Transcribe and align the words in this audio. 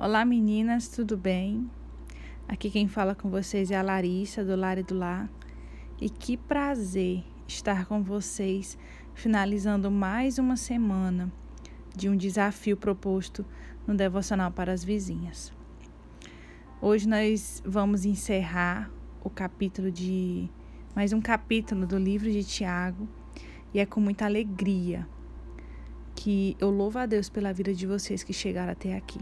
Olá 0.00 0.24
meninas, 0.24 0.86
tudo 0.86 1.16
bem? 1.16 1.68
Aqui 2.46 2.70
quem 2.70 2.86
fala 2.86 3.16
com 3.16 3.28
vocês 3.28 3.72
é 3.72 3.76
a 3.76 3.82
Larissa 3.82 4.44
do 4.44 4.54
Lar 4.54 4.78
e 4.78 4.84
do 4.84 4.96
Lar. 4.96 5.28
E 6.00 6.08
que 6.08 6.36
prazer 6.36 7.24
estar 7.48 7.84
com 7.84 8.00
vocês 8.00 8.78
finalizando 9.12 9.90
mais 9.90 10.38
uma 10.38 10.56
semana 10.56 11.32
de 11.96 12.08
um 12.08 12.16
desafio 12.16 12.76
proposto 12.76 13.44
no 13.88 13.96
Devocional 13.96 14.52
para 14.52 14.72
as 14.72 14.84
Vizinhas. 14.84 15.52
Hoje 16.80 17.08
nós 17.08 17.60
vamos 17.66 18.04
encerrar 18.04 18.88
o 19.24 19.28
capítulo 19.28 19.90
de 19.90 20.48
mais 20.94 21.12
um 21.12 21.20
capítulo 21.20 21.88
do 21.88 21.98
livro 21.98 22.30
de 22.30 22.44
Tiago 22.44 23.08
e 23.74 23.80
é 23.80 23.84
com 23.84 24.00
muita 24.00 24.26
alegria 24.26 25.08
que 26.14 26.56
eu 26.60 26.70
louvo 26.70 27.00
a 27.00 27.06
Deus 27.06 27.28
pela 27.28 27.52
vida 27.52 27.74
de 27.74 27.84
vocês 27.84 28.22
que 28.22 28.32
chegaram 28.32 28.70
até 28.70 28.96
aqui. 28.96 29.18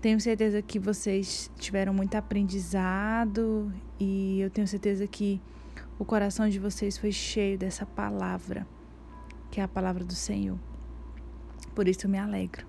Tenho 0.00 0.20
certeza 0.20 0.60
que 0.60 0.78
vocês 0.78 1.50
tiveram 1.58 1.92
muito 1.94 2.14
aprendizado 2.14 3.72
e 3.98 4.40
eu 4.40 4.50
tenho 4.50 4.68
certeza 4.68 5.06
que 5.06 5.40
o 5.98 6.04
coração 6.04 6.48
de 6.48 6.58
vocês 6.58 6.98
foi 6.98 7.10
cheio 7.10 7.58
dessa 7.58 7.86
palavra, 7.86 8.66
que 9.50 9.60
é 9.60 9.64
a 9.64 9.68
palavra 9.68 10.04
do 10.04 10.14
Senhor. 10.14 10.58
Por 11.74 11.88
isso 11.88 12.06
eu 12.06 12.10
me 12.10 12.18
alegro, 12.18 12.66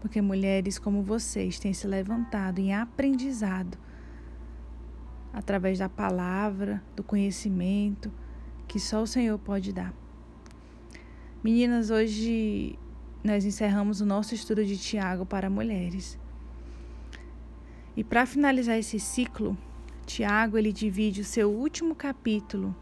porque 0.00 0.20
mulheres 0.22 0.78
como 0.78 1.02
vocês 1.02 1.58
têm 1.58 1.74
se 1.74 1.86
levantado 1.86 2.58
em 2.58 2.74
aprendizado 2.74 3.78
através 5.32 5.78
da 5.78 5.88
palavra, 5.88 6.82
do 6.96 7.02
conhecimento 7.02 8.10
que 8.66 8.80
só 8.80 9.02
o 9.02 9.06
Senhor 9.06 9.38
pode 9.38 9.72
dar. 9.72 9.94
Meninas, 11.42 11.90
hoje 11.90 12.78
nós 13.22 13.44
encerramos 13.44 14.00
o 14.00 14.06
nosso 14.06 14.34
estudo 14.34 14.64
de 14.64 14.78
Tiago 14.78 15.26
para 15.26 15.50
mulheres. 15.50 16.18
E 17.96 18.02
para 18.02 18.26
finalizar 18.26 18.76
esse 18.76 18.98
ciclo, 18.98 19.56
Tiago 20.04 20.58
ele 20.58 20.72
divide 20.72 21.20
o 21.20 21.24
seu 21.24 21.50
último 21.50 21.94
capítulo 21.94 22.74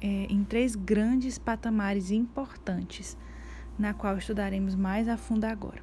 é, 0.00 0.26
em 0.28 0.44
três 0.44 0.74
grandes 0.74 1.38
patamares 1.38 2.10
importantes, 2.10 3.16
na 3.78 3.94
qual 3.94 4.16
estudaremos 4.16 4.74
mais 4.74 5.08
a 5.08 5.16
fundo 5.16 5.44
agora. 5.44 5.82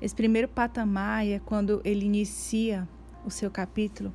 Esse 0.00 0.14
primeiro 0.14 0.48
patamar 0.48 1.26
é 1.26 1.38
quando 1.38 1.80
ele 1.84 2.04
inicia 2.04 2.88
o 3.24 3.30
seu 3.30 3.50
capítulo, 3.50 4.12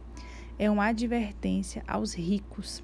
é 0.59 0.69
uma 0.69 0.87
advertência 0.87 1.83
aos 1.87 2.13
ricos. 2.13 2.83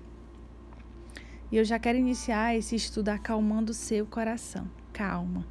E 1.52 1.58
eu 1.58 1.66
já 1.66 1.78
quero 1.78 1.98
iniciar 1.98 2.56
esse 2.56 2.76
estudo 2.76 3.10
acalmando 3.10 3.72
o 3.72 3.76
seu 3.76 4.06
coração. 4.06 4.70
Calma. 4.92 5.46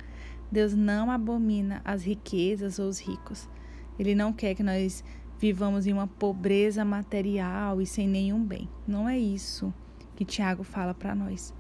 Deus 0.51 0.75
não 0.75 1.11
abomina 1.11 1.81
as 1.85 2.05
riquezas 2.05 2.79
ou 2.79 2.89
os 2.89 2.99
ricos. 2.99 3.49
Ele 3.99 4.15
não 4.15 4.33
quer 4.33 4.55
que 4.55 4.63
nós 4.63 5.05
vivamos 5.39 5.87
em 5.87 5.93
uma 5.93 6.07
pobreza 6.07 6.85
material 6.85 7.81
e 7.81 7.87
sem 7.87 8.09
nenhum 8.09 8.45
bem. 8.45 8.69
Não 8.87 9.09
é 9.09 9.19
isso 9.19 9.73
que 10.15 10.25
Tiago 10.25 10.63
fala 10.63 10.95
para 10.95 11.15
nós. 11.15 11.55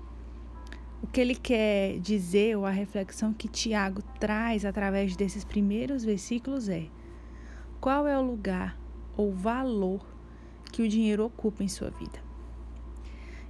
O 1.02 1.06
que 1.06 1.20
ele 1.20 1.34
quer 1.34 1.98
dizer, 1.98 2.56
ou 2.56 2.64
a 2.64 2.70
reflexão 2.70 3.32
que 3.32 3.48
Tiago 3.48 4.02
traz 4.20 4.64
através 4.64 5.16
desses 5.16 5.44
primeiros 5.44 6.04
versículos 6.04 6.68
é: 6.68 6.86
qual 7.80 8.06
é 8.06 8.16
o 8.16 8.22
lugar 8.22 8.78
ou 9.16 9.32
valor 9.32 10.06
que 10.70 10.80
o 10.80 10.88
dinheiro 10.88 11.24
ocupa 11.24 11.64
em 11.64 11.68
sua 11.68 11.90
vida? 11.90 12.20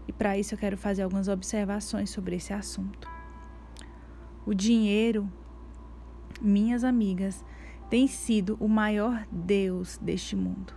E 0.09 0.13
para 0.13 0.39
isso 0.39 0.55
eu 0.55 0.59
quero 0.59 0.79
fazer 0.79 1.03
algumas 1.03 1.29
observações 1.29 2.09
sobre 2.09 2.37
esse 2.37 2.55
assunto. 2.55 3.09
O 4.47 4.55
dinheiro, 4.55 5.31
minhas 6.41 6.83
amigas, 6.83 7.45
tem 7.93 8.07
sido 8.07 8.57
o 8.59 8.69
maior 8.69 9.27
Deus 9.31 9.99
deste 9.99 10.35
mundo. 10.35 10.73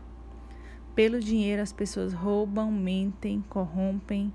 Pelo 0.93 1.17
dinheiro, 1.17 1.61
as 1.61 1.71
pessoas 1.71 2.11
roubam, 2.11 2.69
mentem, 2.69 3.41
corrompem, 3.47 4.33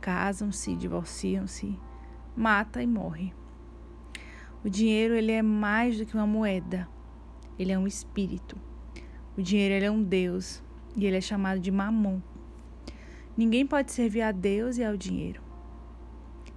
casam-se, 0.00 0.74
divorciam-se, 0.74 1.78
mata 2.34 2.82
e 2.82 2.86
morre. 2.86 3.34
O 4.64 4.70
dinheiro 4.70 5.12
ele 5.12 5.30
é 5.30 5.42
mais 5.42 5.98
do 5.98 6.06
que 6.06 6.14
uma 6.14 6.26
moeda. 6.26 6.88
Ele 7.58 7.70
é 7.70 7.78
um 7.78 7.86
espírito. 7.86 8.56
O 9.36 9.42
dinheiro 9.42 9.74
ele 9.74 9.84
é 9.84 9.90
um 9.90 10.02
Deus 10.02 10.64
e 10.96 11.04
ele 11.04 11.18
é 11.18 11.20
chamado 11.20 11.60
de 11.60 11.70
mamon. 11.70 12.18
Ninguém 13.36 13.66
pode 13.66 13.92
servir 13.92 14.22
a 14.22 14.32
Deus 14.32 14.78
e 14.78 14.84
ao 14.84 14.96
dinheiro. 14.96 15.42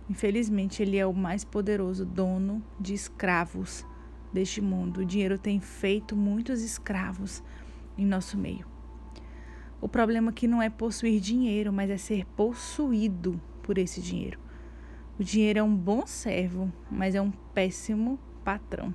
Infelizmente, 0.10 0.82
ele 0.82 0.96
é 0.96 1.06
o 1.06 1.12
mais 1.12 1.44
poderoso 1.44 2.06
dono 2.06 2.64
de 2.80 2.94
escravos 2.94 3.86
deste 4.36 4.62
mundo. 4.62 5.00
O 5.00 5.06
dinheiro 5.06 5.40
tem 5.40 5.60
feito 5.60 6.16
muitos 6.16 6.62
escravos 6.62 7.42
em 7.98 8.06
nosso 8.06 8.38
meio. 8.38 8.68
O 9.82 9.88
problema 9.88 10.30
aqui 10.30 10.48
não 10.48 10.62
é 10.62 10.70
possuir 10.70 11.20
dinheiro, 11.20 11.74
mas 11.74 11.90
é 11.90 11.98
ser 11.98 12.26
possuído 12.28 13.42
por 13.64 13.78
esse 13.78 14.02
dinheiro. 14.02 14.40
O 15.20 15.24
dinheiro 15.24 15.60
é 15.60 15.64
um 15.64 15.76
bom 15.76 16.06
servo, 16.06 16.72
mas 16.92 17.16
é 17.16 17.22
um 17.22 17.32
péssimo 17.32 18.20
patrão. 18.44 18.94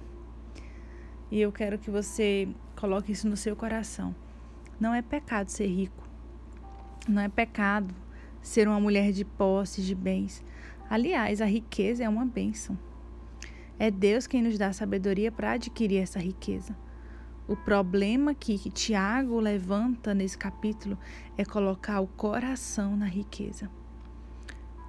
E 1.30 1.40
eu 1.40 1.50
quero 1.50 1.78
que 1.78 1.90
você 1.90 2.48
coloque 2.76 3.12
isso 3.12 3.28
no 3.28 3.36
seu 3.36 3.56
coração. 3.56 4.14
Não 4.78 4.94
é 4.94 5.00
pecado 5.00 5.48
ser 5.48 5.66
rico. 5.66 6.08
Não 7.08 7.22
é 7.22 7.28
pecado 7.28 7.94
ser 8.42 8.68
uma 8.68 8.80
mulher 8.80 9.12
de 9.12 9.24
posses, 9.24 9.84
de 9.84 9.94
bens. 9.94 10.44
Aliás, 10.88 11.40
a 11.40 11.46
riqueza 11.46 12.04
é 12.04 12.08
uma 12.08 12.26
bênção. 12.26 12.76
É 13.80 13.90
Deus 13.90 14.26
quem 14.26 14.42
nos 14.42 14.58
dá 14.58 14.74
sabedoria 14.74 15.32
para 15.32 15.52
adquirir 15.52 16.02
essa 16.02 16.18
riqueza. 16.18 16.76
O 17.48 17.56
problema 17.56 18.32
aqui 18.32 18.58
que 18.58 18.68
Tiago 18.68 19.40
levanta 19.40 20.12
nesse 20.12 20.36
capítulo 20.36 20.98
é 21.34 21.46
colocar 21.46 22.02
o 22.02 22.06
coração 22.06 22.94
na 22.94 23.06
riqueza. 23.06 23.70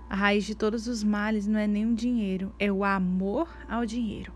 A 0.10 0.16
raiz 0.18 0.44
de 0.44 0.56
todos 0.56 0.88
os 0.88 1.06
males 1.06 1.48
não 1.48 1.58
é 1.58 1.68
nem 1.68 1.86
o 1.86 1.96
dinheiro, 1.96 2.54
é 2.60 2.70
o 2.70 2.84
amor 2.84 3.48
ao 3.70 3.86
dinheiro. 3.86 4.34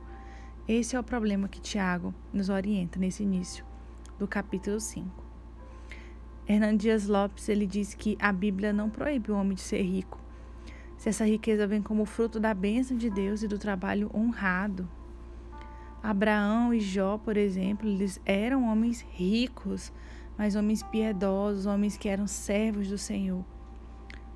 Esse 0.65 0.95
é 0.95 0.99
o 1.01 1.03
problema 1.03 1.49
que 1.49 1.59
Tiago 1.59 2.15
nos 2.31 2.47
orienta 2.47 2.97
nesse 2.97 3.23
início 3.23 3.65
do 4.17 4.25
capítulo 4.25 4.79
5. 4.79 5.05
Hernandes 6.47 6.81
Dias 6.81 7.07
Lopes 7.07 7.49
ele 7.49 7.67
diz 7.67 7.93
que 7.93 8.15
a 8.21 8.31
Bíblia 8.31 8.71
não 8.71 8.89
proíbe 8.89 9.33
o 9.33 9.35
homem 9.35 9.55
de 9.55 9.61
ser 9.61 9.81
rico, 9.81 10.17
se 11.05 11.09
essa 11.09 11.23
riqueza 11.27 11.67
vem 11.67 11.83
como 11.83 12.03
fruto 12.03 12.39
da 12.39 12.51
bênção 12.51 12.97
de 12.97 13.11
Deus 13.11 13.43
e 13.43 13.47
do 13.47 13.59
trabalho 13.59 14.09
honrado. 14.11 14.89
Abraão 16.01 16.73
e 16.73 16.79
Jó, 16.79 17.19
por 17.19 17.37
exemplo, 17.37 17.87
eles 17.87 18.19
eram 18.25 18.67
homens 18.67 19.05
ricos, 19.11 19.93
mas 20.35 20.55
homens 20.55 20.81
piedosos, 20.81 21.67
homens 21.67 21.95
que 21.95 22.09
eram 22.09 22.25
servos 22.25 22.87
do 22.87 22.97
Senhor. 22.97 23.45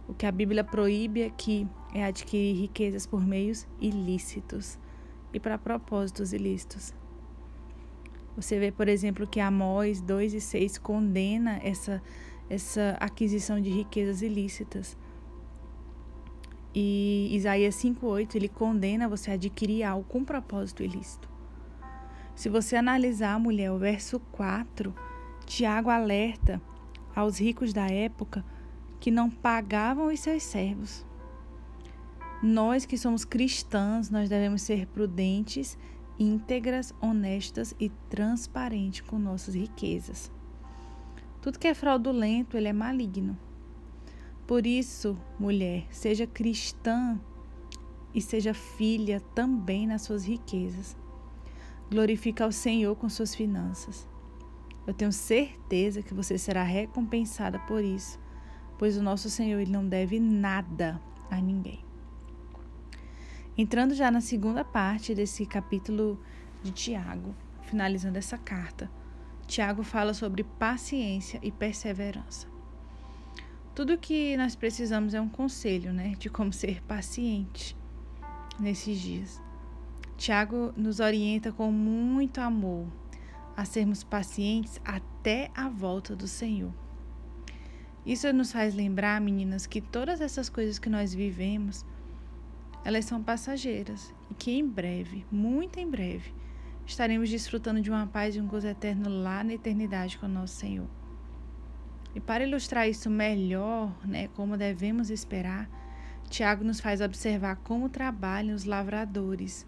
O 0.07 0.13
que 0.13 0.27
a 0.27 0.31
Bíblia 0.31 0.63
proíbe 0.63 1.23
aqui 1.23 1.67
é 1.91 2.05
adquirir 2.05 2.61
riquezas 2.61 3.07
por 3.07 3.25
meios 3.25 3.67
ilícitos 3.81 4.77
e 5.33 5.39
para 5.39 5.57
propósitos 5.57 6.33
ilícitos. 6.33 6.93
Você 8.35 8.59
vê, 8.59 8.71
por 8.71 8.87
exemplo, 8.87 9.25
que 9.25 9.39
Amós 9.39 10.01
2 10.01 10.35
e 10.35 10.39
6 10.39 10.77
condena 10.77 11.59
essa, 11.63 11.99
essa 12.47 12.95
aquisição 12.99 13.59
de 13.59 13.71
riquezas 13.71 14.21
ilícitas. 14.21 14.95
E 16.73 17.29
Isaías 17.31 17.75
5:8 17.75 18.35
ele 18.35 18.47
condena 18.47 19.09
você 19.09 19.31
a 19.31 19.33
adquirir 19.33 19.83
algo 19.83 20.07
com 20.07 20.23
propósito 20.23 20.83
ilícito. 20.83 21.29
Se 22.35 22.47
você 22.47 22.75
analisar, 22.75 23.39
mulher, 23.39 23.71
o 23.71 23.77
verso 23.77 24.19
4, 24.31 24.93
Tiago 25.45 25.89
alerta 25.89 26.61
aos 27.15 27.39
ricos 27.39 27.73
da 27.73 27.87
época 27.87 28.45
que 28.99 29.11
não 29.11 29.29
pagavam 29.29 30.07
os 30.07 30.19
seus 30.19 30.43
servos. 30.43 31.05
Nós 32.41 32.85
que 32.85 32.97
somos 32.97 33.25
cristãs, 33.25 34.09
nós 34.09 34.29
devemos 34.29 34.61
ser 34.61 34.87
prudentes, 34.87 35.77
íntegras, 36.17 36.93
honestas 37.01 37.73
e 37.79 37.89
transparentes 38.09 39.01
com 39.01 39.19
nossas 39.19 39.55
riquezas. 39.55 40.31
Tudo 41.41 41.59
que 41.59 41.67
é 41.67 41.73
fraudulento, 41.73 42.55
ele 42.55 42.67
é 42.67 42.73
maligno. 42.73 43.37
Por 44.49 44.65
isso, 44.65 45.15
mulher, 45.37 45.85
seja 45.91 46.25
cristã 46.25 47.21
e 48.15 48.19
seja 48.19 48.51
filha 48.51 49.21
também 49.35 49.85
nas 49.85 50.01
suas 50.01 50.25
riquezas. 50.25 50.97
Glorifica 51.87 52.45
ao 52.45 52.51
Senhor 52.51 52.95
com 52.95 53.07
suas 53.07 53.35
finanças. 53.35 54.09
Eu 54.87 54.93
tenho 54.95 55.11
certeza 55.11 56.01
que 56.01 56.15
você 56.15 56.35
será 56.35 56.63
recompensada 56.63 57.59
por 57.59 57.83
isso, 57.83 58.19
pois 58.79 58.97
o 58.97 59.03
nosso 59.03 59.29
Senhor 59.29 59.59
ele 59.59 59.69
não 59.69 59.87
deve 59.87 60.19
nada 60.19 60.99
a 61.29 61.39
ninguém. 61.39 61.85
Entrando 63.55 63.93
já 63.93 64.09
na 64.09 64.19
segunda 64.19 64.65
parte 64.65 65.13
desse 65.13 65.45
capítulo 65.45 66.19
de 66.63 66.71
Tiago, 66.71 67.35
finalizando 67.61 68.17
essa 68.17 68.35
carta, 68.35 68.89
Tiago 69.45 69.83
fala 69.83 70.11
sobre 70.11 70.43
paciência 70.43 71.39
e 71.43 71.51
perseverança. 71.51 72.48
Tudo 73.79 73.97
que 73.97 74.35
nós 74.35 74.57
precisamos 74.57 75.13
é 75.13 75.21
um 75.21 75.29
conselho, 75.29 75.93
né, 75.93 76.13
de 76.19 76.29
como 76.29 76.51
ser 76.51 76.83
paciente 76.83 77.77
nesses 78.59 78.99
dias. 78.99 79.41
Tiago 80.17 80.73
nos 80.75 80.99
orienta 80.99 81.53
com 81.53 81.71
muito 81.71 82.41
amor 82.41 82.87
a 83.55 83.63
sermos 83.63 84.03
pacientes 84.03 84.81
até 84.83 85.49
a 85.55 85.69
volta 85.69 86.13
do 86.13 86.27
Senhor. 86.27 86.73
Isso 88.05 88.33
nos 88.33 88.51
faz 88.51 88.75
lembrar, 88.75 89.21
meninas, 89.21 89.65
que 89.65 89.79
todas 89.79 90.19
essas 90.19 90.49
coisas 90.49 90.77
que 90.77 90.89
nós 90.89 91.13
vivemos, 91.13 91.85
elas 92.83 93.05
são 93.05 93.23
passageiras 93.23 94.13
e 94.29 94.33
que 94.33 94.51
em 94.51 94.67
breve, 94.67 95.25
muito 95.31 95.79
em 95.79 95.89
breve, 95.89 96.33
estaremos 96.85 97.29
desfrutando 97.29 97.79
de 97.79 97.89
uma 97.89 98.07
paz 98.07 98.35
e 98.35 98.41
um 98.41 98.45
gozo 98.45 98.67
eterno 98.67 99.09
lá 99.09 99.41
na 99.41 99.53
eternidade 99.53 100.17
com 100.17 100.25
o 100.25 100.29
nosso 100.29 100.55
Senhor. 100.55 100.98
E 102.15 102.19
para 102.19 102.43
ilustrar 102.43 102.89
isso 102.89 103.09
melhor, 103.09 103.95
né, 104.05 104.27
como 104.29 104.57
devemos 104.57 105.09
esperar, 105.09 105.69
Tiago 106.29 106.63
nos 106.63 106.79
faz 106.79 107.01
observar 107.01 107.57
como 107.57 107.89
trabalham 107.89 108.55
os 108.55 108.63
lavradores, 108.63 109.65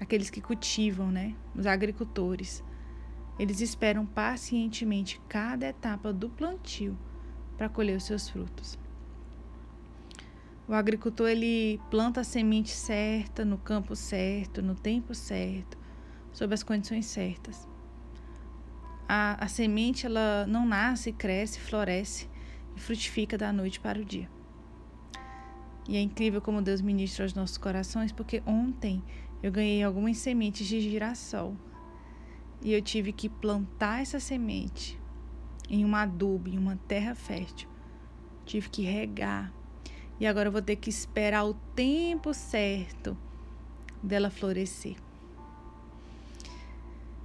aqueles 0.00 0.30
que 0.30 0.40
cultivam, 0.40 1.10
né, 1.10 1.34
os 1.54 1.66
agricultores. 1.66 2.62
Eles 3.38 3.60
esperam 3.60 4.06
pacientemente 4.06 5.20
cada 5.28 5.66
etapa 5.66 6.12
do 6.12 6.28
plantio 6.28 6.96
para 7.56 7.68
colher 7.68 7.96
os 7.96 8.04
seus 8.04 8.28
frutos. 8.28 8.78
O 10.66 10.72
agricultor 10.72 11.28
ele 11.28 11.78
planta 11.90 12.22
a 12.22 12.24
semente 12.24 12.70
certa, 12.70 13.44
no 13.44 13.58
campo 13.58 13.94
certo, 13.94 14.62
no 14.62 14.74
tempo 14.74 15.14
certo, 15.14 15.76
sob 16.32 16.54
as 16.54 16.62
condições 16.62 17.04
certas. 17.06 17.68
A, 19.08 19.44
a 19.44 19.48
semente 19.48 20.06
ela 20.06 20.46
não 20.46 20.66
nasce, 20.66 21.12
cresce, 21.12 21.60
floresce 21.60 22.28
e 22.76 22.80
frutifica 22.80 23.36
da 23.36 23.52
noite 23.52 23.78
para 23.78 24.00
o 24.00 24.04
dia. 24.04 24.28
E 25.88 25.96
é 25.96 26.00
incrível 26.00 26.40
como 26.40 26.62
Deus 26.62 26.80
ministra 26.80 27.24
aos 27.24 27.34
nossos 27.34 27.58
corações, 27.58 28.10
porque 28.10 28.42
ontem 28.46 29.02
eu 29.42 29.52
ganhei 29.52 29.82
algumas 29.82 30.16
sementes 30.16 30.66
de 30.66 30.80
girassol 30.80 31.54
e 32.62 32.72
eu 32.72 32.80
tive 32.80 33.12
que 33.12 33.28
plantar 33.28 34.00
essa 34.00 34.18
semente 34.18 34.98
em 35.68 35.84
uma 35.84 36.02
adubo, 36.02 36.48
em 36.48 36.56
uma 36.56 36.76
terra 36.88 37.14
fértil. 37.14 37.68
Tive 38.46 38.70
que 38.70 38.82
regar. 38.82 39.52
E 40.18 40.26
agora 40.26 40.48
eu 40.48 40.52
vou 40.52 40.62
ter 40.62 40.76
que 40.76 40.88
esperar 40.88 41.44
o 41.44 41.54
tempo 41.74 42.32
certo 42.32 43.16
dela 44.02 44.30
florescer. 44.30 44.96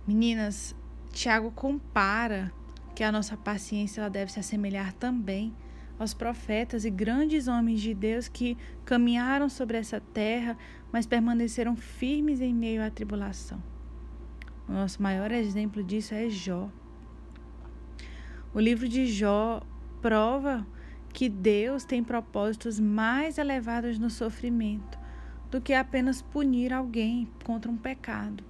Meninas, 0.06 0.75
Tiago 1.19 1.51
compara 1.51 2.50
que 2.95 3.04
a 3.04 3.12
nossa 3.12 3.36
paciência 3.36 4.00
ela 4.00 4.10
deve 4.10 4.31
se 4.31 4.39
assemelhar 4.39 4.94
também 4.94 5.54
aos 6.00 6.13
profetas 6.13 6.86
e 6.86 6.89
grandes 6.89 7.50
homens 7.50 7.81
de 7.81 7.94
Deus 7.94 8.30
que 8.30 8.57
caminharam 8.86 9.50
sobre 9.50 9.77
essa 9.77 10.00
terra, 10.00 10.57
mas 10.94 11.06
permaneceram 11.06 11.75
firmes 11.75 12.39
em 12.39 12.54
meio 12.54 12.81
à 12.81 12.89
tribulação. 12.89 13.62
O 14.66 14.71
nosso 14.71 15.04
maior 15.04 15.30
exemplo 15.33 15.83
disso 15.83 16.13
é 16.13 16.30
Jó. 16.30 16.69
O 18.54 18.60
livro 18.62 18.88
de 18.88 19.06
Jó 19.06 19.62
prova 20.01 20.65
que 21.12 21.27
Deus 21.27 21.83
tem 21.83 22.01
propósitos 22.01 22.80
mais 22.80 23.38
elevados 23.38 24.00
no 24.00 24.10
sofrimento 24.10 24.98
do 25.51 25.60
que 25.60 25.74
apenas 25.74 26.22
punir 26.22 26.72
alguém 26.72 27.30
contra 27.44 27.69
um 27.69 27.75
pecado. 27.75 28.49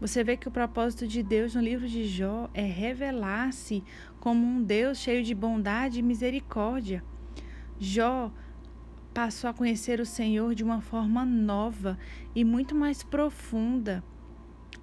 Você 0.00 0.22
vê 0.22 0.36
que 0.36 0.46
o 0.46 0.52
propósito 0.52 1.08
de 1.08 1.24
Deus 1.24 1.56
no 1.56 1.60
livro 1.60 1.88
de 1.88 2.04
Jó 2.04 2.48
é 2.54 2.62
revelar-se 2.62 3.82
como 4.20 4.46
um 4.46 4.62
Deus 4.62 4.98
cheio 4.98 5.24
de 5.24 5.34
bondade 5.34 5.98
e 5.98 6.02
misericórdia. 6.02 7.02
Jó 7.80 8.32
passou 9.12 9.50
a 9.50 9.54
conhecer 9.54 9.98
o 9.98 10.06
Senhor 10.06 10.54
de 10.54 10.62
uma 10.62 10.80
forma 10.80 11.24
nova 11.24 11.98
e 12.32 12.44
muito 12.44 12.76
mais 12.76 13.02
profunda 13.02 14.04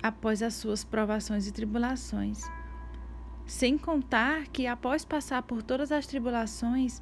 após 0.04 0.44
as 0.44 0.56
suas 0.56 0.84
provações 0.84 1.48
e 1.48 1.54
tribulações. 1.54 2.44
Sem 3.46 3.78
contar 3.78 4.48
que 4.48 4.68
após 4.68 5.06
passar 5.06 5.44
por 5.44 5.64
todas 5.64 5.94
as 5.94 6.06
tribulações, 6.06 7.02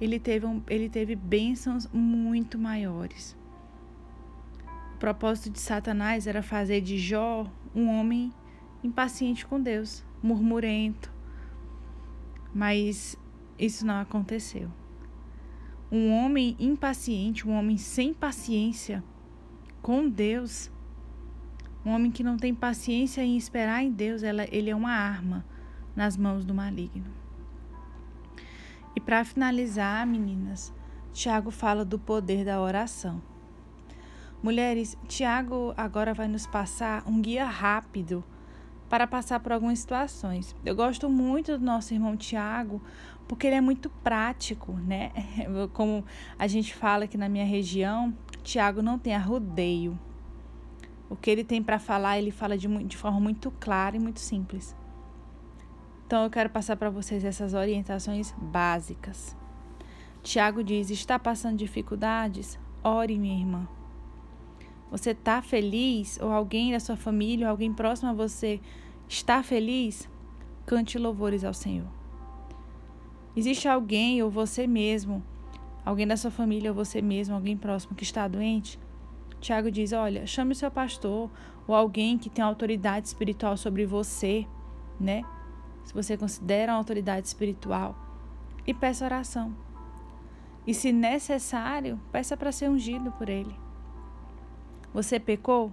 ele 0.00 0.18
teve, 0.18 0.46
um, 0.46 0.62
ele 0.68 0.88
teve 0.88 1.14
bênçãos 1.14 1.86
muito 1.92 2.58
maiores 2.58 3.36
propósito 5.02 5.50
de 5.50 5.58
Satanás 5.58 6.28
era 6.28 6.44
fazer 6.44 6.80
de 6.80 6.96
Jó 6.96 7.50
um 7.74 7.88
homem 7.88 8.32
impaciente 8.84 9.44
com 9.44 9.60
Deus, 9.60 10.04
murmurento. 10.22 11.12
Mas 12.54 13.18
isso 13.58 13.84
não 13.84 14.00
aconteceu. 14.00 14.70
Um 15.90 16.12
homem 16.12 16.54
impaciente, 16.56 17.48
um 17.48 17.52
homem 17.52 17.76
sem 17.76 18.14
paciência 18.14 19.02
com 19.82 20.08
Deus, 20.08 20.70
um 21.84 21.90
homem 21.90 22.12
que 22.12 22.22
não 22.22 22.36
tem 22.36 22.54
paciência 22.54 23.22
em 23.22 23.36
esperar 23.36 23.82
em 23.82 23.90
Deus, 23.90 24.22
ela, 24.22 24.46
ele 24.52 24.70
é 24.70 24.76
uma 24.76 24.92
arma 24.92 25.44
nas 25.96 26.16
mãos 26.16 26.44
do 26.44 26.54
maligno. 26.54 27.12
E 28.94 29.00
para 29.00 29.24
finalizar, 29.24 30.06
meninas, 30.06 30.72
Tiago 31.12 31.50
fala 31.50 31.84
do 31.84 31.98
poder 31.98 32.44
da 32.44 32.60
oração. 32.60 33.31
Mulheres, 34.42 34.98
Tiago 35.06 35.72
agora 35.76 36.12
vai 36.12 36.26
nos 36.26 36.48
passar 36.48 37.04
um 37.06 37.22
guia 37.22 37.44
rápido 37.44 38.24
para 38.88 39.06
passar 39.06 39.38
por 39.38 39.52
algumas 39.52 39.78
situações. 39.78 40.56
Eu 40.64 40.74
gosto 40.74 41.08
muito 41.08 41.56
do 41.56 41.64
nosso 41.64 41.94
irmão 41.94 42.16
Tiago, 42.16 42.82
porque 43.28 43.46
ele 43.46 43.54
é 43.54 43.60
muito 43.60 43.88
prático, 43.88 44.72
né? 44.72 45.12
Como 45.72 46.04
a 46.36 46.48
gente 46.48 46.74
fala 46.74 47.04
aqui 47.04 47.16
na 47.16 47.28
minha 47.28 47.44
região, 47.44 48.12
Tiago 48.42 48.82
não 48.82 48.98
tem 48.98 49.14
arrudeio. 49.14 49.96
O 51.08 51.14
que 51.14 51.30
ele 51.30 51.44
tem 51.44 51.62
para 51.62 51.78
falar, 51.78 52.18
ele 52.18 52.32
fala 52.32 52.58
de, 52.58 52.66
de 52.84 52.96
forma 52.96 53.20
muito 53.20 53.48
clara 53.60 53.96
e 53.96 54.00
muito 54.00 54.18
simples. 54.18 54.74
Então 56.04 56.24
eu 56.24 56.30
quero 56.30 56.50
passar 56.50 56.76
para 56.76 56.90
vocês 56.90 57.24
essas 57.24 57.54
orientações 57.54 58.34
básicas. 58.36 59.36
Tiago 60.20 60.64
diz: 60.64 60.90
está 60.90 61.16
passando 61.16 61.56
dificuldades? 61.56 62.58
Ore, 62.82 63.16
minha 63.16 63.38
irmã. 63.38 63.68
Você 64.92 65.12
está 65.12 65.40
feliz? 65.40 66.18
Ou 66.20 66.30
alguém 66.30 66.70
da 66.70 66.78
sua 66.78 66.96
família, 66.96 67.46
ou 67.46 67.50
alguém 67.50 67.72
próximo 67.72 68.10
a 68.10 68.12
você 68.12 68.60
está 69.08 69.42
feliz? 69.42 70.06
Cante 70.66 70.98
louvores 70.98 71.44
ao 71.44 71.54
Senhor. 71.54 71.88
Existe 73.34 73.66
alguém 73.66 74.22
ou 74.22 74.30
você 74.30 74.66
mesmo, 74.66 75.22
alguém 75.82 76.06
da 76.06 76.18
sua 76.18 76.30
família 76.30 76.70
ou 76.70 76.76
você 76.76 77.00
mesmo, 77.00 77.34
alguém 77.34 77.56
próximo 77.56 77.96
que 77.96 78.02
está 78.02 78.28
doente? 78.28 78.78
Tiago 79.40 79.70
diz: 79.70 79.94
Olha, 79.94 80.26
chame 80.26 80.52
o 80.52 80.54
seu 80.54 80.70
pastor 80.70 81.30
ou 81.66 81.74
alguém 81.74 82.18
que 82.18 82.28
tem 82.28 82.44
autoridade 82.44 83.06
espiritual 83.06 83.56
sobre 83.56 83.86
você, 83.86 84.46
né? 85.00 85.22
Se 85.84 85.94
você 85.94 86.18
considera 86.18 86.72
uma 86.72 86.78
autoridade 86.78 87.26
espiritual, 87.26 87.96
e 88.66 88.74
peça 88.74 89.06
oração. 89.06 89.56
E 90.66 90.74
se 90.74 90.92
necessário, 90.92 91.98
peça 92.12 92.36
para 92.36 92.52
ser 92.52 92.68
ungido 92.68 93.10
por 93.12 93.30
ele. 93.30 93.56
Você 94.92 95.18
pecou? 95.18 95.72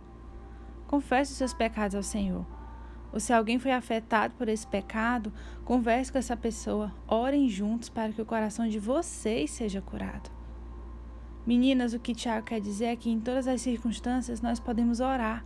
Confesse 0.87 1.31
os 1.31 1.37
seus 1.37 1.53
pecados 1.53 1.95
ao 1.95 2.03
Senhor. 2.03 2.45
Ou 3.11 3.19
se 3.19 3.33
alguém 3.33 3.57
foi 3.57 3.71
afetado 3.71 4.33
por 4.35 4.47
esse 4.47 4.65
pecado, 4.67 5.33
converse 5.65 6.11
com 6.11 6.17
essa 6.17 6.37
pessoa, 6.37 6.93
orem 7.07 7.49
juntos 7.49 7.89
para 7.89 8.13
que 8.13 8.21
o 8.21 8.25
coração 8.25 8.67
de 8.67 8.79
vocês 8.79 9.51
seja 9.51 9.81
curado. 9.81 10.29
Meninas, 11.45 11.93
o 11.93 11.99
que 11.99 12.13
Tiago 12.13 12.45
quer 12.45 12.61
dizer 12.61 12.85
é 12.85 12.95
que 12.95 13.09
em 13.09 13.19
todas 13.19 13.47
as 13.47 13.61
circunstâncias 13.61 14.41
nós 14.41 14.59
podemos 14.59 14.99
orar, 14.99 15.43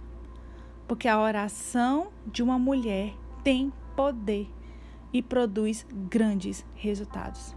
porque 0.88 1.08
a 1.08 1.20
oração 1.20 2.12
de 2.28 2.44
uma 2.44 2.60
mulher 2.60 3.14
tem 3.44 3.72
poder 3.96 4.50
e 5.14 5.22
produz 5.22 5.86
grandes 6.10 6.66
resultados. 6.76 7.56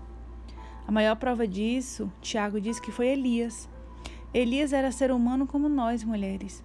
A 0.87 0.93
maior 0.93 1.17
prova 1.17 1.49
disso, 1.49 2.13
Tiago 2.21 2.61
diz 2.61 2.79
que 2.79 2.93
foi 2.93 3.09
Elias. 3.09 3.69
Elias 4.35 4.73
era 4.73 4.93
ser 4.93 5.11
humano 5.11 5.47
como 5.47 5.69
nós, 5.69 6.05
mulheres, 6.05 6.63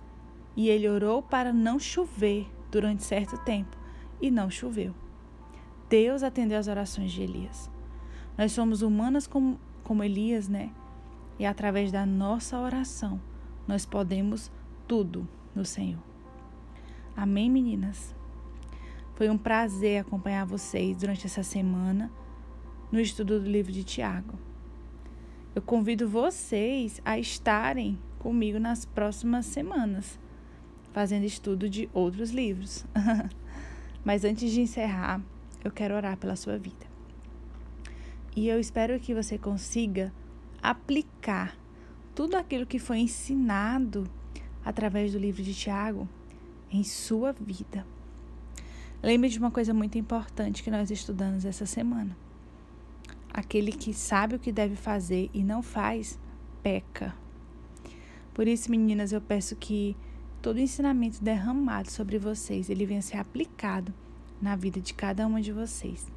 e 0.55 0.69
ele 0.69 0.89
orou 0.89 1.21
para 1.21 1.53
não 1.53 1.79
chover 1.79 2.47
durante 2.69 3.03
certo 3.03 3.37
tempo, 3.39 3.77
e 4.21 4.29
não 4.29 4.49
choveu. 4.49 4.93
Deus 5.89 6.23
atendeu 6.23 6.57
as 6.57 6.67
orações 6.67 7.11
de 7.11 7.21
Elias. 7.21 7.69
Nós 8.37 8.51
somos 8.51 8.81
humanas 8.81 9.27
como, 9.27 9.59
como 9.83 10.03
Elias, 10.03 10.47
né? 10.47 10.71
E 11.37 11.45
através 11.45 11.91
da 11.91 12.05
nossa 12.05 12.57
oração, 12.59 13.19
nós 13.67 13.85
podemos 13.85 14.51
tudo 14.87 15.27
no 15.55 15.65
Senhor. 15.65 16.01
Amém, 17.15 17.49
meninas? 17.49 18.15
Foi 19.15 19.29
um 19.29 19.37
prazer 19.37 20.01
acompanhar 20.01 20.45
vocês 20.45 20.97
durante 20.97 21.25
essa 21.25 21.43
semana 21.43 22.11
no 22.91 22.99
estudo 22.99 23.39
do 23.39 23.49
livro 23.49 23.71
de 23.71 23.83
Tiago. 23.83 24.37
Eu 25.53 25.61
convido 25.61 26.07
vocês 26.07 27.01
a 27.03 27.19
estarem 27.19 27.99
comigo 28.19 28.57
nas 28.57 28.85
próximas 28.85 29.45
semanas, 29.45 30.17
fazendo 30.93 31.25
estudo 31.25 31.69
de 31.69 31.89
outros 31.93 32.29
livros. 32.31 32.85
Mas 34.05 34.23
antes 34.23 34.49
de 34.49 34.61
encerrar, 34.61 35.21
eu 35.61 35.69
quero 35.69 35.93
orar 35.93 36.15
pela 36.15 36.37
sua 36.37 36.57
vida. 36.57 36.85
E 38.33 38.47
eu 38.47 38.61
espero 38.61 38.97
que 38.97 39.13
você 39.13 39.37
consiga 39.37 40.13
aplicar 40.63 41.57
tudo 42.15 42.37
aquilo 42.37 42.65
que 42.65 42.79
foi 42.79 42.99
ensinado 42.99 44.09
através 44.63 45.11
do 45.11 45.19
livro 45.19 45.43
de 45.43 45.53
Tiago 45.53 46.07
em 46.71 46.81
sua 46.81 47.33
vida. 47.33 47.85
Lembre 49.03 49.27
de 49.27 49.37
uma 49.37 49.51
coisa 49.51 49.73
muito 49.73 49.97
importante 49.97 50.63
que 50.63 50.71
nós 50.71 50.89
estudamos 50.89 51.43
essa 51.43 51.65
semana. 51.65 52.15
Aquele 53.33 53.71
que 53.71 53.93
sabe 53.93 54.35
o 54.35 54.39
que 54.39 54.51
deve 54.51 54.75
fazer 54.75 55.29
e 55.33 55.43
não 55.43 55.63
faz, 55.63 56.19
peca. 56.61 57.15
Por 58.33 58.47
isso, 58.47 58.69
meninas, 58.69 59.11
eu 59.11 59.21
peço 59.21 59.55
que 59.55 59.95
todo 60.41 60.57
o 60.57 60.59
ensinamento 60.59 61.23
derramado 61.23 61.89
sobre 61.89 62.17
vocês, 62.17 62.69
ele 62.69 62.85
venha 62.85 63.01
ser 63.01 63.17
aplicado 63.17 63.93
na 64.41 64.55
vida 64.55 64.81
de 64.81 64.93
cada 64.93 65.25
uma 65.25 65.41
de 65.41 65.51
vocês. 65.51 66.11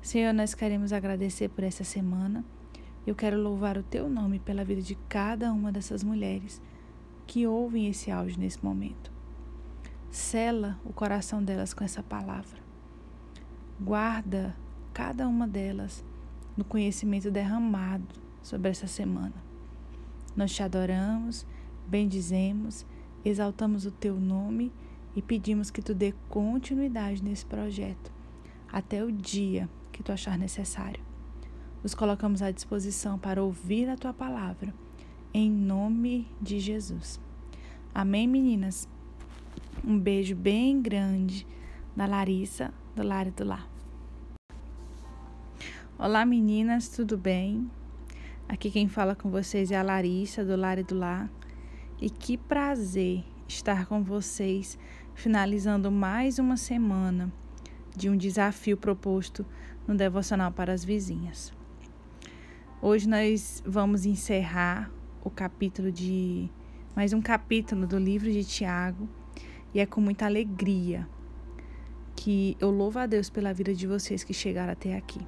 Senhor, 0.00 0.32
nós 0.32 0.54
queremos 0.54 0.92
agradecer 0.92 1.48
por 1.50 1.62
essa 1.62 1.84
semana. 1.84 2.44
Eu 3.06 3.14
quero 3.14 3.40
louvar 3.40 3.76
o 3.76 3.82
teu 3.82 4.08
nome 4.08 4.38
pela 4.38 4.64
vida 4.64 4.80
de 4.80 4.94
cada 5.08 5.52
uma 5.52 5.70
dessas 5.70 6.02
mulheres 6.02 6.60
que 7.26 7.46
ouvem 7.46 7.88
esse 7.88 8.10
áudio 8.10 8.40
nesse 8.40 8.64
momento. 8.64 9.12
Sela 10.10 10.80
o 10.84 10.92
coração 10.92 11.44
delas 11.44 11.74
com 11.74 11.84
essa 11.84 12.02
palavra. 12.02 12.58
Guarda 13.80 14.56
cada 14.94 15.28
uma 15.28 15.46
delas 15.46 16.02
no 16.58 16.64
conhecimento 16.64 17.30
derramado 17.30 18.04
sobre 18.42 18.68
essa 18.68 18.88
semana. 18.88 19.32
Nós 20.36 20.52
te 20.52 20.60
adoramos, 20.60 21.46
bendizemos, 21.86 22.84
exaltamos 23.24 23.86
o 23.86 23.92
teu 23.92 24.18
nome 24.18 24.72
e 25.14 25.22
pedimos 25.22 25.70
que 25.70 25.80
tu 25.80 25.94
dê 25.94 26.12
continuidade 26.28 27.22
nesse 27.22 27.46
projeto 27.46 28.12
até 28.72 29.04
o 29.04 29.12
dia 29.12 29.70
que 29.92 30.02
tu 30.02 30.10
achar 30.10 30.36
necessário. 30.36 31.00
Nos 31.80 31.94
colocamos 31.94 32.42
à 32.42 32.50
disposição 32.50 33.20
para 33.20 33.40
ouvir 33.40 33.88
a 33.88 33.96
tua 33.96 34.12
palavra, 34.12 34.74
em 35.32 35.48
nome 35.48 36.26
de 36.42 36.58
Jesus. 36.58 37.20
Amém, 37.94 38.26
meninas? 38.26 38.88
Um 39.86 39.96
beijo 39.96 40.34
bem 40.34 40.82
grande 40.82 41.46
da 41.94 42.04
Larissa, 42.04 42.74
do 42.96 43.04
Lar 43.04 43.30
do 43.30 43.44
Lar. 43.44 43.77
Olá, 46.00 46.24
meninas, 46.24 46.88
tudo 46.88 47.18
bem? 47.18 47.68
Aqui 48.48 48.70
quem 48.70 48.86
fala 48.86 49.16
com 49.16 49.32
vocês 49.32 49.72
é 49.72 49.76
a 49.76 49.82
Larissa, 49.82 50.44
do 50.44 50.54
Lar 50.54 50.80
do 50.84 50.94
Lar. 50.94 51.28
E 52.00 52.08
que 52.08 52.38
prazer 52.38 53.24
estar 53.48 53.84
com 53.86 54.04
vocês, 54.04 54.78
finalizando 55.12 55.90
mais 55.90 56.38
uma 56.38 56.56
semana 56.56 57.32
de 57.96 58.08
um 58.08 58.16
desafio 58.16 58.76
proposto 58.76 59.44
no 59.88 59.96
Devocional 59.96 60.52
para 60.52 60.72
as 60.72 60.84
Vizinhas. 60.84 61.52
Hoje 62.80 63.08
nós 63.08 63.60
vamos 63.66 64.06
encerrar 64.06 64.92
o 65.24 65.28
capítulo 65.28 65.90
de. 65.90 66.48
mais 66.94 67.12
um 67.12 67.20
capítulo 67.20 67.88
do 67.88 67.98
livro 67.98 68.30
de 68.30 68.44
Tiago 68.44 69.08
e 69.74 69.80
é 69.80 69.84
com 69.84 70.00
muita 70.00 70.26
alegria 70.26 71.08
que 72.14 72.56
eu 72.60 72.70
louvo 72.70 73.00
a 73.00 73.06
Deus 73.06 73.28
pela 73.28 73.52
vida 73.52 73.74
de 73.74 73.84
vocês 73.84 74.22
que 74.22 74.32
chegaram 74.32 74.72
até 74.72 74.96
aqui. 74.96 75.18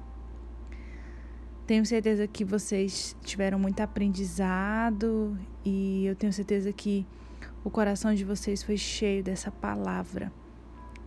Tenho 1.65 1.85
certeza 1.85 2.27
que 2.27 2.43
vocês 2.43 3.15
tiveram 3.23 3.57
muito 3.59 3.79
aprendizado 3.79 5.37
e 5.63 6.05
eu 6.05 6.15
tenho 6.15 6.33
certeza 6.33 6.73
que 6.73 7.05
o 7.63 7.69
coração 7.69 8.13
de 8.13 8.25
vocês 8.25 8.63
foi 8.63 8.77
cheio 8.77 9.23
dessa 9.23 9.51
palavra, 9.51 10.31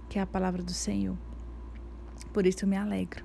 que 0.09 0.19
é 0.19 0.23
a 0.23 0.27
palavra 0.27 0.63
do 0.63 0.73
Senhor. 0.73 1.17
Por 2.33 2.47
isso 2.47 2.65
eu 2.65 2.69
me 2.69 2.77
alegro, 2.77 3.25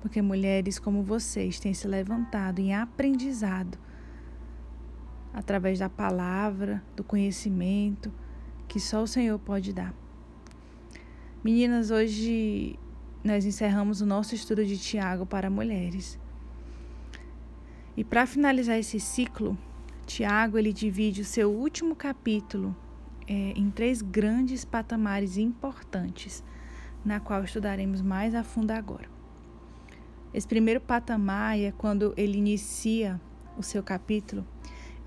porque 0.00 0.20
mulheres 0.22 0.78
como 0.78 1.02
vocês 1.02 1.60
têm 1.60 1.74
se 1.74 1.86
levantado 1.86 2.58
em 2.60 2.74
aprendizado 2.74 3.78
através 5.32 5.78
da 5.78 5.88
palavra, 5.88 6.82
do 6.96 7.04
conhecimento 7.04 8.12
que 8.66 8.80
só 8.80 9.02
o 9.02 9.06
Senhor 9.06 9.38
pode 9.38 9.72
dar. 9.72 9.94
Meninas, 11.42 11.90
hoje 11.90 12.78
nós 13.22 13.44
encerramos 13.44 14.00
o 14.00 14.06
nosso 14.06 14.34
estudo 14.34 14.64
de 14.64 14.78
Tiago 14.78 15.26
para 15.26 15.50
mulheres. 15.50 16.18
E 17.96 18.02
para 18.02 18.26
finalizar 18.26 18.78
esse 18.78 18.98
ciclo, 18.98 19.56
Tiago 20.06 20.58
ele 20.58 20.72
divide 20.72 21.22
o 21.22 21.24
seu 21.24 21.50
último 21.50 21.94
capítulo 21.94 22.76
é, 23.26 23.52
em 23.56 23.70
três 23.70 24.02
grandes 24.02 24.64
patamares 24.64 25.36
importantes, 25.36 26.42
na 27.04 27.20
qual 27.20 27.44
estudaremos 27.44 28.02
mais 28.02 28.34
a 28.34 28.42
fundo 28.42 28.70
agora. 28.72 29.08
Esse 30.32 30.48
primeiro 30.48 30.80
patamar 30.80 31.58
é 31.58 31.70
quando 31.72 32.12
ele 32.16 32.36
inicia 32.36 33.20
o 33.56 33.62
seu 33.62 33.82
capítulo, 33.82 34.44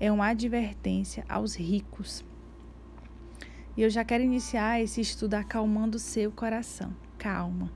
é 0.00 0.10
uma 0.10 0.28
advertência 0.28 1.24
aos 1.28 1.54
ricos 1.54 2.24
e 3.78 3.82
eu 3.82 3.88
já 3.88 4.04
quero 4.04 4.24
iniciar 4.24 4.82
esse 4.82 5.00
estudo 5.00 5.34
acalmando 5.34 5.98
o 5.98 6.00
seu 6.00 6.32
coração. 6.32 6.92
Calma. 7.16 7.70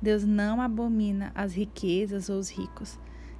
Deus 0.00 0.24
não 0.24 0.62
abomina 0.62 1.30
as 1.34 1.52
riquezas 1.52 2.30
ou 2.30 2.38
os 2.38 2.48
ricos. 2.48 2.98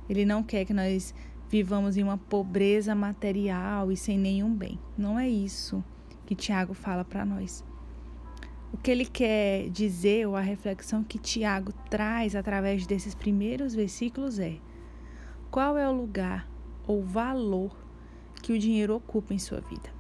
Ele 0.09 0.25
não 0.25 0.43
quer 0.43 0.65
que 0.65 0.75
nós 0.75 1.15
vivamos 1.49 1.97
em 1.97 2.03
uma 2.03 2.17
pobreza 2.17 2.95
material 2.95 3.93
e 3.93 3.97
sem 3.97 4.19
nenhum 4.19 4.55
bem. 4.55 4.79
Não 4.97 5.19
é 5.19 5.29
isso 5.29 5.85
que 6.25 6.35
Tiago 6.35 6.73
fala 6.73 7.05
para 7.05 7.25
nós. 7.25 7.65
O 8.73 8.79
que 8.79 8.91
ele 8.91 9.05
quer 9.05 9.69
dizer, 9.69 10.27
ou 10.27 10.35
a 10.35 10.41
reflexão 10.41 11.05
que 11.05 11.19
Tiago 11.19 11.73
traz 11.91 12.35
através 12.35 12.87
desses 12.87 13.15
primeiros 13.15 13.75
versículos 13.75 14.39
é: 14.39 14.57
qual 15.51 15.77
é 15.77 15.87
o 15.87 15.93
lugar 15.93 16.49
ou 16.87 17.03
valor 17.03 17.77
que 18.43 18.53
o 18.53 18.59
dinheiro 18.59 18.97
ocupa 18.97 19.35
em 19.35 19.39
sua 19.39 19.61
vida? 19.61 19.91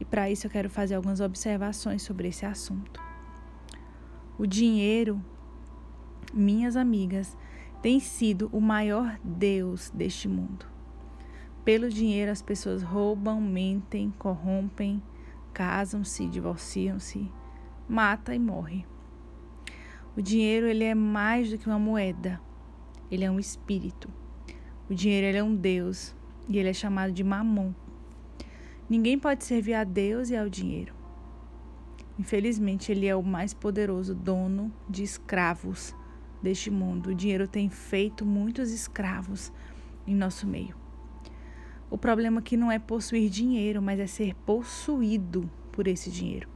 E 0.00 0.04
para 0.04 0.30
isso 0.30 0.46
eu 0.46 0.50
quero 0.50 0.70
fazer 0.70 0.94
algumas 0.94 1.20
observações 1.20 2.02
sobre 2.02 2.28
esse 2.28 2.46
assunto. 2.46 3.00
O 4.38 4.46
dinheiro, 4.46 5.22
minhas 6.32 6.76
amigas, 6.76 7.36
tem 7.84 8.00
sido 8.00 8.48
o 8.50 8.62
maior 8.62 9.20
Deus 9.22 9.90
deste 9.90 10.26
mundo. 10.26 10.64
Pelo 11.66 11.90
dinheiro 11.90 12.32
as 12.32 12.40
pessoas 12.40 12.82
roubam, 12.82 13.42
mentem, 13.42 14.10
corrompem, 14.18 15.02
casam-se, 15.52 16.26
divorciam-se, 16.26 17.30
mata 17.86 18.34
e 18.34 18.38
morre. 18.38 18.86
O 20.16 20.22
dinheiro 20.22 20.66
ele 20.66 20.82
é 20.82 20.94
mais 20.94 21.50
do 21.50 21.58
que 21.58 21.66
uma 21.66 21.78
moeda. 21.78 22.40
Ele 23.10 23.22
é 23.22 23.30
um 23.30 23.38
espírito. 23.38 24.08
O 24.88 24.94
dinheiro 24.94 25.26
ele 25.26 25.36
é 25.36 25.44
um 25.44 25.54
Deus 25.54 26.16
e 26.48 26.56
ele 26.56 26.70
é 26.70 26.72
chamado 26.72 27.12
de 27.12 27.22
Mamon. 27.22 27.74
Ninguém 28.88 29.18
pode 29.18 29.44
servir 29.44 29.74
a 29.74 29.84
Deus 29.84 30.30
e 30.30 30.36
ao 30.38 30.48
dinheiro. 30.48 30.94
Infelizmente, 32.18 32.90
ele 32.90 33.06
é 33.06 33.14
o 33.14 33.22
mais 33.22 33.52
poderoso 33.52 34.14
dono 34.14 34.72
de 34.88 35.02
escravos 35.02 35.94
deste 36.44 36.70
mundo. 36.70 37.10
O 37.10 37.14
dinheiro 37.14 37.48
tem 37.48 37.68
feito 37.68 38.24
muitos 38.24 38.70
escravos 38.70 39.52
em 40.06 40.14
nosso 40.14 40.46
meio. 40.46 40.76
O 41.90 41.98
problema 41.98 42.40
aqui 42.40 42.56
não 42.56 42.70
é 42.70 42.78
possuir 42.78 43.28
dinheiro, 43.28 43.82
mas 43.82 43.98
é 43.98 44.06
ser 44.06 44.34
possuído 44.46 45.50
por 45.72 45.88
esse 45.88 46.10
dinheiro. 46.10 46.48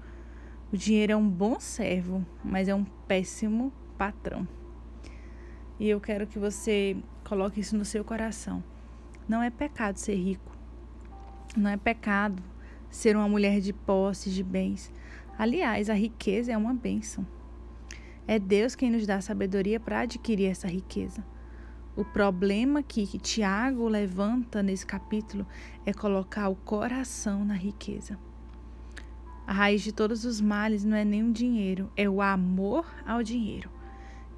O 0.73 0.77
dinheiro 0.77 1.13
é 1.13 1.17
um 1.17 1.29
bom 1.29 1.59
servo, 1.59 2.25
mas 2.45 2.69
é 2.69 2.75
um 2.75 2.85
péssimo 2.85 3.73
patrão. 3.97 4.47
E 5.81 5.89
eu 5.89 6.01
quero 6.01 6.27
que 6.27 6.39
você 6.39 6.97
coloque 7.25 7.61
isso 7.61 7.77
no 7.77 7.85
seu 7.85 8.05
coração. 8.05 8.63
Não 9.29 9.43
é 9.43 9.51
pecado 9.51 9.97
ser 9.97 10.17
rico. 10.17 10.57
Não 11.57 11.71
é 11.71 11.77
pecado 11.77 12.43
ser 12.91 13.17
uma 13.17 13.29
mulher 13.29 13.61
de 13.61 13.73
posses, 13.73 14.35
de 14.35 14.43
bens. 14.43 14.93
Aliás, 15.39 15.89
a 15.89 15.95
riqueza 15.95 16.53
é 16.53 16.57
uma 16.57 16.75
bênção. 16.75 17.25
É 18.29 18.39
Deus 18.39 18.75
quem 18.75 18.91
nos 18.91 19.07
dá 19.07 19.23
sabedoria 19.23 19.81
para 19.81 20.01
adquirir 20.01 20.51
essa 20.51 20.69
riqueza. 20.69 21.25
O 21.97 22.05
problema 22.05 22.81
aqui 22.81 23.07
que 23.07 23.19
Tiago 23.19 23.89
levanta 23.89 24.63
nesse 24.63 24.85
capítulo 24.85 25.47
é 25.87 25.95
colocar 25.95 26.51
o 26.51 26.55
coração 26.55 27.43
na 27.43 27.55
riqueza. 27.55 28.19
A 29.47 29.53
raiz 29.55 29.81
de 29.81 29.93
todos 29.93 30.27
os 30.27 30.43
males 30.43 30.85
não 30.85 30.95
é 30.95 31.07
nem 31.07 31.23
o 31.23 31.33
dinheiro, 31.33 31.91
é 31.97 32.07
o 32.07 32.21
amor 32.21 32.85
ao 33.07 33.23
dinheiro. 33.23 33.71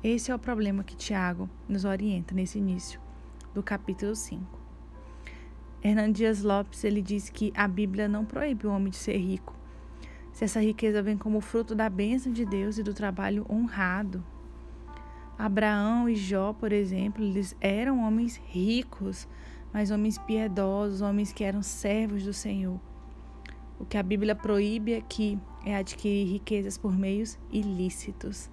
Esse 0.05 0.31
é 0.31 0.35
o 0.37 0.39
problema 0.39 0.85
que 0.85 0.95
Tiago 0.95 1.51
nos 1.69 1.85
orienta 1.85 2.33
nesse 2.33 2.61
início 2.61 3.01
do 3.53 3.61
capítulo 3.61 4.15
5. 4.15 4.41
Hernando 5.83 6.15
Dias 6.15 6.45
Lopes 6.45 6.85
ele 6.85 7.03
diz 7.03 7.29
que 7.29 7.53
a 7.57 7.67
Bíblia 7.67 8.07
não 8.07 8.25
proíbe 8.25 8.69
o 8.69 8.71
homem 8.71 8.91
de 8.91 8.99
ser 8.99 9.17
rico. 9.17 9.60
Se 10.33 10.45
essa 10.45 10.61
riqueza 10.61 11.03
vem 11.03 11.17
como 11.17 11.41
fruto 11.41 11.75
da 11.75 11.89
bênção 11.89 12.33
de 12.33 12.45
Deus 12.45 12.79
e 12.79 12.83
do 12.83 12.95
trabalho 12.95 13.45
honrado. 13.51 14.25
Abraão 15.39 16.09
e 16.09 16.15
Jó, 16.15 16.53
por 16.53 16.73
exemplo, 16.73 17.25
eles 17.25 17.57
eram 17.61 18.01
homens 18.01 18.41
ricos, 18.47 19.27
mas 19.73 19.91
homens 19.91 20.19
piedosos, 20.19 21.01
homens 21.01 21.33
que 21.33 21.45
eram 21.45 21.63
servos 21.63 22.25
do 22.25 22.33
Senhor. 22.33 22.79
O 23.79 23.87
que 23.87 23.97
a 23.97 24.03
Bíblia 24.03 24.35
proíbe 24.35 24.95
aqui 24.95 25.39
é 25.65 25.75
adquirir 25.75 26.31
riquezas 26.31 26.77
por 26.77 26.97
meios 26.97 27.39
ilícitos 27.51 28.51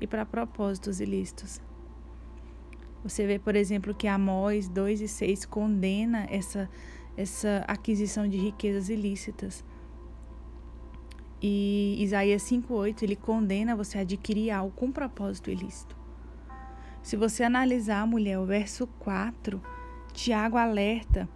e 0.00 0.06
para 0.06 0.26
propósitos 0.26 1.00
ilícitos. 1.00 1.60
Você 3.02 3.26
vê, 3.26 3.38
por 3.38 3.54
exemplo, 3.54 3.94
que 3.94 4.08
Amós 4.08 4.68
2 4.68 5.00
e 5.00 5.08
6 5.08 5.46
condena 5.46 6.26
essa, 6.28 6.68
essa 7.16 7.64
aquisição 7.66 8.28
de 8.28 8.36
riquezas 8.36 8.88
ilícitas. 8.88 9.64
E 11.40 11.96
Isaías 11.98 12.42
5:8 12.42 13.02
ele 13.02 13.16
condena 13.16 13.76
você 13.76 13.98
a 13.98 14.00
adquirir 14.00 14.50
algo 14.50 14.74
com 14.74 14.90
propósito 14.90 15.50
ilícito. 15.50 15.96
Se 17.02 17.16
você 17.16 17.44
analisar, 17.44 18.06
mulher, 18.06 18.38
o 18.38 18.46
verso 18.46 18.86
4, 18.98 19.62
Tiago 20.12 20.56
alerta 20.56 21.28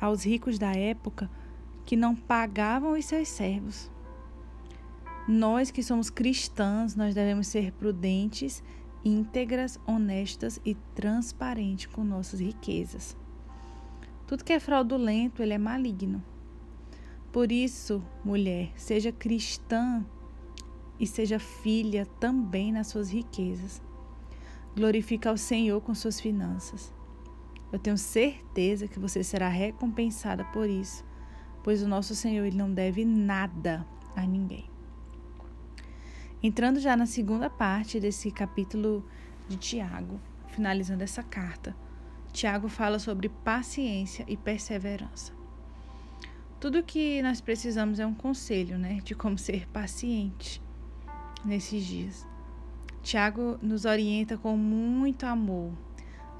aos 0.00 0.24
ricos 0.26 0.58
da 0.58 0.72
época 0.72 1.30
que 1.86 1.96
não 1.96 2.14
pagavam 2.14 2.92
os 2.92 3.04
seus 3.04 3.28
servos. 3.28 3.90
Nós 5.26 5.70
que 5.70 5.82
somos 5.82 6.10
cristãs, 6.10 6.94
nós 6.94 7.14
devemos 7.14 7.46
ser 7.46 7.72
prudentes, 7.72 8.62
íntegras, 9.02 9.80
honestas 9.86 10.60
e 10.64 10.74
transparentes 10.94 11.86
com 11.86 12.04
nossas 12.04 12.40
riquezas. 12.40 13.16
Tudo 14.26 14.44
que 14.44 14.52
é 14.52 14.60
fraudulento, 14.60 15.42
ele 15.42 15.54
é 15.54 15.58
maligno. 15.58 16.22
Por 17.34 17.50
isso, 17.50 18.00
mulher, 18.24 18.70
seja 18.76 19.10
cristã 19.10 20.06
e 21.00 21.04
seja 21.04 21.40
filha 21.40 22.06
também 22.20 22.70
nas 22.70 22.86
suas 22.86 23.10
riquezas. 23.10 23.82
Glorifica 24.76 25.30
ao 25.30 25.36
Senhor 25.36 25.80
com 25.80 25.92
suas 25.96 26.20
finanças. 26.20 26.94
Eu 27.72 27.78
tenho 27.80 27.98
certeza 27.98 28.86
que 28.86 29.00
você 29.00 29.24
será 29.24 29.48
recompensada 29.48 30.44
por 30.44 30.70
isso, 30.70 31.04
pois 31.64 31.82
o 31.82 31.88
nosso 31.88 32.14
Senhor 32.14 32.44
ele 32.44 32.56
não 32.56 32.72
deve 32.72 33.04
nada 33.04 33.84
a 34.14 34.24
ninguém. 34.24 34.70
Entrando 36.40 36.78
já 36.78 36.96
na 36.96 37.04
segunda 37.04 37.50
parte 37.50 37.98
desse 37.98 38.30
capítulo 38.30 39.04
de 39.48 39.56
Tiago, 39.56 40.20
finalizando 40.46 41.02
essa 41.02 41.24
carta, 41.24 41.74
Tiago 42.32 42.68
fala 42.68 43.00
sobre 43.00 43.28
paciência 43.28 44.24
e 44.28 44.36
perseverança. 44.36 45.43
Tudo 46.64 46.82
que 46.82 47.20
nós 47.20 47.42
precisamos 47.42 48.00
é 48.00 48.06
um 48.06 48.14
conselho, 48.14 48.78
né, 48.78 48.98
de 49.04 49.14
como 49.14 49.36
ser 49.36 49.68
paciente 49.68 50.62
nesses 51.44 51.84
dias. 51.84 52.26
Tiago 53.02 53.58
nos 53.60 53.84
orienta 53.84 54.38
com 54.38 54.56
muito 54.56 55.26
amor 55.26 55.74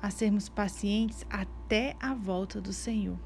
a 0.00 0.08
sermos 0.08 0.48
pacientes 0.48 1.26
até 1.28 1.94
a 2.00 2.14
volta 2.14 2.58
do 2.58 2.72
Senhor. 2.72 3.18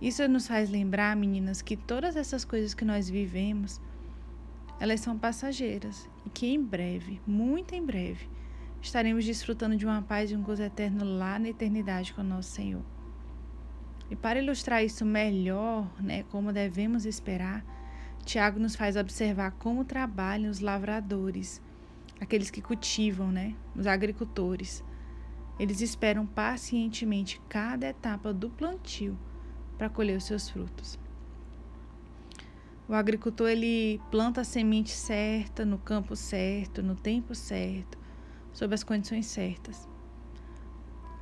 Isso 0.00 0.28
nos 0.28 0.46
faz 0.46 0.70
lembrar, 0.70 1.16
meninas, 1.16 1.60
que 1.60 1.76
todas 1.76 2.14
essas 2.14 2.44
coisas 2.44 2.72
que 2.72 2.84
nós 2.84 3.10
vivemos, 3.10 3.80
elas 4.78 5.00
são 5.00 5.18
passageiras 5.18 6.08
e 6.24 6.30
que 6.30 6.46
em 6.46 6.62
breve, 6.62 7.20
muito 7.26 7.74
em 7.74 7.84
breve, 7.84 8.28
estaremos 8.80 9.24
desfrutando 9.24 9.74
de 9.74 9.84
uma 9.84 10.02
paz 10.02 10.30
e 10.30 10.36
um 10.36 10.42
gozo 10.44 10.62
eterno 10.62 11.04
lá 11.04 11.36
na 11.36 11.48
eternidade 11.48 12.14
com 12.14 12.20
o 12.20 12.24
nosso 12.24 12.52
Senhor. 12.52 12.93
E 14.10 14.16
para 14.16 14.38
ilustrar 14.38 14.84
isso 14.84 15.04
melhor, 15.04 15.90
né, 16.00 16.24
como 16.24 16.52
devemos 16.52 17.06
esperar, 17.06 17.64
Tiago 18.24 18.58
nos 18.58 18.74
faz 18.76 18.96
observar 18.96 19.52
como 19.52 19.84
trabalham 19.84 20.50
os 20.50 20.60
lavradores, 20.60 21.60
aqueles 22.20 22.50
que 22.50 22.62
cultivam, 22.62 23.30
né, 23.30 23.54
os 23.74 23.86
agricultores. 23.86 24.84
Eles 25.58 25.80
esperam 25.80 26.26
pacientemente 26.26 27.40
cada 27.48 27.88
etapa 27.88 28.32
do 28.32 28.50
plantio 28.50 29.18
para 29.78 29.88
colher 29.88 30.16
os 30.16 30.24
seus 30.24 30.48
frutos. 30.48 30.98
O 32.86 32.92
agricultor 32.92 33.48
ele 33.48 34.00
planta 34.10 34.42
a 34.42 34.44
semente 34.44 34.90
certa, 34.90 35.64
no 35.64 35.78
campo 35.78 36.14
certo, 36.14 36.82
no 36.82 36.94
tempo 36.94 37.34
certo, 37.34 37.98
sob 38.52 38.74
as 38.74 38.84
condições 38.84 39.26
certas. 39.26 39.88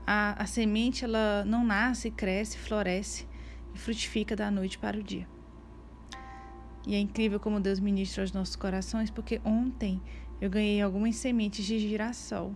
A, 0.06 0.42
a 0.42 0.46
semente 0.46 1.04
ela 1.04 1.44
não 1.44 1.64
nasce, 1.64 2.10
cresce, 2.10 2.58
floresce 2.58 3.26
e 3.74 3.78
frutifica 3.78 4.34
da 4.34 4.50
noite 4.50 4.78
para 4.78 4.98
o 4.98 5.02
dia. 5.02 5.28
E 6.86 6.94
é 6.94 6.98
incrível 6.98 7.38
como 7.38 7.60
Deus 7.60 7.78
ministra 7.78 8.22
aos 8.22 8.32
nossos 8.32 8.56
corações, 8.56 9.10
porque 9.10 9.40
ontem 9.44 10.00
eu 10.40 10.50
ganhei 10.50 10.80
algumas 10.80 11.16
sementes 11.16 11.64
de 11.64 11.78
girassol 11.78 12.52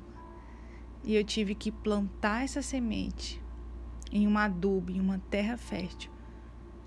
e 1.04 1.14
eu 1.14 1.22
tive 1.22 1.54
que 1.54 1.70
plantar 1.70 2.42
essa 2.42 2.60
semente 2.60 3.40
em 4.10 4.26
uma 4.26 4.44
adubo, 4.44 4.90
em 4.90 5.00
uma 5.00 5.20
terra 5.30 5.56
fértil. 5.56 6.10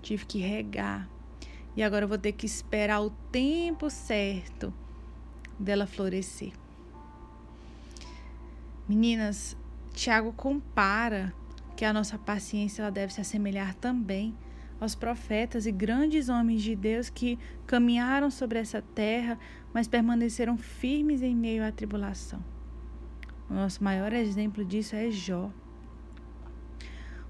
Tive 0.02 0.26
que 0.26 0.38
regar, 0.38 1.08
e 1.76 1.82
agora 1.82 2.04
eu 2.04 2.08
vou 2.08 2.18
ter 2.18 2.32
que 2.32 2.46
esperar 2.46 3.00
o 3.00 3.10
tempo 3.30 3.88
certo 3.88 4.72
dela 5.58 5.86
florescer. 5.86 6.52
Meninas, 8.88 9.56
Tiago 9.92 10.32
compara 10.32 11.32
que 11.76 11.84
a 11.84 11.92
nossa 11.92 12.18
paciência 12.18 12.82
ela 12.82 12.90
deve 12.90 13.12
se 13.12 13.20
assemelhar 13.20 13.74
também 13.74 14.36
aos 14.80 14.94
profetas 14.94 15.66
e 15.66 15.72
grandes 15.72 16.28
homens 16.28 16.62
de 16.62 16.74
Deus 16.74 17.10
que 17.10 17.38
caminharam 17.66 18.30
sobre 18.30 18.58
essa 18.58 18.80
terra, 18.80 19.38
mas 19.74 19.86
permaneceram 19.86 20.56
firmes 20.56 21.22
em 21.22 21.34
meio 21.34 21.64
à 21.64 21.70
tribulação. 21.70 22.42
O 23.48 23.54
nosso 23.54 23.84
maior 23.84 24.12
exemplo 24.12 24.64
disso 24.64 24.96
é 24.96 25.10
Jó. 25.10 25.50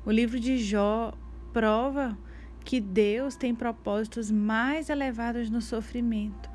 O 0.05 0.11
livro 0.11 0.39
de 0.39 0.59
Jó 0.59 1.13
prova 1.53 2.17
que 2.65 2.81
Deus 2.81 3.37
tem 3.37 3.55
propósitos 3.55 4.31
mais 4.31 4.89
elevados 4.89 5.51
no 5.51 5.61
sofrimento 5.61 6.49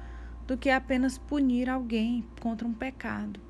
do 0.48 0.58
que 0.58 0.70
apenas 0.70 1.18
punir 1.18 1.70
alguém 1.70 2.26
contra 2.40 2.68
um 2.68 2.74
pecado. 2.74 3.45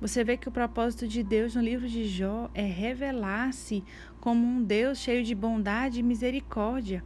Você 0.00 0.22
vê 0.22 0.36
que 0.36 0.48
o 0.48 0.52
propósito 0.52 1.08
de 1.08 1.24
Deus 1.24 1.56
no 1.56 1.60
livro 1.60 1.88
de 1.88 2.04
Jó 2.04 2.48
é 2.54 2.64
revelar-se 2.64 3.82
como 4.20 4.46
um 4.46 4.62
Deus 4.62 4.98
cheio 4.98 5.24
de 5.24 5.34
bondade 5.34 5.98
e 5.98 6.04
misericórdia. 6.04 7.04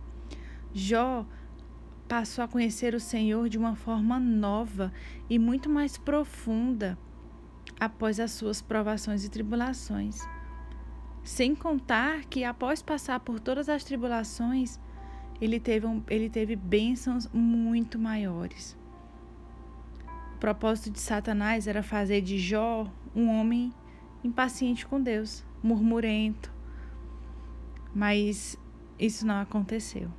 Jó 0.75 1.27
passou 2.07 2.45
a 2.45 2.49
conhecer 2.49 2.95
o 2.95 3.01
Senhor 3.01 3.49
de 3.49 3.57
uma 3.57 3.75
forma 3.75 4.21
nova 4.21 4.93
e 5.31 5.39
muito 5.39 5.71
mais 5.71 5.97
profunda 5.97 6.99
após 7.81 8.21
as 8.21 8.33
suas 8.33 8.61
provações 8.61 9.25
e 9.25 9.31
tribulações. 9.31 10.21
Sem 11.25 11.55
contar 11.55 12.27
que 12.27 12.45
após 12.45 12.83
passar 12.83 13.21
por 13.21 13.41
todas 13.41 13.71
as 13.71 13.85
tribulações, 13.85 14.79
ele 15.41 15.59
teve, 15.59 15.87
um, 15.87 16.03
ele 16.11 16.29
teve 16.29 16.55
bênçãos 16.55 17.27
muito 17.33 17.99
maiores. 17.99 18.77
Propósito 20.43 20.91
de 20.91 20.99
Satanás 20.99 21.69
era 21.69 21.85
fazer 21.85 22.21
de 22.21 22.37
Jó 22.37 22.91
um 23.15 23.29
homem 23.29 23.73
impaciente 24.25 24.85
com 24.85 25.01
Deus, 25.01 25.45
murmurento. 25.63 26.53
Mas 27.95 28.59
isso 28.99 29.25
não 29.25 29.41
aconteceu. 29.41 30.11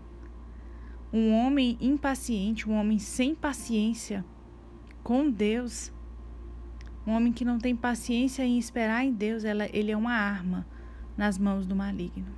Um 1.12 1.34
homem 1.34 1.78
impaciente, 1.82 2.70
um 2.70 2.74
homem 2.80 3.00
sem 3.00 3.36
paciência 3.36 4.24
com 5.04 5.30
Deus, 5.30 5.92
um 7.06 7.12
homem 7.12 7.34
que 7.34 7.44
não 7.44 7.60
tem 7.60 7.76
paciência 7.76 8.46
em 8.46 8.58
esperar 8.58 9.04
em 9.04 9.12
Deus, 9.12 9.44
ela, 9.44 9.68
ele 9.74 9.92
é 9.92 9.98
uma 9.98 10.14
arma 10.14 10.66
nas 11.18 11.38
mãos 11.38 11.66
do 11.66 11.76
maligno. 11.76 12.34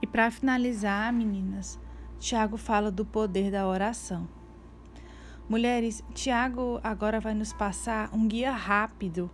E 0.00 0.06
para 0.06 0.30
finalizar, 0.30 1.12
meninas, 1.12 1.78
Tiago 2.18 2.56
fala 2.56 2.90
do 2.90 3.04
poder 3.04 3.50
da 3.50 3.68
oração. 3.68 4.37
Mulheres, 5.48 6.04
Tiago 6.12 6.78
agora 6.84 7.20
vai 7.20 7.32
nos 7.32 7.54
passar 7.54 8.10
um 8.12 8.28
guia 8.28 8.52
rápido 8.52 9.30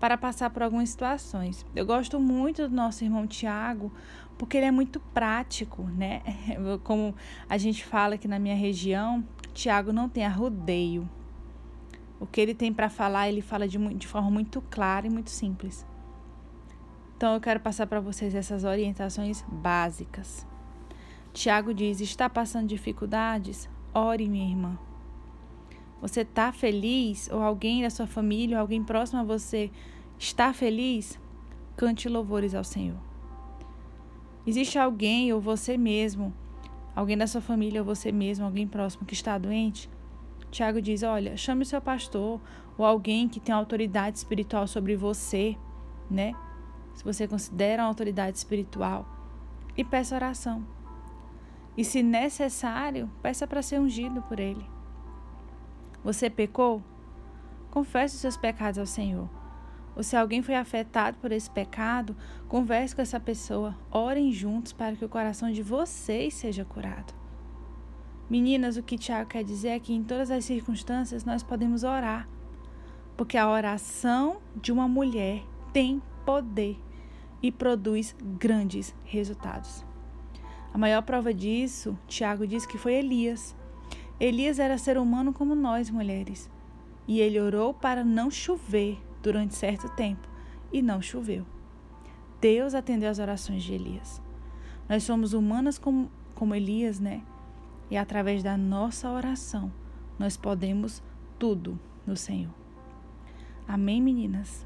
para 0.00 0.16
passar 0.16 0.48
por 0.48 0.62
algumas 0.62 0.88
situações. 0.88 1.66
Eu 1.76 1.84
gosto 1.84 2.18
muito 2.18 2.66
do 2.66 2.74
nosso 2.74 3.04
irmão 3.04 3.26
Tiago, 3.26 3.92
porque 4.38 4.56
ele 4.56 4.64
é 4.64 4.70
muito 4.70 4.98
prático, 4.98 5.82
né? 5.82 6.22
Como 6.82 7.14
a 7.50 7.58
gente 7.58 7.84
fala 7.84 8.14
aqui 8.14 8.26
na 8.26 8.38
minha 8.38 8.56
região, 8.56 9.22
Tiago 9.52 9.92
não 9.92 10.08
tem 10.08 10.24
arrudeio. 10.24 11.06
O 12.18 12.26
que 12.26 12.40
ele 12.40 12.54
tem 12.54 12.72
para 12.72 12.88
falar, 12.88 13.28
ele 13.28 13.42
fala 13.42 13.68
de, 13.68 13.76
de 13.94 14.06
forma 14.08 14.30
muito 14.30 14.62
clara 14.62 15.06
e 15.06 15.10
muito 15.10 15.28
simples. 15.28 15.86
Então 17.14 17.34
eu 17.34 17.40
quero 17.42 17.60
passar 17.60 17.86
para 17.86 18.00
vocês 18.00 18.34
essas 18.34 18.64
orientações 18.64 19.44
básicas. 19.48 20.46
Tiago 21.34 21.74
diz: 21.74 22.00
está 22.00 22.30
passando 22.30 22.68
dificuldades? 22.68 23.68
Ore, 23.92 24.26
minha 24.28 24.48
irmã. 24.48 24.78
Você 26.02 26.20
está 26.20 26.52
feliz? 26.52 27.30
Ou 27.32 27.40
alguém 27.40 27.82
da 27.82 27.88
sua 27.88 28.06
família, 28.06 28.58
ou 28.58 28.60
alguém 28.60 28.84
próximo 28.84 29.20
a 29.20 29.24
você 29.24 29.70
está 30.18 30.52
feliz? 30.52 31.18
Cante 31.74 32.08
louvores 32.08 32.54
ao 32.54 32.64
Senhor. 32.64 32.98
Existe 34.46 34.78
alguém 34.78 35.32
ou 35.32 35.40
você 35.40 35.78
mesmo, 35.78 36.34
alguém 36.94 37.16
da 37.16 37.26
sua 37.26 37.40
família 37.40 37.80
ou 37.80 37.86
você 37.86 38.12
mesmo, 38.12 38.44
alguém 38.44 38.66
próximo 38.66 39.06
que 39.06 39.14
está 39.14 39.38
doente? 39.38 39.88
Tiago 40.50 40.82
diz: 40.82 41.02
olha, 41.02 41.36
chame 41.36 41.62
o 41.62 41.66
seu 41.66 41.80
pastor 41.80 42.38
ou 42.76 42.84
alguém 42.84 43.26
que 43.28 43.40
tem 43.40 43.54
autoridade 43.54 44.18
espiritual 44.18 44.66
sobre 44.66 44.96
você, 44.96 45.56
né? 46.10 46.34
se 46.94 47.04
você 47.04 47.26
considera 47.26 47.82
uma 47.82 47.88
autoridade 47.88 48.36
espiritual, 48.36 49.06
e 49.76 49.82
peça 49.82 50.14
oração. 50.14 50.64
E 51.76 51.84
se 51.84 52.02
necessário, 52.02 53.10
peça 53.22 53.46
para 53.46 53.62
ser 53.62 53.80
ungido 53.80 54.20
por 54.22 54.38
Ele. 54.38 54.64
Você 56.04 56.28
pecou? 56.28 56.82
Confesse 57.70 58.14
os 58.14 58.20
seus 58.20 58.36
pecados 58.36 58.78
ao 58.78 58.86
Senhor. 58.86 59.28
ou 59.94 60.02
se 60.02 60.16
alguém 60.16 60.42
foi 60.42 60.54
afetado 60.54 61.18
por 61.18 61.32
esse 61.32 61.50
pecado, 61.50 62.16
converse 62.48 62.94
com 62.94 63.02
essa 63.02 63.20
pessoa, 63.20 63.76
orem 63.90 64.32
juntos 64.32 64.72
para 64.72 64.96
que 64.96 65.04
o 65.04 65.08
coração 65.08 65.52
de 65.52 65.62
vocês 65.62 66.34
seja 66.34 66.64
curado. 66.64 67.12
Meninas, 68.28 68.78
o 68.78 68.82
que 68.82 68.96
Tiago 68.96 69.28
quer 69.28 69.44
dizer 69.44 69.68
é 69.68 69.78
que 69.78 69.92
em 69.92 70.02
todas 70.02 70.30
as 70.30 70.46
circunstâncias 70.46 71.24
nós 71.24 71.42
podemos 71.42 71.84
orar, 71.84 72.26
porque 73.16 73.36
a 73.36 73.50
oração 73.50 74.38
de 74.56 74.72
uma 74.72 74.88
mulher 74.88 75.42
tem 75.72 76.00
poder 76.24 76.78
e 77.42 77.52
produz 77.52 78.16
grandes 78.38 78.94
resultados. 79.04 79.84
A 80.72 80.78
maior 80.78 81.02
prova 81.02 81.34
disso, 81.34 81.98
Tiago 82.06 82.46
diz 82.46 82.64
que 82.64 82.78
foi 82.78 82.94
Elias. 82.94 83.54
Elias 84.24 84.60
era 84.60 84.78
ser 84.78 84.98
humano 84.98 85.32
como 85.32 85.52
nós, 85.52 85.90
mulheres, 85.90 86.48
e 87.08 87.18
ele 87.18 87.40
orou 87.40 87.74
para 87.74 88.04
não 88.04 88.30
chover 88.30 88.96
durante 89.20 89.56
certo 89.56 89.88
tempo 89.96 90.28
e 90.72 90.80
não 90.80 91.02
choveu. 91.02 91.44
Deus 92.40 92.72
atendeu 92.72 93.10
as 93.10 93.18
orações 93.18 93.64
de 93.64 93.74
Elias. 93.74 94.22
Nós 94.88 95.02
somos 95.02 95.32
humanas 95.32 95.76
como, 95.76 96.08
como 96.36 96.54
Elias, 96.54 97.00
né? 97.00 97.24
E 97.90 97.96
através 97.96 98.44
da 98.44 98.56
nossa 98.56 99.10
oração, 99.10 99.72
nós 100.16 100.36
podemos 100.36 101.02
tudo 101.36 101.76
no 102.06 102.16
Senhor. 102.16 102.54
Amém, 103.66 104.00
meninas? 104.00 104.64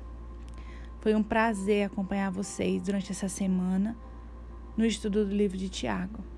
Foi 1.01 1.15
um 1.15 1.23
prazer 1.23 1.87
acompanhar 1.87 2.31
vocês 2.31 2.83
durante 2.83 3.11
essa 3.11 3.27
semana 3.27 3.97
no 4.77 4.85
estudo 4.85 5.25
do 5.25 5.35
livro 5.35 5.57
de 5.57 5.71
Tiago. 5.71 6.36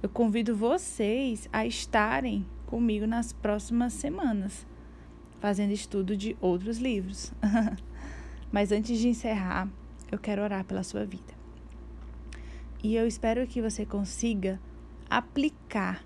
Eu 0.00 0.08
convido 0.08 0.54
vocês 0.54 1.48
a 1.52 1.66
estarem 1.66 2.46
comigo 2.66 3.06
nas 3.06 3.32
próximas 3.32 3.92
semanas 3.92 4.64
fazendo 5.40 5.72
estudo 5.72 6.16
de 6.16 6.36
outros 6.40 6.78
livros. 6.78 7.32
Mas 8.52 8.72
antes 8.72 8.98
de 8.98 9.08
encerrar, 9.08 9.68
eu 10.10 10.18
quero 10.18 10.42
orar 10.42 10.64
pela 10.64 10.82
sua 10.82 11.04
vida. 11.04 11.36
E 12.82 12.94
eu 12.94 13.06
espero 13.06 13.46
que 13.46 13.60
você 13.60 13.84
consiga 13.84 14.60
aplicar 15.10 16.04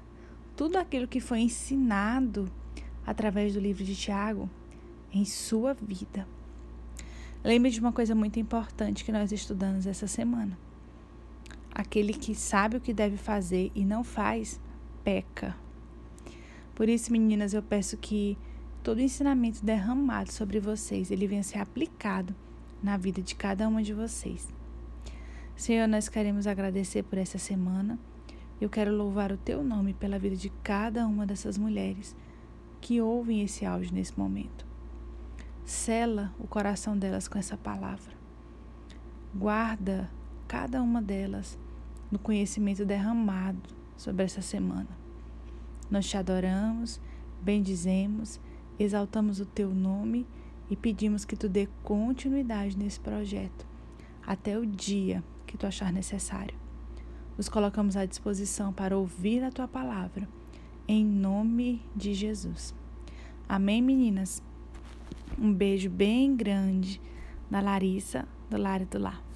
tudo 0.56 0.76
aquilo 0.76 1.06
que 1.06 1.20
foi 1.20 1.40
ensinado 1.40 2.50
através 3.06 3.52
do 3.52 3.60
livro 3.60 3.84
de 3.84 3.94
Tiago 3.94 4.48
em 5.12 5.24
sua 5.24 5.74
vida. 5.74 6.26
Lembre 7.44 7.70
de 7.70 7.80
uma 7.80 7.92
coisa 7.92 8.14
muito 8.14 8.38
importante 8.38 9.04
que 9.04 9.12
nós 9.12 9.32
estudamos 9.32 9.86
essa 9.86 10.06
semana. 10.06 10.56
Aquele 11.74 12.12
que 12.12 12.34
sabe 12.34 12.76
o 12.76 12.80
que 12.80 12.92
deve 12.92 13.16
fazer 13.16 13.72
e 13.74 13.84
não 13.84 14.04
faz, 14.04 14.60
peca. 15.02 15.56
Por 16.74 16.88
isso, 16.88 17.10
meninas, 17.10 17.54
eu 17.54 17.62
peço 17.62 17.96
que 17.96 18.36
todo 18.82 18.98
o 18.98 19.02
ensinamento 19.02 19.64
derramado 19.64 20.30
sobre 20.32 20.60
vocês, 20.60 21.10
ele 21.10 21.26
venha 21.26 21.42
ser 21.42 21.58
aplicado 21.58 22.34
na 22.82 22.96
vida 22.96 23.22
de 23.22 23.34
cada 23.34 23.68
uma 23.68 23.82
de 23.82 23.94
vocês. 23.94 24.48
Senhor, 25.56 25.86
nós 25.86 26.08
queremos 26.08 26.46
agradecer 26.46 27.04
por 27.04 27.18
essa 27.18 27.38
semana. 27.38 27.98
Eu 28.60 28.68
quero 28.68 28.94
louvar 28.94 29.30
o 29.32 29.36
teu 29.36 29.62
nome 29.62 29.94
pela 29.94 30.18
vida 30.18 30.36
de 30.36 30.50
cada 30.62 31.06
uma 31.06 31.24
dessas 31.24 31.56
mulheres 31.56 32.16
que 32.80 33.00
ouvem 33.00 33.42
esse 33.42 33.64
áudio 33.64 33.94
nesse 33.94 34.18
momento. 34.18 34.66
Sela 35.64 36.34
o 36.38 36.46
coração 36.46 36.98
delas 36.98 37.28
com 37.28 37.38
essa 37.38 37.56
palavra. 37.56 38.12
Guarda 39.34 40.10
cada 40.48 40.82
uma 40.82 41.00
delas 41.00 41.58
no 42.12 42.18
conhecimento 42.20 42.84
derramado 42.84 43.58
sobre 43.96 44.22
essa 44.22 44.40
semana. 44.40 44.88
Nós 45.90 46.08
te 46.08 46.16
adoramos, 46.16 47.00
bendizemos 47.42 48.38
exaltamos 48.78 49.40
o 49.40 49.46
teu 49.46 49.72
nome 49.74 50.26
e 50.70 50.76
pedimos 50.76 51.24
que 51.24 51.36
tu 51.36 51.48
dê 51.48 51.68
continuidade 51.82 52.76
nesse 52.76 52.98
projeto 52.98 53.66
até 54.26 54.58
o 54.58 54.64
dia 54.64 55.22
que 55.46 55.56
tu 55.56 55.66
achar 55.66 55.92
necessário. 55.92 56.54
Nos 57.36 57.48
colocamos 57.48 57.96
à 57.96 58.04
disposição 58.04 58.72
para 58.72 58.96
ouvir 58.96 59.42
a 59.42 59.50
tua 59.50 59.66
palavra, 59.66 60.28
em 60.86 61.04
nome 61.04 61.82
de 61.94 62.14
Jesus. 62.14 62.74
Amém, 63.48 63.82
meninas? 63.82 64.42
Um 65.38 65.52
beijo 65.52 65.90
bem 65.90 66.36
grande 66.36 67.00
da 67.50 67.60
Larissa, 67.60 68.26
do 68.48 68.56
Lar 68.56 68.84
do 68.84 68.98
Lar. 68.98 69.31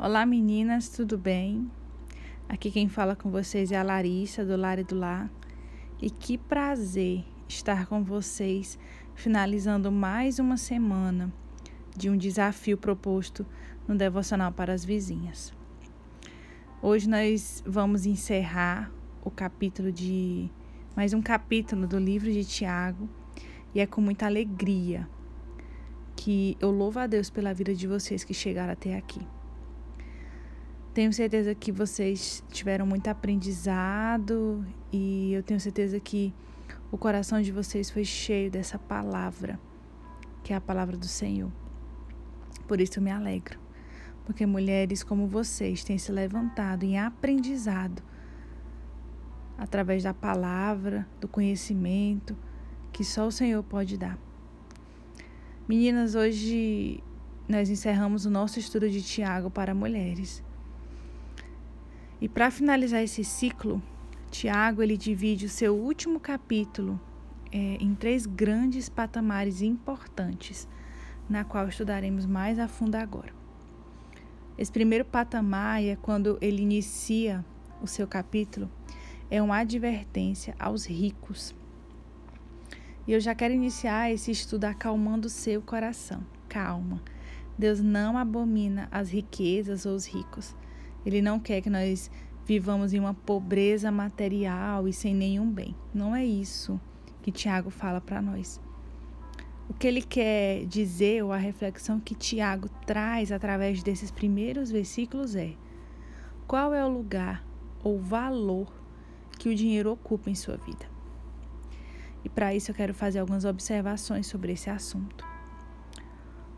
Olá, 0.00 0.24
meninas, 0.24 0.88
tudo 0.88 1.18
bem? 1.18 1.68
Aqui 2.48 2.70
quem 2.70 2.88
fala 2.88 3.16
com 3.16 3.32
vocês 3.32 3.72
é 3.72 3.76
a 3.76 3.82
Larissa, 3.82 4.44
do 4.44 4.56
Lar 4.56 4.80
do 4.84 4.94
Lar. 4.94 5.28
E 6.00 6.08
que 6.08 6.38
prazer 6.38 7.24
estar 7.48 7.84
com 7.86 8.04
vocês, 8.04 8.78
finalizando 9.16 9.90
mais 9.90 10.38
uma 10.38 10.56
semana 10.56 11.32
de 11.96 12.08
um 12.08 12.16
desafio 12.16 12.78
proposto 12.78 13.44
no 13.88 13.96
Devocional 13.96 14.52
para 14.52 14.72
as 14.72 14.84
Vizinhas. 14.84 15.52
Hoje 16.80 17.08
nós 17.08 17.60
vamos 17.66 18.06
encerrar 18.06 18.92
o 19.24 19.32
capítulo 19.32 19.90
de. 19.90 20.48
mais 20.94 21.12
um 21.12 21.20
capítulo 21.20 21.88
do 21.88 21.98
livro 21.98 22.32
de 22.32 22.44
Tiago, 22.44 23.08
e 23.74 23.80
é 23.80 23.86
com 23.86 24.00
muita 24.00 24.26
alegria 24.26 25.08
que 26.14 26.56
eu 26.60 26.70
louvo 26.70 27.00
a 27.00 27.08
Deus 27.08 27.28
pela 27.28 27.52
vida 27.52 27.74
de 27.74 27.88
vocês 27.88 28.22
que 28.22 28.32
chegaram 28.32 28.72
até 28.72 28.96
aqui. 28.96 29.26
Tenho 30.98 31.12
certeza 31.12 31.54
que 31.54 31.70
vocês 31.70 32.42
tiveram 32.50 32.84
muito 32.84 33.06
aprendizado 33.06 34.66
e 34.92 35.32
eu 35.32 35.44
tenho 35.44 35.60
certeza 35.60 36.00
que 36.00 36.34
o 36.90 36.98
coração 36.98 37.40
de 37.40 37.52
vocês 37.52 37.88
foi 37.88 38.04
cheio 38.04 38.50
dessa 38.50 38.80
palavra, 38.80 39.60
que 40.42 40.52
é 40.52 40.56
a 40.56 40.60
palavra 40.60 40.96
do 40.96 41.06
Senhor. 41.06 41.52
Por 42.66 42.80
isso 42.80 42.98
eu 42.98 43.02
me 43.04 43.12
alegro, 43.12 43.60
porque 44.26 44.44
mulheres 44.44 45.04
como 45.04 45.28
vocês 45.28 45.84
têm 45.84 45.98
se 45.98 46.10
levantado 46.10 46.82
em 46.82 46.98
aprendizado 46.98 48.02
através 49.56 50.02
da 50.02 50.12
palavra, 50.12 51.06
do 51.20 51.28
conhecimento 51.28 52.36
que 52.92 53.04
só 53.04 53.28
o 53.28 53.30
Senhor 53.30 53.62
pode 53.62 53.96
dar. 53.96 54.18
Meninas, 55.68 56.16
hoje 56.16 57.00
nós 57.48 57.70
encerramos 57.70 58.26
o 58.26 58.30
nosso 58.30 58.58
estudo 58.58 58.90
de 58.90 59.00
Tiago 59.00 59.48
para 59.48 59.72
mulheres. 59.72 60.42
E 62.20 62.28
para 62.28 62.50
finalizar 62.50 63.02
esse 63.02 63.22
ciclo, 63.22 63.82
Tiago 64.30 64.82
ele 64.82 64.96
divide 64.96 65.46
o 65.46 65.48
seu 65.48 65.74
último 65.74 66.18
capítulo 66.18 67.00
é, 67.52 67.76
em 67.80 67.94
três 67.94 68.26
grandes 68.26 68.88
patamares 68.88 69.62
importantes, 69.62 70.68
na 71.28 71.44
qual 71.44 71.68
estudaremos 71.68 72.26
mais 72.26 72.58
a 72.58 72.68
fundo 72.68 72.96
agora. 72.96 73.32
Esse 74.56 74.72
primeiro 74.72 75.04
patamar 75.04 75.82
é 75.82 75.94
quando 75.94 76.36
ele 76.40 76.62
inicia 76.62 77.44
o 77.80 77.86
seu 77.86 78.06
capítulo, 78.06 78.68
é 79.30 79.40
uma 79.40 79.58
advertência 79.58 80.54
aos 80.58 80.86
ricos. 80.86 81.54
E 83.06 83.12
eu 83.12 83.20
já 83.20 83.34
quero 83.34 83.54
iniciar 83.54 84.10
esse 84.10 84.30
estudo 84.30 84.64
acalmando 84.64 85.28
o 85.28 85.30
seu 85.30 85.62
coração. 85.62 86.26
Calma. 86.48 87.00
Deus 87.56 87.80
não 87.80 88.18
abomina 88.18 88.88
as 88.90 89.10
riquezas 89.10 89.86
ou 89.86 89.94
os 89.94 90.06
ricos. 90.06 90.54
Ele 91.08 91.22
não 91.22 91.40
quer 91.40 91.62
que 91.62 91.70
nós 91.70 92.10
vivamos 92.44 92.92
em 92.92 93.00
uma 93.00 93.14
pobreza 93.14 93.90
material 93.90 94.86
e 94.86 94.92
sem 94.92 95.14
nenhum 95.14 95.50
bem. 95.50 95.74
Não 95.94 96.14
é 96.14 96.22
isso 96.22 96.78
que 97.22 97.32
Tiago 97.32 97.70
fala 97.70 97.98
para 97.98 98.20
nós. 98.20 98.60
O 99.70 99.72
que 99.72 99.86
ele 99.86 100.02
quer 100.02 100.66
dizer, 100.66 101.24
ou 101.24 101.32
a 101.32 101.38
reflexão 101.38 101.98
que 101.98 102.14
Tiago 102.14 102.68
traz 102.84 103.32
através 103.32 103.82
desses 103.82 104.10
primeiros 104.10 104.70
versículos 104.70 105.34
é: 105.34 105.54
qual 106.46 106.74
é 106.74 106.84
o 106.84 106.90
lugar 106.90 107.42
ou 107.82 107.98
valor 107.98 108.70
que 109.38 109.48
o 109.48 109.54
dinheiro 109.54 109.90
ocupa 109.90 110.28
em 110.28 110.34
sua 110.34 110.58
vida? 110.58 110.84
E 112.22 112.28
para 112.28 112.54
isso 112.54 112.70
eu 112.70 112.74
quero 112.74 112.92
fazer 112.92 113.20
algumas 113.20 113.46
observações 113.46 114.26
sobre 114.26 114.52
esse 114.52 114.68
assunto. 114.68 115.24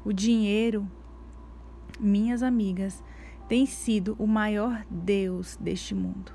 O 0.05 0.13
dinheiro, 0.13 0.91
minhas 2.01 2.43
amigas, 2.43 3.01
tem 3.51 3.67
sido 3.67 4.15
o 4.17 4.29
maior 4.29 4.87
Deus 4.89 5.57
deste 5.57 5.93
mundo. 5.93 6.33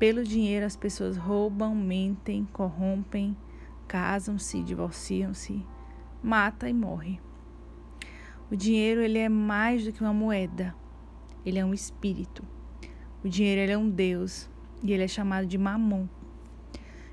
Pelo 0.00 0.24
dinheiro, 0.24 0.66
as 0.66 0.74
pessoas 0.74 1.16
roubam, 1.16 1.76
mentem, 1.76 2.44
corrompem, 2.52 3.36
casam-se, 3.86 4.60
divorciam-se, 4.64 5.64
mata 6.20 6.68
e 6.68 6.74
morre. 6.74 7.20
O 8.50 8.56
dinheiro 8.56 9.00
ele 9.00 9.16
é 9.16 9.28
mais 9.28 9.84
do 9.84 9.92
que 9.92 10.00
uma 10.00 10.12
moeda. 10.12 10.74
Ele 11.46 11.60
é 11.60 11.64
um 11.64 11.72
espírito. 11.72 12.42
O 13.22 13.28
dinheiro 13.28 13.60
ele 13.60 13.72
é 13.72 13.78
um 13.78 13.88
Deus 13.88 14.50
e 14.82 14.92
ele 14.92 15.04
é 15.04 15.08
chamado 15.08 15.46
de 15.46 15.56
mamon. 15.56 16.08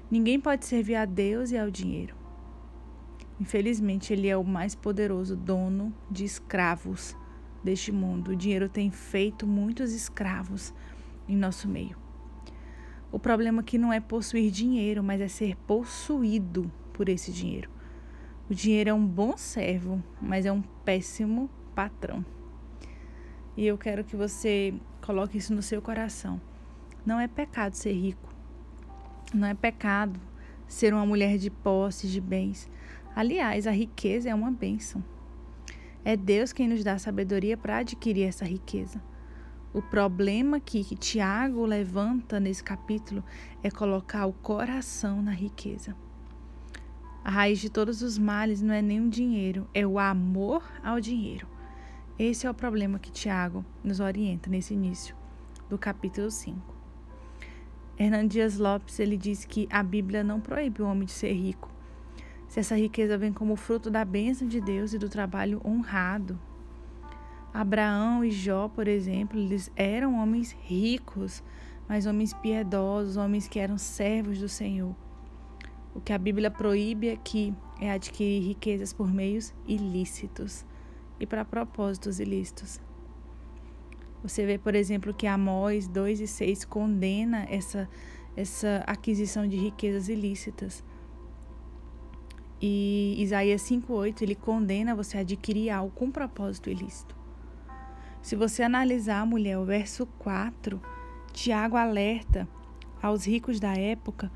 Ninguém 0.10 0.40
pode 0.40 0.66
servir 0.66 0.96
a 0.96 1.06
Deus 1.06 1.52
e 1.52 1.58
ao 1.60 1.70
dinheiro. 1.70 2.16
Infelizmente, 3.40 4.12
ele 4.12 4.28
é 4.28 4.36
o 4.36 4.44
mais 4.44 4.74
poderoso 4.74 5.36
dono 5.36 5.94
de 6.10 6.26
escravos 6.26 7.16
deste 7.66 7.92
mundo. 7.92 8.32
O 8.32 8.36
dinheiro 8.36 8.70
tem 8.70 8.90
feito 8.92 9.46
muitos 9.46 9.92
escravos 9.92 10.74
em 11.28 11.36
nosso 11.36 11.68
meio. 11.68 11.98
O 13.12 13.20
problema 13.20 13.62
aqui 13.62 13.78
não 13.78 13.92
é 13.92 14.00
possuir 14.00 14.52
dinheiro, 14.52 15.04
mas 15.04 15.20
é 15.20 15.28
ser 15.28 15.58
possuído 15.68 16.72
por 16.94 17.10
esse 17.10 17.32
dinheiro. 17.32 17.70
O 18.50 18.54
dinheiro 18.54 18.92
é 18.92 18.94
um 18.94 19.06
bom 19.06 19.36
servo, 19.36 20.02
mas 20.22 20.46
é 20.46 20.52
um 20.52 20.62
péssimo 20.62 21.50
patrão. 21.74 22.24
E 23.58 23.66
eu 23.66 23.78
quero 23.78 24.04
que 24.04 24.16
você 24.16 24.74
coloque 25.02 25.38
isso 25.38 25.54
no 25.54 25.62
seu 25.62 25.82
coração. 25.82 26.40
Não 27.06 27.20
é 27.20 27.28
pecado 27.28 27.74
ser 27.74 27.94
rico. 27.94 28.30
Não 29.34 29.48
é 29.48 29.54
pecado 29.54 30.20
ser 30.68 30.94
uma 30.94 31.06
mulher 31.06 31.38
de 31.38 31.50
posses, 31.50 32.12
de 32.12 32.22
bens. 32.22 32.70
Aliás, 33.16 33.66
a 33.66 33.72
riqueza 33.72 34.30
é 34.30 34.36
uma 34.36 34.52
bênção. 34.52 35.04
É 36.08 36.16
Deus 36.16 36.54
quem 36.54 36.68
nos 36.68 36.84
dá 36.84 37.00
sabedoria 37.00 37.58
para 37.58 37.78
adquirir 37.78 38.28
essa 38.28 38.46
riqueza. 38.46 39.02
O 39.74 39.82
problema 39.82 40.58
aqui 40.58 40.84
que 40.84 40.96
Tiago 40.96 41.66
levanta 41.66 42.40
nesse 42.40 42.64
capítulo 42.64 43.24
é 43.64 43.72
colocar 43.72 44.28
o 44.28 44.32
coração 44.32 45.20
na 45.20 45.32
riqueza. 45.32 45.96
A 47.24 47.32
raiz 47.32 47.58
de 47.58 47.72
todos 47.72 48.04
os 48.04 48.20
males 48.20 48.62
não 48.62 48.72
é 48.72 48.84
nem 48.84 49.02
o 49.02 49.10
dinheiro, 49.10 49.68
é 49.74 49.84
o 49.84 49.98
amor 49.98 50.64
ao 50.84 51.02
dinheiro. 51.02 51.48
Esse 52.20 52.46
é 52.46 52.52
o 52.52 52.54
problema 52.54 53.00
que 53.00 53.12
Tiago 53.12 53.66
nos 53.84 54.00
orienta 54.00 54.48
nesse 54.48 54.76
início 54.76 55.16
do 55.68 55.76
capítulo 55.76 56.30
5. 56.30 56.76
Hernando 57.98 58.30
Dias 58.30 58.60
Lopes 58.60 59.00
ele 59.00 59.18
diz 59.18 59.44
que 59.44 59.68
a 59.72 59.82
Bíblia 59.82 60.24
não 60.24 60.40
proíbe 60.40 60.84
o 60.84 60.86
homem 60.86 61.06
de 61.06 61.14
ser 61.14 61.34
rico, 61.34 61.72
se 62.56 62.62
essa 62.62 62.78
riqueza 62.78 63.18
vem 63.18 63.34
como 63.34 63.58
fruto 63.58 63.92
da 63.92 64.06
bênção 64.06 64.48
de 64.48 64.62
Deus 64.62 64.94
e 64.94 64.98
do 64.98 65.10
trabalho 65.10 65.60
honrado. 65.66 66.40
Abraão 67.54 68.24
e 68.24 68.32
Jó, 68.32 68.70
por 68.70 68.88
exemplo, 68.88 69.38
eles 69.38 69.70
eram 69.76 70.16
homens 70.16 70.56
ricos, 70.62 71.44
mas 71.86 72.06
homens 72.06 72.34
piedosos, 72.34 73.18
homens 73.18 73.46
que 73.46 73.60
eram 73.60 73.78
servos 73.78 74.40
do 74.40 74.48
Senhor. 74.48 74.96
O 75.94 76.00
que 76.00 76.14
a 76.14 76.18
Bíblia 76.18 76.50
proíbe 76.50 77.10
aqui 77.10 77.54
é 77.82 77.92
adquirir 77.92 78.48
riquezas 78.48 78.94
por 78.94 79.14
meios 79.14 79.54
ilícitos 79.68 80.66
e 81.20 81.26
para 81.26 81.44
propósitos 81.44 82.22
ilícitos. 82.22 82.80
Você 84.24 84.46
vê, 84.46 84.58
por 84.58 84.76
exemplo, 84.76 85.14
que 85.14 85.28
Amós 85.28 85.90
2 85.90 86.22
e 86.22 86.28
6 86.28 86.64
condena 86.64 87.46
essa, 87.50 87.90
essa 88.34 88.82
aquisição 88.88 89.46
de 89.46 89.58
riquezas 89.58 90.08
ilícitas. 90.08 90.82
E 92.68 93.14
Isaías 93.20 93.62
5,8 93.62 94.24
ele 94.24 94.34
condena 94.34 94.96
você 94.96 95.20
a 95.20 95.22
adquirir 95.22 95.70
algo 95.70 95.92
com 95.94 96.10
propósito 96.10 96.68
ilícito. 96.68 97.16
Se 98.24 98.36
você 98.36 98.64
analisar, 98.64 99.24
mulher, 99.24 99.60
o 99.60 99.66
verso 99.66 100.08
4, 100.18 100.82
Tiago 101.32 101.78
alerta 101.78 102.50
aos 103.00 103.28
ricos 103.28 103.60
da 103.60 103.76
época 103.76 104.32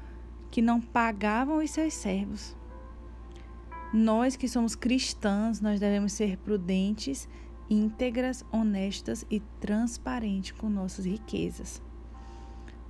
que 0.52 0.62
não 0.62 0.80
pagavam 0.80 1.58
os 1.58 1.72
seus 1.72 1.96
servos. 1.96 2.56
Nós 3.92 4.36
que 4.36 4.48
somos 4.48 4.76
cristãs, 4.76 5.60
nós 5.60 5.80
devemos 5.80 6.14
ser 6.14 6.38
prudentes, 6.38 7.28
íntegras, 7.68 8.46
honestas 8.52 9.26
e 9.32 9.40
transparentes 9.60 10.52
com 10.52 10.70
nossas 10.70 11.06
riquezas. 11.06 11.82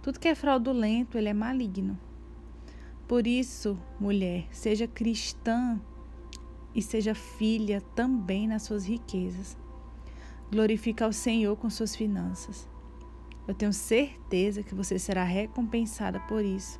Tudo 0.01 0.19
que 0.19 0.27
é 0.27 0.35
fraudulento, 0.35 1.17
ele 1.17 1.29
é 1.29 1.33
maligno. 1.33 1.97
Por 3.09 3.27
isso, 3.27 3.77
mulher, 3.99 4.47
seja 4.51 4.87
cristã 4.87 5.77
e 6.73 6.81
seja 6.81 7.13
filha 7.13 7.81
também 7.93 8.47
nas 8.47 8.63
suas 8.63 8.85
riquezas. 8.85 9.57
Glorifica 10.49 11.03
ao 11.03 11.11
Senhor 11.11 11.57
com 11.57 11.69
suas 11.69 11.93
finanças. 11.93 12.69
Eu 13.45 13.53
tenho 13.53 13.73
certeza 13.73 14.63
que 14.63 14.73
você 14.73 14.97
será 14.97 15.25
recompensada 15.25 16.21
por 16.21 16.45
isso 16.45 16.79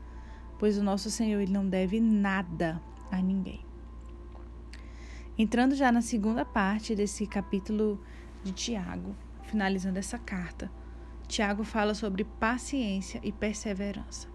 pois 0.60 0.78
o 0.78 0.84
nosso 0.84 1.10
Senhor 1.10 1.40
ele 1.40 1.54
não 1.54 1.68
deve 1.68 2.00
nada 2.02 2.82
a 3.10 3.20
ninguém. 3.22 3.66
Entrando 5.38 5.74
já 5.74 5.90
na 5.90 6.02
segunda 6.02 6.44
parte 6.44 6.94
desse 6.94 7.26
capítulo 7.26 8.00
de 8.44 8.52
Tiago, 8.52 9.16
finalizando 9.44 9.98
essa 9.98 10.20
carta, 10.20 10.70
Tiago 11.28 11.64
fala 11.64 11.94
sobre 11.94 12.26
paciência 12.26 13.22
e 13.24 13.32
perseverança. 13.32 14.28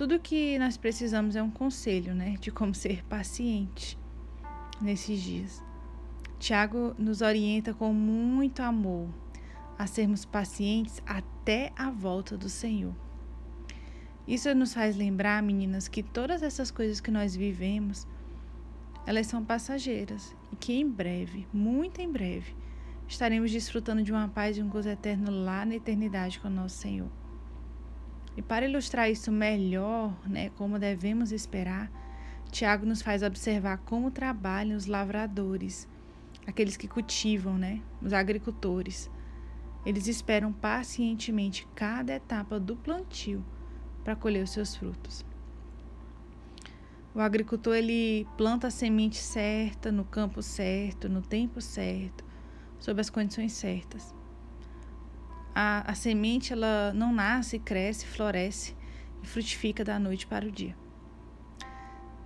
Tudo 0.00 0.18
que 0.18 0.58
nós 0.58 0.78
precisamos 0.78 1.36
é 1.36 1.42
um 1.42 1.50
conselho, 1.50 2.14
né, 2.14 2.34
de 2.40 2.50
como 2.50 2.74
ser 2.74 3.04
paciente 3.04 3.98
nesses 4.80 5.20
dias. 5.20 5.62
Tiago 6.38 6.94
nos 6.98 7.20
orienta 7.20 7.74
com 7.74 7.92
muito 7.92 8.62
amor 8.62 9.10
a 9.78 9.86
sermos 9.86 10.24
pacientes 10.24 11.02
até 11.04 11.70
a 11.76 11.90
volta 11.90 12.34
do 12.34 12.48
Senhor. 12.48 12.94
Isso 14.26 14.54
nos 14.54 14.72
faz 14.72 14.96
lembrar, 14.96 15.42
meninas, 15.42 15.86
que 15.86 16.02
todas 16.02 16.42
essas 16.42 16.70
coisas 16.70 16.98
que 16.98 17.10
nós 17.10 17.36
vivemos, 17.36 18.08
elas 19.06 19.26
são 19.26 19.44
passageiras 19.44 20.34
e 20.50 20.56
que 20.56 20.72
em 20.72 20.88
breve, 20.88 21.46
muito 21.52 22.00
em 22.00 22.10
breve, 22.10 22.56
estaremos 23.06 23.50
desfrutando 23.50 24.02
de 24.02 24.12
uma 24.12 24.28
paz 24.28 24.56
e 24.56 24.62
um 24.62 24.68
gozo 24.70 24.88
eterno 24.88 25.30
lá 25.30 25.66
na 25.66 25.74
eternidade 25.74 26.40
com 26.40 26.48
o 26.48 26.50
nosso 26.50 26.78
Senhor. 26.78 27.19
E 28.36 28.42
para 28.42 28.66
ilustrar 28.66 29.10
isso 29.10 29.30
melhor, 29.30 30.16
né, 30.26 30.50
como 30.50 30.78
devemos 30.78 31.32
esperar, 31.32 31.90
Tiago 32.50 32.86
nos 32.86 33.02
faz 33.02 33.22
observar 33.22 33.78
como 33.78 34.10
trabalham 34.10 34.76
os 34.76 34.86
lavradores, 34.86 35.88
aqueles 36.46 36.76
que 36.76 36.88
cultivam, 36.88 37.56
né, 37.56 37.80
os 38.02 38.12
agricultores. 38.12 39.10
Eles 39.84 40.06
esperam 40.06 40.52
pacientemente 40.52 41.66
cada 41.74 42.14
etapa 42.14 42.60
do 42.60 42.76
plantio 42.76 43.44
para 44.04 44.16
colher 44.16 44.44
os 44.44 44.50
seus 44.50 44.76
frutos. 44.76 45.24
O 47.14 47.20
agricultor 47.20 47.74
ele 47.74 48.26
planta 48.36 48.68
a 48.68 48.70
semente 48.70 49.16
certa, 49.16 49.90
no 49.90 50.04
campo 50.04 50.42
certo, 50.42 51.08
no 51.08 51.22
tempo 51.22 51.60
certo, 51.60 52.24
sob 52.78 53.00
as 53.00 53.10
condições 53.10 53.52
certas. 53.52 54.14
A, 55.54 55.90
a 55.90 55.94
semente 55.94 56.52
ela 56.52 56.92
não 56.94 57.12
nasce, 57.12 57.58
cresce, 57.58 58.06
floresce 58.06 58.76
e 59.22 59.26
frutifica 59.26 59.84
da 59.84 59.98
noite 59.98 60.26
para 60.26 60.46
o 60.46 60.50
dia. 60.50 60.76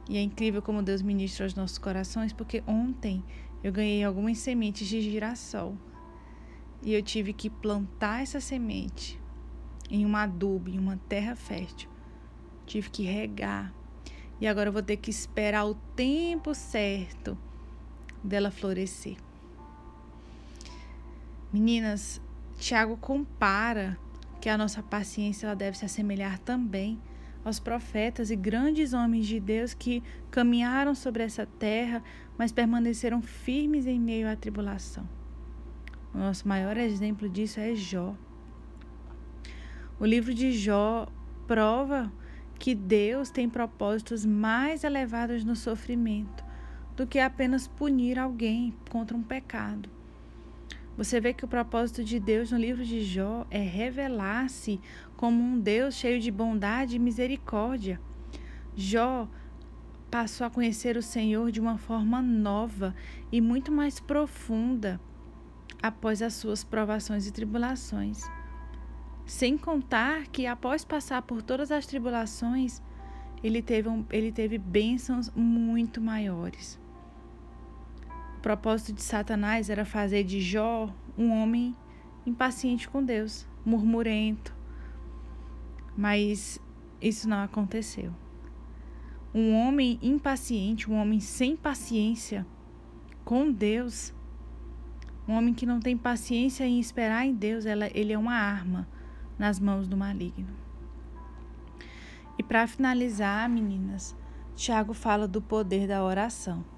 E 0.08 0.18
é 0.18 0.22
incrível 0.22 0.60
como 0.60 0.82
Deus 0.82 1.00
ministra 1.00 1.46
aos 1.46 1.54
nossos 1.54 1.78
corações, 1.78 2.32
porque 2.32 2.62
ontem 2.66 3.24
eu 3.62 3.72
ganhei 3.72 4.04
algumas 4.04 4.38
sementes 4.38 4.86
de 4.86 5.00
girassol 5.00 5.76
e 6.82 6.92
eu 6.92 7.02
tive 7.02 7.32
que 7.32 7.48
plantar 7.48 8.22
essa 8.22 8.40
semente 8.40 9.18
em 9.90 10.04
uma 10.04 10.22
adubo, 10.24 10.68
em 10.68 10.78
uma 10.78 10.98
terra 11.08 11.34
fértil. 11.34 11.88
Tive 12.66 12.90
que 12.90 13.02
regar. 13.02 13.72
E 14.40 14.46
agora 14.46 14.68
eu 14.68 14.72
vou 14.72 14.82
ter 14.82 14.98
que 14.98 15.10
esperar 15.10 15.64
o 15.64 15.74
tempo 15.96 16.54
certo 16.54 17.38
dela 18.22 18.50
florescer. 18.50 19.16
Meninas, 21.52 22.20
Tiago 22.58 22.96
compara 22.96 23.98
que 24.40 24.48
a 24.48 24.58
nossa 24.58 24.82
paciência 24.82 25.46
ela 25.46 25.56
deve 25.56 25.76
se 25.76 25.84
assemelhar 25.84 26.38
também 26.38 27.00
aos 27.44 27.58
profetas 27.58 28.30
e 28.30 28.36
grandes 28.36 28.92
homens 28.92 29.26
de 29.26 29.38
Deus 29.38 29.74
que 29.74 30.02
caminharam 30.30 30.94
sobre 30.94 31.22
essa 31.22 31.46
terra, 31.46 32.02
mas 32.38 32.52
permaneceram 32.52 33.20
firmes 33.20 33.86
em 33.86 34.00
meio 34.00 34.28
à 34.28 34.34
tribulação. 34.34 35.08
O 36.14 36.18
nosso 36.18 36.48
maior 36.48 36.76
exemplo 36.76 37.28
disso 37.28 37.60
é 37.60 37.74
Jó. 37.74 38.14
O 40.00 40.06
livro 40.06 40.32
de 40.32 40.52
Jó 40.52 41.06
prova 41.46 42.10
que 42.58 42.74
Deus 42.74 43.30
tem 43.30 43.48
propósitos 43.48 44.24
mais 44.24 44.84
elevados 44.84 45.44
no 45.44 45.54
sofrimento 45.54 46.44
do 46.96 47.06
que 47.06 47.18
apenas 47.18 47.66
punir 47.66 48.18
alguém 48.18 48.74
contra 48.90 49.16
um 49.16 49.22
pecado. 49.22 49.90
Você 50.96 51.20
vê 51.20 51.34
que 51.34 51.44
o 51.44 51.48
propósito 51.48 52.04
de 52.04 52.20
Deus 52.20 52.52
no 52.52 52.58
livro 52.58 52.84
de 52.84 53.02
Jó 53.02 53.46
é 53.50 53.58
revelar-se 53.58 54.80
como 55.16 55.42
um 55.42 55.58
Deus 55.58 55.96
cheio 55.96 56.20
de 56.20 56.30
bondade 56.30 56.94
e 56.94 57.00
misericórdia. 57.00 58.00
Jó 58.76 59.28
passou 60.08 60.46
a 60.46 60.50
conhecer 60.50 60.96
o 60.96 61.02
Senhor 61.02 61.50
de 61.50 61.60
uma 61.60 61.78
forma 61.78 62.22
nova 62.22 62.94
e 63.32 63.40
muito 63.40 63.72
mais 63.72 63.98
profunda 63.98 65.00
após 65.82 66.22
as 66.22 66.34
suas 66.34 66.62
provações 66.62 67.26
e 67.26 67.32
tribulações. 67.32 68.22
Sem 69.26 69.58
contar 69.58 70.28
que 70.28 70.46
após 70.46 70.84
passar 70.84 71.22
por 71.22 71.42
todas 71.42 71.72
as 71.72 71.86
tribulações, 71.86 72.80
ele 73.42 73.60
teve, 73.60 73.88
um, 73.88 74.04
ele 74.10 74.30
teve 74.30 74.58
bênçãos 74.58 75.28
muito 75.34 76.00
maiores. 76.00 76.78
Propósito 78.44 78.92
de 78.92 79.02
Satanás 79.02 79.70
era 79.70 79.86
fazer 79.86 80.22
de 80.22 80.38
Jó 80.38 80.94
um 81.16 81.30
homem 81.30 81.74
impaciente 82.26 82.86
com 82.86 83.02
Deus, 83.02 83.48
murmurento. 83.64 84.54
Mas 85.96 86.60
isso 87.00 87.26
não 87.26 87.42
aconteceu. 87.42 88.12
Um 89.34 89.54
homem 89.54 89.98
impaciente, 90.02 90.90
um 90.90 91.00
homem 91.00 91.20
sem 91.20 91.56
paciência 91.56 92.46
com 93.24 93.50
Deus, 93.50 94.12
um 95.26 95.32
homem 95.32 95.54
que 95.54 95.64
não 95.64 95.80
tem 95.80 95.96
paciência 95.96 96.66
em 96.66 96.78
esperar 96.78 97.24
em 97.24 97.32
Deus, 97.32 97.64
ela, 97.64 97.88
ele 97.94 98.12
é 98.12 98.18
uma 98.18 98.34
arma 98.34 98.86
nas 99.38 99.58
mãos 99.58 99.88
do 99.88 99.96
maligno. 99.96 100.54
E 102.38 102.42
para 102.42 102.66
finalizar, 102.66 103.48
meninas, 103.48 104.14
Tiago 104.54 104.92
fala 104.92 105.26
do 105.26 105.40
poder 105.40 105.88
da 105.88 106.04
oração. 106.04 106.73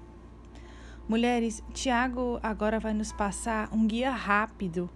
Mulheres, 1.07 1.63
Tiago 1.73 2.37
agora 2.43 2.81
vai 2.81 2.93
nos 2.93 3.13
passar 3.13 3.69
um 3.71 3.87
guia 3.87 4.11
rápido 4.11 4.89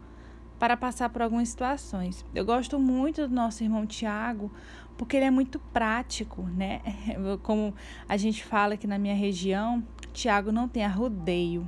para 0.59 0.75
passar 0.75 1.07
por 1.07 1.21
algumas 1.21 1.47
situações. 1.47 2.25
Eu 2.35 2.43
gosto 2.43 2.77
muito 2.77 3.29
do 3.29 3.33
nosso 3.33 3.63
irmão 3.63 3.85
Tiago 3.87 4.51
porque 4.97 5.15
ele 5.15 5.25
é 5.25 5.31
muito 5.31 5.57
prático, 5.57 6.43
né? 6.43 6.81
Como 7.43 7.73
a 8.09 8.17
gente 8.17 8.43
fala 8.43 8.73
aqui 8.73 8.85
na 8.85 8.99
minha 8.99 9.15
região, 9.15 9.81
Tiago 10.11 10.51
não 10.51 10.67
tem 10.67 10.83
arrudeio. 10.83 11.67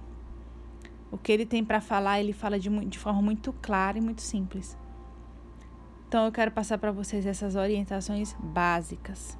O 1.10 1.17
que 1.17 1.32
ele 1.32 1.45
tem 1.45 1.63
para 1.63 1.79
falar, 1.79 2.19
ele 2.19 2.34
fala 2.34 2.60
de, 2.60 2.69
de 2.86 2.99
forma 2.99 3.21
muito 3.21 3.53
clara 3.53 3.97
e 3.97 4.01
muito 4.01 4.21
simples. 4.21 4.77
Então 6.06 6.25
eu 6.25 6.34
quero 6.34 6.51
passar 6.51 6.77
para 6.77 6.91
vocês 6.91 7.25
essas 7.25 7.56
orientações 7.56 8.36
básicas. 8.39 9.38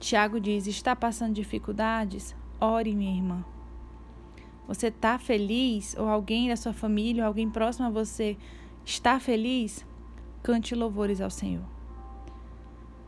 Tiago 0.00 0.40
diz: 0.40 0.66
está 0.66 0.96
passando 0.96 1.34
dificuldades? 1.34 2.34
Ore, 2.60 2.94
minha 2.96 3.16
irmã. 3.16 3.44
Você 4.68 4.88
está 4.88 5.18
feliz? 5.18 5.96
Ou 5.98 6.06
alguém 6.06 6.48
da 6.50 6.56
sua 6.56 6.74
família, 6.74 7.24
ou 7.24 7.26
alguém 7.26 7.48
próximo 7.48 7.86
a 7.86 7.90
você 7.90 8.36
está 8.84 9.18
feliz? 9.18 9.84
Cante 10.42 10.74
louvores 10.74 11.22
ao 11.22 11.30
Senhor. 11.30 11.64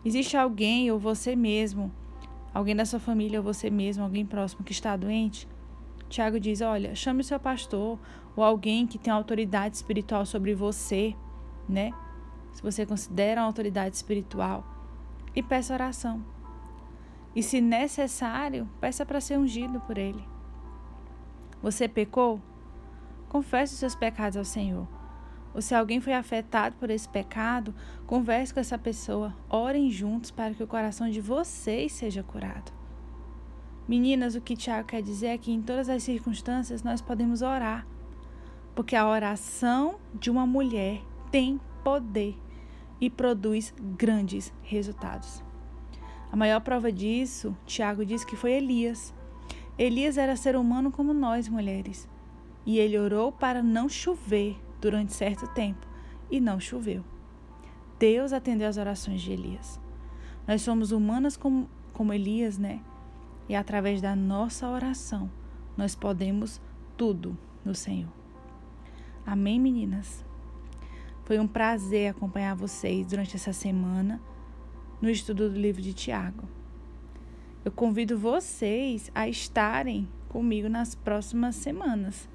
Existe 0.03 0.38
alguém 0.38 0.90
ou 0.90 0.99
você 0.99 1.37
mesmo, 1.37 1.92
alguém 2.55 2.75
da 2.75 2.87
sua 2.87 2.99
família 2.99 3.38
ou 3.38 3.44
você 3.44 3.68
mesmo, 3.68 4.03
alguém 4.03 4.25
próximo 4.25 4.64
que 4.64 4.73
está 4.73 4.96
doente? 4.96 5.46
Tiago 6.09 6.40
diz: 6.40 6.62
Olha, 6.62 6.94
chame 6.94 7.20
o 7.20 7.25
seu 7.25 7.38
pastor 7.38 7.99
ou 8.35 8.42
alguém 8.42 8.87
que 8.87 8.99
tem 8.99 9.12
autoridade 9.12 9.77
espiritual 9.77 10.25
sobre 10.25 10.55
você, 10.55 11.14
né? 11.68 11.92
Se 12.55 12.62
você 12.62 12.87
considera 12.87 13.42
uma 13.42 13.46
autoridade 13.46 13.94
espiritual, 13.94 14.64
e 15.37 15.42
peça 15.42 15.75
oração. 15.75 16.25
E 17.37 17.42
se 17.42 17.61
necessário, 17.61 18.68
peça 18.81 19.05
para 19.05 19.20
ser 19.20 19.38
ungido 19.38 19.79
por 19.81 19.99
ele. 19.99 20.25
Você 21.62 21.88
pecou? 21.88 22.40
Confesse 23.29 23.75
os 23.75 23.79
seus 23.81 23.94
pecados 23.94 24.37
ao 24.37 24.44
Senhor. 24.44 24.87
Ou 25.55 25.61
se 25.61 25.75
alguém 25.75 26.01
foi 26.01 26.12
afetado 26.12 26.77
por 26.77 26.90
esse 26.90 27.09
pecado, 27.09 27.75
converse 28.07 28.55
com 28.55 28.61
essa 28.61 28.79
pessoa, 28.79 29.35
orem 29.49 29.90
juntos 29.90 30.31
para 30.31 30.55
que 30.55 30.62
o 30.62 30.66
coração 30.66 31.11
de 31.11 31.20
vocês 31.20 31.92
seja 31.92 32.23
curado. 32.23 32.73
Meninas, 33.88 34.37
o 34.37 34.40
que 34.40 34.57
Tiago 34.57 34.87
quer 34.87 35.03
dizer 35.03 35.29
é 35.29 35.38
que 35.38 35.51
em 35.51 35.61
todas 35.61 35.88
as 35.88 36.05
circunstâncias 36.05 36.83
nós 36.85 37.01
podemos 37.01 37.42
orar, 37.42 37.85
porque 38.75 38.94
a 38.94 39.09
oração 39.09 39.96
de 40.14 40.31
uma 40.31 40.46
mulher 40.46 41.03
tem 41.33 41.61
poder 41.83 42.38
e 43.01 43.11
produz 43.11 43.75
grandes 43.99 44.53
resultados. 44.62 45.42
A 46.31 46.37
maior 46.37 46.61
prova 46.61 46.92
disso, 46.92 47.57
Tiago 47.66 48.07
diz 48.07 48.25
que 48.25 48.37
foi 48.37 48.53
Elias. 48.53 49.12
Elias 49.83 50.19
era 50.19 50.37
ser 50.37 50.57
humano 50.57 50.93
como 50.93 51.14
nós, 51.14 51.49
mulheres, 51.49 52.07
e 52.66 52.79
ele 52.79 52.99
orou 52.99 53.33
para 53.33 53.62
não 53.62 53.88
chover 53.88 54.61
durante 54.79 55.14
certo 55.14 55.49
tempo 55.55 55.87
e 56.31 56.38
não 56.38 56.61
choveu. 56.61 57.03
Deus 57.99 58.35
atendeu 58.35 58.69
as 58.69 58.77
orações 58.77 59.23
de 59.23 59.33
Elias. 59.33 59.81
Nós 60.47 60.61
somos 60.61 60.93
humanas 60.93 61.35
como, 61.35 61.66
como 61.95 62.12
Elias, 62.12 62.59
né? 62.59 62.83
E 63.49 63.55
através 63.55 64.03
da 64.03 64.14
nossa 64.14 64.69
oração, 64.69 65.31
nós 65.79 65.95
podemos 65.95 66.61
tudo 66.95 67.35
no 67.64 67.75
Senhor. 67.75 68.12
Amém, 69.25 69.59
meninas? 69.59 70.23
Foi 71.25 71.38
um 71.38 71.49
prazer 71.49 72.11
acompanhar 72.11 72.55
vocês 72.55 73.07
durante 73.07 73.35
essa 73.35 73.55
semana 73.55 74.21
no 75.01 75.09
estudo 75.09 75.49
do 75.49 75.59
livro 75.59 75.81
de 75.81 75.95
Tiago. 75.95 76.60
Eu 77.62 77.70
convido 77.70 78.18
vocês 78.18 79.11
a 79.14 79.29
estarem 79.29 80.09
comigo 80.31 80.66
nas 80.66 80.94
próximas 80.94 81.57
semanas, 81.57 82.27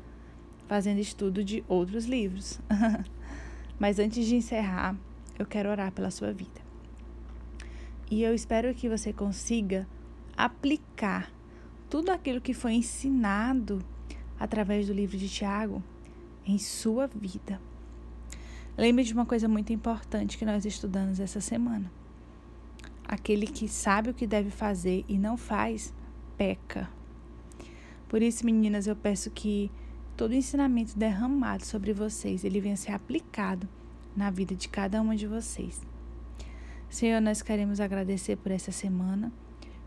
fazendo 0.68 1.00
estudo 1.00 1.44
de 1.44 1.64
outros 1.68 2.06
livros. 2.06 2.60
Mas 3.80 3.98
antes 3.98 4.26
de 4.28 4.36
encerrar, 4.36 4.96
eu 5.40 5.46
quero 5.48 5.70
orar 5.70 5.92
pela 5.92 6.12
sua 6.12 6.32
vida. 6.32 6.62
E 8.10 8.22
eu 8.22 8.36
espero 8.36 8.74
que 8.76 8.88
você 8.88 9.12
consiga 9.12 9.88
aplicar 10.38 11.32
tudo 11.90 12.12
aquilo 12.12 12.40
que 12.40 12.54
foi 12.54 12.74
ensinado 12.74 13.84
através 14.40 14.86
do 14.86 14.94
livro 14.94 15.18
de 15.18 15.28
Tiago 15.28 15.82
em 16.46 16.60
sua 16.60 17.08
vida. 17.08 17.60
Lembre 18.78 19.04
de 19.04 19.14
uma 19.14 19.26
coisa 19.26 19.48
muito 19.48 19.74
importante 19.74 20.38
que 20.38 20.46
nós 20.46 20.66
estudamos 20.66 21.20
essa 21.20 21.42
semana. 21.42 21.92
Aquele 23.08 23.48
que 23.48 23.68
sabe 23.68 24.10
o 24.10 24.14
que 24.14 24.26
deve 24.26 24.50
fazer 24.50 25.06
e 25.08 25.18
não 25.18 25.38
faz, 25.38 25.94
peca. 26.38 26.90
Por 28.08 28.22
isso, 28.22 28.46
meninas, 28.46 28.88
eu 28.88 28.96
peço 28.96 29.30
que 29.32 29.72
todo 30.18 30.32
o 30.32 30.36
ensinamento 30.36 30.98
derramado 30.98 31.66
sobre 31.66 31.94
vocês, 31.94 32.44
ele 32.44 32.60
venha 32.60 32.78
ser 32.78 32.92
aplicado 32.92 33.68
na 34.16 34.30
vida 34.30 34.56
de 34.56 34.68
cada 34.68 35.02
uma 35.02 35.16
de 35.16 35.28
vocês. 35.28 35.82
Senhor, 36.90 37.22
nós 37.22 37.42
queremos 37.42 37.80
agradecer 37.80 38.38
por 38.38 38.52
essa 38.52 38.72
semana 38.72 39.32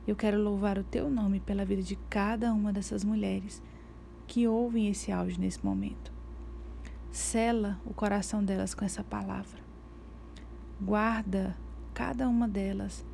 eu 0.09 0.17
quero 0.17 0.43
louvar 0.43 0.79
o 0.79 0.83
teu 0.83 1.11
nome 1.11 1.39
pela 1.39 1.67
vida 1.67 1.83
de 1.83 1.95
cada 2.09 2.51
uma 2.55 2.73
dessas 2.73 3.05
mulheres 3.05 3.63
que 4.27 4.49
ouvem 4.49 4.89
esse 4.89 5.13
áudio 5.13 5.39
nesse 5.39 5.63
momento. 5.63 6.11
Sela 7.13 7.79
o 7.85 7.93
coração 7.93 8.43
delas 8.43 8.73
com 8.73 8.87
essa 8.87 9.05
palavra. 9.05 9.61
Guarda 10.81 11.55
cada 11.99 12.29
uma 12.29 12.47
delas 12.47 13.05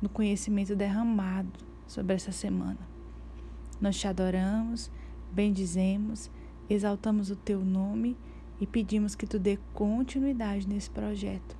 no 0.00 0.08
conhecimento 0.08 0.74
derramado 0.74 1.52
sobre 1.86 2.16
essa 2.16 2.32
semana. 2.32 2.80
Nós 3.80 3.96
te 3.96 4.08
adoramos, 4.08 4.90
bendizemos, 5.30 6.28
exaltamos 6.68 7.30
o 7.30 7.36
teu 7.36 7.64
nome 7.64 8.16
e 8.60 8.66
pedimos 8.66 9.14
que 9.14 9.28
tu 9.28 9.38
dê 9.38 9.60
continuidade 9.72 10.66
nesse 10.66 10.90
projeto 10.90 11.56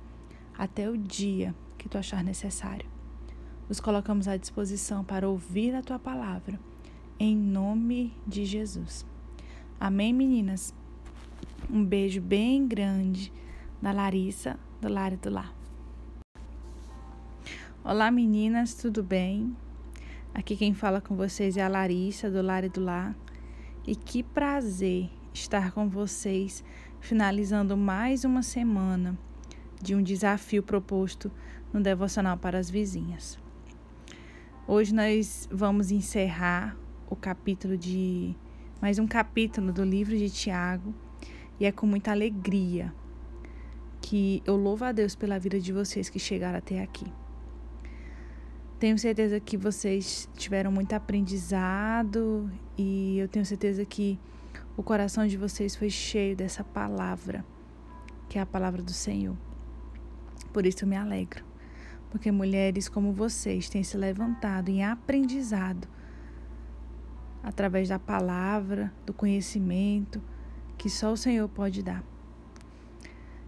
até 0.57 0.89
o 0.89 0.97
dia 0.97 1.55
que 1.77 1.87
tu 1.87 1.97
achar 1.97 2.21
necessário 2.21 2.91
nos 3.69 3.79
colocamos 3.79 4.27
à 4.27 4.35
disposição 4.35 5.05
para 5.05 5.27
ouvir 5.29 5.73
a 5.73 5.81
tua 5.81 5.97
palavra. 5.97 6.59
Em 7.17 7.33
nome 7.33 8.13
de 8.27 8.43
Jesus. 8.43 9.05
Amém, 9.79 10.11
meninas? 10.11 10.75
Um 11.71 11.83
beijo 11.83 12.19
bem 12.19 12.67
grande 12.67 13.31
da 13.81 13.93
Larissa, 13.93 14.59
do 14.81 14.89
Lar 14.89 15.15
do 15.15 15.29
Lar. 15.29 15.62
Olá, 17.85 18.09
meninas, 18.09 18.75
tudo 18.75 19.03
bem? 19.03 19.53
Aqui 20.33 20.55
quem 20.55 20.73
fala 20.73 21.01
com 21.01 21.17
vocês 21.17 21.57
é 21.57 21.61
a 21.61 21.67
Larissa, 21.67 22.31
do 22.31 22.41
Lar 22.41 22.69
do 22.69 22.79
Lar. 22.79 23.13
E 23.85 23.93
que 23.93 24.23
prazer 24.23 25.09
estar 25.33 25.73
com 25.73 25.89
vocês, 25.89 26.63
finalizando 27.01 27.75
mais 27.75 28.23
uma 28.23 28.41
semana 28.41 29.19
de 29.81 29.93
um 29.93 30.01
desafio 30.01 30.63
proposto 30.63 31.29
no 31.73 31.81
Devocional 31.81 32.37
para 32.37 32.57
as 32.57 32.69
Vizinhas. 32.69 33.37
Hoje 34.65 34.95
nós 34.95 35.49
vamos 35.51 35.91
encerrar 35.91 36.77
o 37.09 37.17
capítulo 37.17 37.77
de 37.77 38.33
mais 38.81 38.97
um 38.97 39.05
capítulo 39.05 39.73
do 39.73 39.83
livro 39.83 40.17
de 40.17 40.29
Tiago 40.29 40.95
e 41.59 41.65
é 41.65 41.71
com 41.73 41.85
muita 41.85 42.11
alegria 42.11 42.95
que 44.01 44.41
eu 44.45 44.55
louvo 44.55 44.85
a 44.85 44.93
Deus 44.93 45.15
pela 45.15 45.37
vida 45.37 45.59
de 45.59 45.73
vocês 45.73 46.09
que 46.09 46.17
chegaram 46.17 46.59
até 46.59 46.81
aqui. 46.81 47.11
Tenho 48.83 48.99
certeza 48.99 49.39
que 49.39 49.55
vocês 49.55 50.27
tiveram 50.35 50.69
muito 50.69 50.91
aprendizado 50.91 52.51
e 52.77 53.17
eu 53.17 53.29
tenho 53.29 53.45
certeza 53.45 53.85
que 53.85 54.19
o 54.75 54.83
coração 54.83 55.25
de 55.25 55.37
vocês 55.37 55.73
foi 55.73 55.89
cheio 55.89 56.35
dessa 56.35 56.65
palavra, 56.65 57.45
que 58.27 58.37
é 58.37 58.41
a 58.41 58.45
palavra 58.45 58.81
do 58.81 58.91
Senhor. 58.91 59.37
Por 60.51 60.65
isso 60.65 60.83
eu 60.83 60.89
me 60.89 60.97
alegro 60.97 61.45
porque 62.11 62.29
mulheres 62.29 62.89
como 62.89 63.13
vocês 63.13 63.69
têm 63.69 63.83
se 63.83 63.95
levantado 63.95 64.67
em 64.67 64.83
aprendizado 64.83 65.87
através 67.41 67.87
da 67.87 67.97
palavra, 67.97 68.91
do 69.05 69.13
conhecimento 69.13 70.21
que 70.77 70.89
só 70.89 71.13
o 71.13 71.15
Senhor 71.15 71.47
pode 71.47 71.81
dar. 71.81 72.03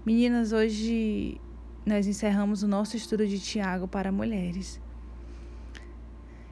Meninas, 0.06 0.54
hoje 0.54 1.42
nós 1.86 2.08
encerramos 2.08 2.64
o 2.64 2.70
nosso 2.70 2.96
estudo 2.96 3.28
de 3.28 3.38
Tiago 3.38 3.86
para 3.86 4.14
mulheres. 4.14 4.85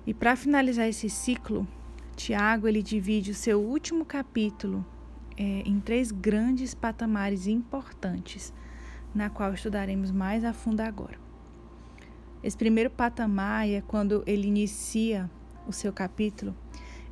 E 0.05 0.13
para 0.13 0.35
finalizar 0.35 0.87
esse 0.87 1.09
ciclo, 1.09 1.67
Tiago 2.15 2.67
ele 2.67 2.83
divide 2.83 3.31
o 3.31 3.35
seu 3.35 3.61
último 3.61 4.05
capítulo 4.05 4.85
é, 5.37 5.63
em 5.65 5.79
três 5.79 6.11
grandes 6.11 6.73
patamares 6.73 7.47
importantes, 7.47 8.53
na 9.15 9.29
qual 9.29 9.53
estudaremos 9.53 10.11
mais 10.11 10.43
a 10.43 10.53
fundo 10.53 10.81
agora. 10.81 11.17
Esse 12.43 12.57
primeiro 12.57 12.89
patamar 12.89 13.69
é 13.69 13.81
quando 13.81 14.23
ele 14.27 14.47
inicia 14.47 15.29
o 15.65 15.71
seu 15.71 15.93
capítulo, 15.93 16.55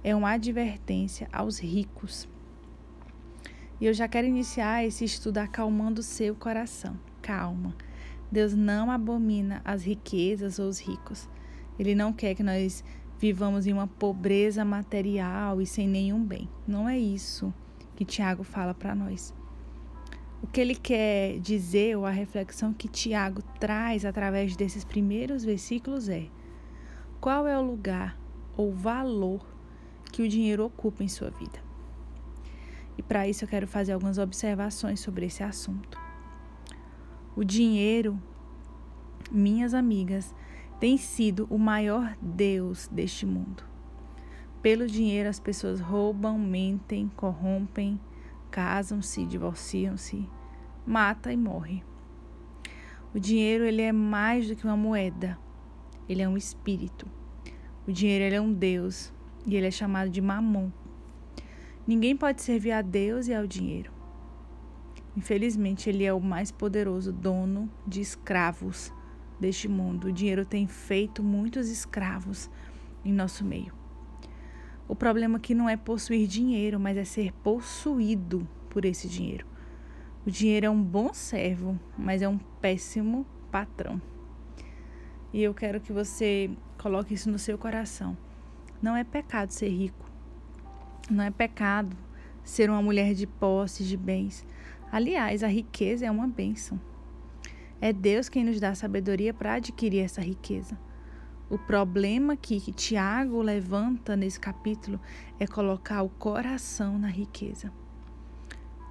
é 0.04 0.16
uma 0.16 0.32
advertência 0.32 1.30
aos 1.32 1.60
ricos. 1.60 2.28
E 3.80 3.86
eu 3.86 3.94
já 3.94 4.08
quero 4.08 4.28
iniciar 4.28 4.84
esse 4.86 5.06
estudo 5.06 5.38
acalmando 5.38 6.02
o 6.02 6.04
seu 6.04 6.36
coração. 6.36 7.00
Calma. 7.22 7.76
Deus 8.32 8.54
não 8.54 8.92
abomina 8.92 9.62
as 9.66 9.84
riquezas 9.84 10.60
ou 10.60 10.68
os 10.68 10.80
ricos. 10.80 11.28
Ele 11.82 11.96
não 11.96 12.14
quer 12.14 12.36
que 12.36 12.44
nós 12.44 12.84
vivamos 13.18 13.66
em 13.66 13.74
uma 13.74 13.88
pobreza 13.88 14.64
material 14.64 15.60
e 15.60 15.66
sem 15.66 15.88
nenhum 15.88 16.24
bem. 16.24 16.48
Não 16.68 16.88
é 16.88 16.96
isso 16.96 17.52
que 17.96 18.06
Tiago 18.06 18.44
fala 18.44 18.72
para 18.72 18.94
nós. 18.94 19.34
O 20.44 20.46
que 20.46 20.62
ele 20.62 20.76
quer 20.76 21.40
dizer, 21.40 21.98
ou 21.98 22.06
a 22.06 22.12
reflexão 22.12 22.72
que 22.72 22.88
Tiago 22.88 23.42
traz 23.60 24.06
através 24.06 24.56
desses 24.56 24.84
primeiros 24.84 25.44
versículos 25.44 26.08
é: 26.08 26.28
qual 27.20 27.48
é 27.48 27.58
o 27.58 27.64
lugar 27.64 28.16
ou 28.56 28.72
valor 28.72 29.44
que 30.12 30.22
o 30.22 30.30
dinheiro 30.30 30.64
ocupa 30.64 31.04
em 31.04 31.08
sua 31.08 31.32
vida? 31.32 31.60
E 32.96 33.02
para 33.02 33.28
isso 33.28 33.44
eu 33.44 33.48
quero 33.50 33.66
fazer 33.66 33.94
algumas 33.94 34.20
observações 34.20 35.00
sobre 35.00 35.26
esse 35.26 35.42
assunto. 35.42 35.98
O 37.36 37.44
dinheiro, 37.44 38.22
minhas 39.32 39.74
amigas, 39.74 40.36
tem 40.82 40.98
sido 40.98 41.46
o 41.48 41.60
maior 41.60 42.18
Deus 42.20 42.88
deste 42.88 43.24
mundo. 43.24 43.64
Pelo 44.64 44.88
dinheiro, 44.88 45.30
as 45.30 45.40
pessoas 45.40 45.80
roubam, 45.80 46.40
mentem, 46.40 47.08
corrompem, 47.16 48.02
casam-se, 48.50 49.24
divorciam-se, 49.28 50.28
matam 50.84 51.32
e 51.32 51.38
morrem. 51.38 51.84
O 53.14 53.20
dinheiro 53.20 53.64
ele 53.64 53.84
é 53.84 53.92
mais 53.92 54.48
do 54.48 54.56
que 54.56 54.66
uma 54.66 54.76
moeda. 54.76 55.38
Ele 56.10 56.24
é 56.24 56.28
um 56.28 56.36
espírito. 56.36 57.06
O 57.88 57.92
dinheiro 57.92 58.24
ele 58.24 58.36
é 58.36 58.42
um 58.42 58.52
Deus 58.52 59.14
e 59.46 59.56
ele 59.56 59.68
é 59.68 59.72
chamado 59.72 60.10
de 60.10 60.20
mamon. 60.20 60.72
Ninguém 61.86 62.18
pode 62.18 62.42
servir 62.42 62.72
a 62.72 62.82
Deus 62.82 63.28
e 63.28 63.36
ao 63.36 63.46
dinheiro. 63.46 63.92
Infelizmente, 65.16 65.92
ele 65.92 66.06
é 66.06 66.14
o 66.14 66.20
mais 66.20 66.52
poderoso 66.52 67.14
dono 67.14 67.70
de 67.86 68.02
escravos 68.02 68.92
deste 69.42 69.68
mundo. 69.68 70.06
O 70.06 70.12
dinheiro 70.12 70.46
tem 70.46 70.68
feito 70.68 71.22
muitos 71.22 71.68
escravos 71.68 72.50
em 73.04 73.12
nosso 73.12 73.44
meio. 73.44 73.74
O 74.88 74.96
problema 74.96 75.38
aqui 75.38 75.56
não 75.56 75.68
é 75.68 75.76
possuir 75.76 76.28
dinheiro, 76.28 76.80
mas 76.80 76.96
é 76.96 77.04
ser 77.04 77.34
possuído 77.44 78.48
por 78.70 78.86
esse 78.86 79.08
dinheiro. 79.08 79.46
O 80.26 80.30
dinheiro 80.30 80.68
é 80.68 80.70
um 80.70 80.82
bom 80.82 81.14
servo, 81.14 81.80
mas 81.98 82.22
é 82.22 82.30
um 82.30 82.38
péssimo 82.38 83.26
patrão. 83.52 84.02
E 85.34 85.42
eu 85.42 85.54
quero 85.54 85.82
que 85.82 85.92
você 85.92 86.52
coloque 86.78 87.14
isso 87.14 87.32
no 87.32 87.40
seu 87.40 87.58
coração. 87.58 88.18
Não 88.82 88.96
é 88.96 89.04
pecado 89.04 89.52
ser 89.52 89.70
rico. 89.70 90.10
Não 91.10 91.24
é 91.24 91.32
pecado 91.32 91.96
ser 92.44 92.70
uma 92.70 92.82
mulher 92.82 93.14
de 93.14 93.26
posses, 93.26 93.88
de 93.88 93.98
bens. 93.98 94.46
Aliás, 94.92 95.44
a 95.44 95.48
riqueza 95.48 96.06
é 96.06 96.12
uma 96.12 96.28
bênção. 96.28 96.80
É 97.82 97.92
Deus 97.92 98.30
quem 98.30 98.44
nos 98.44 98.60
dá 98.60 98.76
sabedoria 98.76 99.34
para 99.34 99.56
adquirir 99.56 100.04
essa 100.04 100.22
riqueza. 100.22 100.80
O 101.50 101.58
problema 101.58 102.38
que 102.38 102.72
Tiago 102.72 103.42
levanta 103.42 104.16
nesse 104.16 104.40
capítulo 104.40 105.00
é 105.40 105.48
colocar 105.48 106.04
o 106.04 106.10
coração 106.10 107.00
na 107.00 107.08
riqueza. 107.08 107.74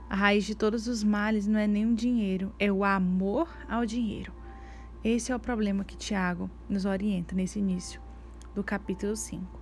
A 0.09 0.17
raiz 0.17 0.45
de 0.45 0.57
todos 0.57 0.89
os 0.89 1.05
males 1.05 1.47
não 1.47 1.61
é 1.61 1.69
nem 1.69 1.87
o 1.87 1.95
dinheiro, 1.95 2.53
é 2.59 2.71
o 2.71 2.83
amor 2.83 3.49
ao 3.69 3.87
dinheiro. 3.87 4.33
Esse 5.05 5.31
é 5.31 5.37
o 5.37 5.41
problema 5.41 5.85
que 5.85 5.97
Tiago 5.97 6.51
nos 6.69 6.85
orienta 6.85 7.33
nesse 7.33 7.61
início 7.61 8.01
do 8.57 8.65
capítulo 8.65 9.15
5. 9.15 9.61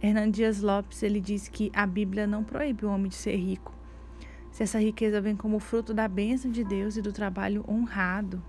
Hernando 0.00 0.32
Dias 0.32 0.62
Lopes 0.62 1.02
ele 1.02 1.20
diz 1.20 1.46
que 1.46 1.70
a 1.74 1.86
Bíblia 1.86 2.26
não 2.26 2.42
proíbe 2.42 2.86
o 2.86 2.90
homem 2.90 3.10
de 3.10 3.16
ser 3.16 3.36
rico, 3.36 3.74
se 4.50 4.62
essa 4.62 4.80
riqueza 4.80 5.20
vem 5.20 5.36
como 5.36 5.58
fruto 5.58 5.92
da 5.94 6.08
bênção 6.08 6.50
de 6.50 6.64
Deus 6.64 6.96
e 6.96 7.02
do 7.02 7.12
trabalho 7.12 7.64
honrado. 7.68 8.42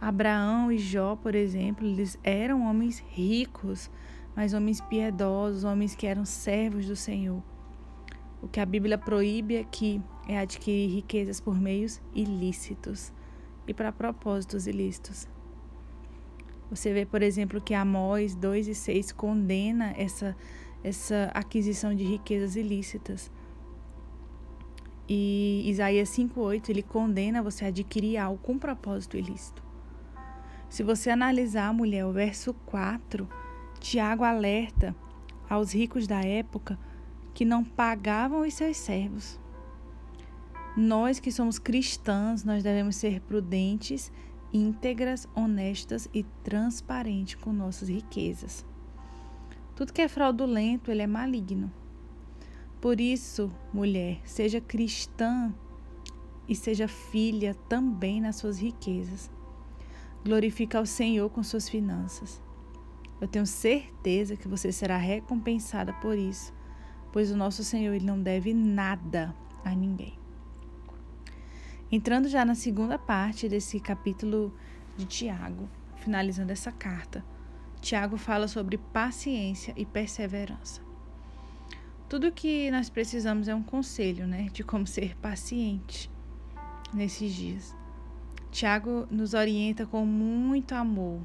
Abraão 0.00 0.72
e 0.72 0.78
Jó, 0.78 1.14
por 1.16 1.34
exemplo, 1.34 1.86
eles 1.86 2.18
eram 2.24 2.62
homens 2.62 3.02
ricos, 3.08 3.90
mas 4.34 4.52
homens 4.52 4.80
piedosos, 4.80 5.64
homens 5.64 5.94
que 5.94 6.06
eram 6.06 6.24
servos 6.24 6.86
do 6.86 6.96
Senhor. 6.96 7.42
O 8.42 8.48
que 8.48 8.58
a 8.58 8.66
Bíblia 8.66 8.98
proíbe 8.98 9.58
aqui 9.58 10.02
é 10.26 10.38
adquirir 10.38 10.92
riquezas 10.92 11.40
por 11.40 11.54
meios 11.54 12.00
ilícitos 12.14 13.12
e 13.66 13.72
para 13.72 13.92
propósitos 13.92 14.66
ilícitos. 14.66 15.28
Você 16.68 16.92
vê, 16.92 17.04
por 17.04 17.22
exemplo, 17.22 17.60
que 17.60 17.74
Amós 17.74 18.34
2 18.34 18.68
e 18.68 18.74
6 18.74 19.12
condena 19.12 19.94
essa, 19.96 20.34
essa 20.82 21.30
aquisição 21.34 21.94
de 21.94 22.02
riquezas 22.02 22.56
ilícitas. 22.56 23.30
E 25.14 25.68
Isaías 25.68 26.08
5,8 26.08 26.70
ele 26.70 26.82
condena 26.82 27.42
você 27.42 27.66
a 27.66 27.68
adquirir 27.68 28.16
algo 28.16 28.38
com 28.38 28.56
propósito 28.56 29.18
ilícito. 29.18 29.62
Se 30.70 30.82
você 30.82 31.10
analisar, 31.10 31.70
mulher, 31.74 32.06
o 32.06 32.12
verso 32.12 32.54
4, 32.64 33.28
Tiago 33.78 34.24
alerta 34.24 34.96
aos 35.50 35.74
ricos 35.74 36.06
da 36.06 36.22
época 36.22 36.78
que 37.34 37.44
não 37.44 37.62
pagavam 37.62 38.40
os 38.40 38.54
seus 38.54 38.78
servos. 38.78 39.38
Nós 40.74 41.20
que 41.20 41.30
somos 41.30 41.58
cristãs, 41.58 42.42
nós 42.42 42.62
devemos 42.62 42.96
ser 42.96 43.20
prudentes, 43.20 44.10
íntegras, 44.50 45.28
honestas 45.36 46.08
e 46.14 46.22
transparentes 46.42 47.34
com 47.34 47.52
nossas 47.52 47.90
riquezas. 47.90 48.64
Tudo 49.76 49.92
que 49.92 50.00
é 50.00 50.08
fraudulento, 50.08 50.90
ele 50.90 51.02
é 51.02 51.06
maligno. 51.06 51.70
Por 52.82 53.00
isso, 53.00 53.50
mulher, 53.72 54.20
seja 54.26 54.60
cristã 54.60 55.54
e 56.46 56.54
seja 56.54 56.86
filha 56.86 57.54
também 57.66 58.20
nas 58.20 58.36
suas 58.36 58.58
riquezas. 58.58 59.30
Glorifica 60.22 60.76
ao 60.76 60.84
Senhor 60.84 61.30
com 61.30 61.42
suas 61.42 61.66
finanças. 61.66 62.42
Eu 63.18 63.26
tenho 63.26 63.46
certeza 63.46 64.36
que 64.36 64.46
você 64.46 64.70
será 64.70 64.98
recompensada 64.98 65.94
por 65.94 66.18
isso 66.18 66.52
pois 67.12 67.30
o 67.30 67.36
nosso 67.36 67.62
Senhor 67.62 67.94
ele 67.94 68.06
não 68.06 68.20
deve 68.20 68.54
nada 68.54 69.36
a 69.62 69.74
ninguém. 69.74 70.18
Entrando 71.90 72.26
já 72.26 72.42
na 72.42 72.54
segunda 72.54 72.98
parte 72.98 73.48
desse 73.48 73.78
capítulo 73.78 74.52
de 74.96 75.04
Tiago, 75.04 75.68
finalizando 75.96 76.50
essa 76.50 76.72
carta, 76.72 77.22
Tiago 77.82 78.16
fala 78.16 78.48
sobre 78.48 78.78
paciência 78.78 79.74
e 79.76 79.84
perseverança. 79.84 80.80
Tudo 82.12 82.30
que 82.30 82.70
nós 82.70 82.90
precisamos 82.90 83.48
é 83.48 83.54
um 83.54 83.62
conselho, 83.62 84.26
né, 84.26 84.50
de 84.52 84.62
como 84.62 84.86
ser 84.86 85.16
paciente 85.16 86.10
nesses 86.92 87.32
dias. 87.32 87.74
Tiago 88.50 89.06
nos 89.10 89.32
orienta 89.32 89.86
com 89.86 90.04
muito 90.04 90.74
amor 90.74 91.22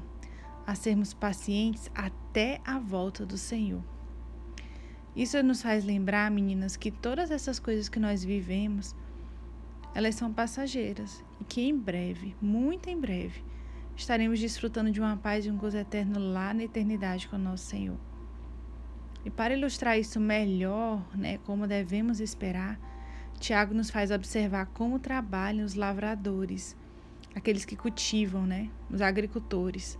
a 0.66 0.74
sermos 0.74 1.12
pacientes 1.12 1.90
até 1.94 2.62
a 2.64 2.78
volta 2.78 3.26
do 3.26 3.36
Senhor. 3.36 3.84
Isso 5.14 5.42
nos 5.42 5.60
faz 5.60 5.84
lembrar, 5.84 6.30
meninas, 6.30 6.74
que 6.74 6.90
todas 6.90 7.30
essas 7.30 7.58
coisas 7.58 7.90
que 7.90 8.00
nós 8.00 8.24
vivemos, 8.24 8.96
elas 9.94 10.14
são 10.14 10.32
passageiras 10.32 11.22
e 11.38 11.44
que 11.44 11.60
em 11.60 11.78
breve, 11.78 12.34
muito 12.40 12.88
em 12.88 12.98
breve, 12.98 13.44
estaremos 13.94 14.40
desfrutando 14.40 14.90
de 14.90 15.00
uma 15.00 15.18
paz 15.18 15.44
e 15.44 15.50
um 15.50 15.58
gozo 15.58 15.76
eterno 15.76 16.18
lá 16.18 16.54
na 16.54 16.64
eternidade 16.64 17.28
com 17.28 17.36
o 17.36 17.38
nosso 17.38 17.66
Senhor. 17.66 18.07
E 19.28 19.30
para 19.30 19.52
ilustrar 19.52 19.98
isso 19.98 20.18
melhor, 20.18 21.06
né, 21.14 21.36
como 21.44 21.66
devemos 21.66 22.18
esperar, 22.18 22.80
Tiago 23.38 23.74
nos 23.74 23.90
faz 23.90 24.10
observar 24.10 24.64
como 24.72 24.98
trabalham 24.98 25.66
os 25.66 25.74
lavradores, 25.74 26.74
aqueles 27.34 27.66
que 27.66 27.76
cultivam, 27.76 28.46
né, 28.46 28.70
os 28.90 29.02
agricultores. 29.02 29.98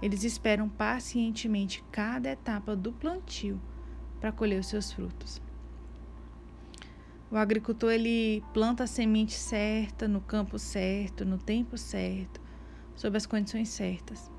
Eles 0.00 0.24
esperam 0.24 0.70
pacientemente 0.70 1.84
cada 1.92 2.30
etapa 2.30 2.74
do 2.74 2.94
plantio 2.94 3.60
para 4.22 4.32
colher 4.32 4.60
os 4.60 4.68
seus 4.68 4.90
frutos. 4.90 5.38
O 7.30 7.36
agricultor 7.36 7.92
ele 7.92 8.42
planta 8.54 8.84
a 8.84 8.86
semente 8.86 9.34
certa, 9.34 10.08
no 10.08 10.22
campo 10.22 10.58
certo, 10.58 11.26
no 11.26 11.36
tempo 11.36 11.76
certo, 11.76 12.40
sob 12.94 13.18
as 13.18 13.26
condições 13.26 13.68
certas. 13.68 14.30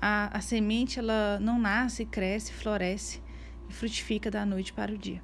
A, 0.00 0.36
a 0.36 0.40
semente 0.40 0.98
ela 0.98 1.38
não 1.40 1.58
nasce, 1.58 2.04
cresce, 2.04 2.52
floresce 2.52 3.22
e 3.68 3.72
frutifica 3.72 4.30
da 4.30 4.44
noite 4.44 4.72
para 4.72 4.92
o 4.92 4.98
dia. 4.98 5.22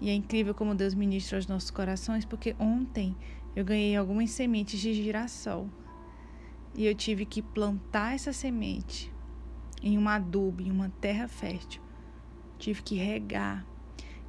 E 0.00 0.10
é 0.10 0.14
incrível 0.14 0.54
como 0.54 0.74
Deus 0.74 0.94
ministra 0.94 1.38
aos 1.38 1.46
nossos 1.46 1.70
corações, 1.70 2.24
porque 2.24 2.54
ontem 2.58 3.16
eu 3.54 3.64
ganhei 3.64 3.96
algumas 3.96 4.30
sementes 4.30 4.78
de 4.78 4.92
girassol 4.92 5.68
e 6.74 6.84
eu 6.84 6.94
tive 6.94 7.24
que 7.24 7.40
plantar 7.40 8.14
essa 8.14 8.32
semente 8.32 9.10
em 9.82 9.96
uma 9.96 10.16
adubo, 10.16 10.62
em 10.62 10.70
uma 10.70 10.90
terra 11.00 11.26
fértil. 11.26 11.80
Tive 12.58 12.82
que 12.82 12.96
regar. 12.96 13.66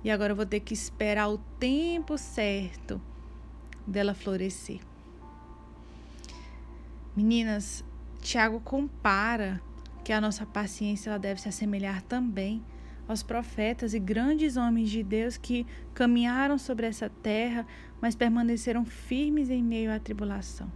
E 0.03 0.09
agora 0.09 0.31
eu 0.31 0.35
vou 0.35 0.45
ter 0.45 0.61
que 0.61 0.73
esperar 0.73 1.27
o 1.27 1.37
tempo 1.59 2.17
certo 2.17 3.01
dela 3.85 4.13
florescer. 4.13 4.79
Meninas, 7.15 7.83
Tiago 8.21 8.59
compara 8.59 9.61
que 10.03 10.13
a 10.13 10.21
nossa 10.21 10.45
paciência 10.45 11.09
ela 11.09 11.19
deve 11.19 11.41
se 11.41 11.49
assemelhar 11.49 12.01
também 12.01 12.63
aos 13.07 13.23
profetas 13.23 13.93
e 13.93 13.99
grandes 13.99 14.57
homens 14.57 14.89
de 14.89 15.01
Deus 15.01 15.37
que 15.37 15.65
caminharam 15.93 16.57
sobre 16.57 16.85
essa 16.85 17.09
terra, 17.09 17.65
mas 18.01 18.15
permaneceram 18.15 18.83
firmes 18.83 19.49
em 19.49 19.63
meio 19.63 19.91
à 19.91 19.99
tribulação. 19.99 20.71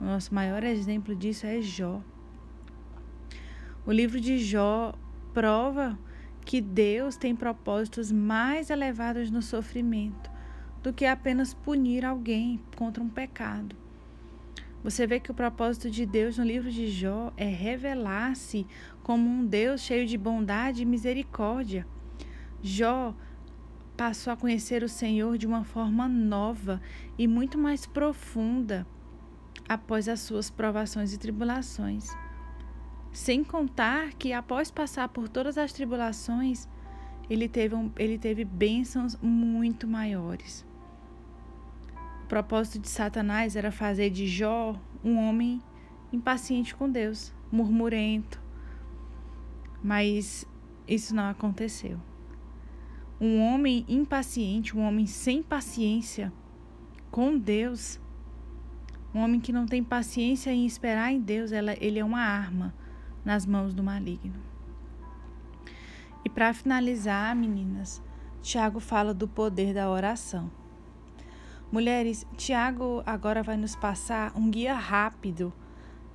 O 0.00 0.04
nosso 0.04 0.34
maior 0.34 0.64
exemplo 0.64 1.14
disso 1.14 1.46
é 1.46 1.60
Jó. 1.60 2.02
O 3.86 3.92
livro 3.92 4.20
de 4.20 4.38
Jó 4.38 4.94
prova 5.32 5.98
que 6.44 6.60
Deus 6.60 7.16
tem 7.16 7.36
propósitos 7.36 8.10
mais 8.10 8.70
elevados 8.70 9.30
no 9.30 9.42
sofrimento 9.42 10.30
do 10.82 10.92
que 10.92 11.04
apenas 11.04 11.54
punir 11.54 12.04
alguém 12.04 12.60
contra 12.76 13.02
um 13.02 13.08
pecado. 13.08 13.76
Você 14.82 15.06
vê 15.06 15.20
que 15.20 15.30
o 15.30 15.34
propósito 15.34 15.90
de 15.90 16.06
Deus 16.06 16.38
no 16.38 16.44
livro 16.44 16.70
de 16.70 16.88
Jó 16.90 17.32
é 17.36 17.44
revelar-se 17.44 18.66
como 19.02 19.28
um 19.28 19.44
Deus 19.44 19.82
cheio 19.82 20.06
de 20.06 20.16
bondade 20.16 20.82
e 20.82 20.86
misericórdia. 20.86 21.86
Jó 22.62 23.14
passou 23.94 24.32
a 24.32 24.36
conhecer 24.36 24.82
o 24.82 24.88
Senhor 24.88 25.36
de 25.36 25.46
uma 25.46 25.64
forma 25.64 26.08
nova 26.08 26.80
e 27.18 27.28
muito 27.28 27.58
mais 27.58 27.84
profunda 27.84 28.86
após 29.68 30.08
as 30.08 30.20
suas 30.20 30.48
provações 30.48 31.12
e 31.12 31.18
tribulações. 31.18 32.08
Sem 33.12 33.44
contar 33.44 34.14
que, 34.14 34.32
após 34.32 34.70
passar 34.70 35.08
por 35.08 35.28
todas 35.28 35.58
as 35.58 35.72
tribulações, 35.72 36.66
ele 37.28 37.48
teve, 37.48 37.74
um, 37.74 37.92
ele 37.98 38.18
teve 38.18 38.44
bênçãos 38.44 39.16
muito 39.20 39.86
maiores. 39.86 40.64
Propósito 42.30 42.78
de 42.78 42.88
Satanás 42.88 43.56
era 43.56 43.72
fazer 43.72 44.08
de 44.08 44.24
Jó 44.28 44.80
um 45.02 45.18
homem 45.18 45.60
impaciente 46.12 46.76
com 46.76 46.88
Deus, 46.88 47.34
murmurento. 47.50 48.40
Mas 49.82 50.46
isso 50.86 51.12
não 51.12 51.28
aconteceu. 51.28 51.98
Um 53.20 53.40
homem 53.40 53.84
impaciente, 53.88 54.76
um 54.76 54.82
homem 54.82 55.06
sem 55.06 55.42
paciência 55.42 56.32
com 57.10 57.36
Deus, 57.36 58.00
um 59.12 59.18
homem 59.18 59.40
que 59.40 59.52
não 59.52 59.66
tem 59.66 59.82
paciência 59.82 60.52
em 60.52 60.64
esperar 60.64 61.10
em 61.10 61.18
Deus, 61.18 61.50
ela, 61.50 61.74
ele 61.80 61.98
é 61.98 62.04
uma 62.04 62.22
arma 62.22 62.72
nas 63.24 63.44
mãos 63.44 63.74
do 63.74 63.82
maligno. 63.82 64.40
E 66.24 66.30
para 66.30 66.54
finalizar, 66.54 67.34
meninas, 67.34 68.00
Tiago 68.40 68.78
fala 68.78 69.12
do 69.12 69.26
poder 69.26 69.74
da 69.74 69.90
oração. 69.90 70.59
Mulheres, 71.72 72.26
Tiago 72.36 73.00
agora 73.06 73.44
vai 73.44 73.56
nos 73.56 73.76
passar 73.76 74.32
um 74.34 74.50
guia 74.50 74.74
rápido 74.74 75.52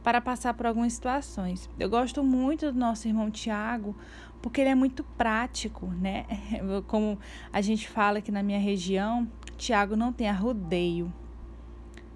para 0.04 0.20
passar 0.20 0.54
por 0.54 0.66
algumas 0.66 0.92
situações. 0.92 1.70
Eu 1.80 1.90
gosto 1.90 2.22
muito 2.22 2.74
do 2.74 2.78
nosso 2.78 3.08
irmão 3.08 3.32
Tiago, 3.32 3.96
porque 4.42 4.60
ele 4.60 4.72
é 4.72 4.76
muito 4.76 5.02
prático, 5.18 5.88
né? 5.88 6.26
Como 6.88 7.18
a 7.54 7.62
gente 7.62 7.88
fala 7.88 8.18
aqui 8.18 8.34
na 8.34 8.44
minha 8.44 8.60
região, 8.60 9.32
Tiago 9.58 9.96
não 9.96 10.12
tem 10.12 10.28
arrodeio. 10.28 11.12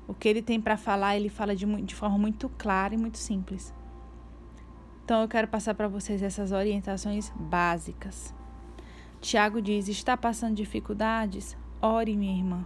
O 0.06 0.14
que 0.14 0.28
ele 0.28 0.42
tem 0.42 0.60
para 0.60 0.76
falar, 0.76 1.16
ele 1.16 1.30
fala 1.30 1.56
de, 1.56 1.66
de 1.84 1.96
forma 1.96 2.18
muito 2.18 2.50
clara 2.50 2.94
e 2.94 2.98
muito 2.98 3.18
simples. 3.18 3.74
Então 5.06 5.22
eu 5.22 5.30
quero 5.30 5.48
passar 5.48 5.74
para 5.74 5.88
vocês 5.88 6.22
essas 6.22 6.52
orientações 6.52 7.32
básicas. 7.40 8.36
Tiago 9.22 9.62
diz: 9.62 9.88
está 9.88 10.18
passando 10.18 10.56
dificuldades? 10.56 11.58
Ore, 11.82 12.18
minha 12.18 12.38
irmã. 12.38 12.66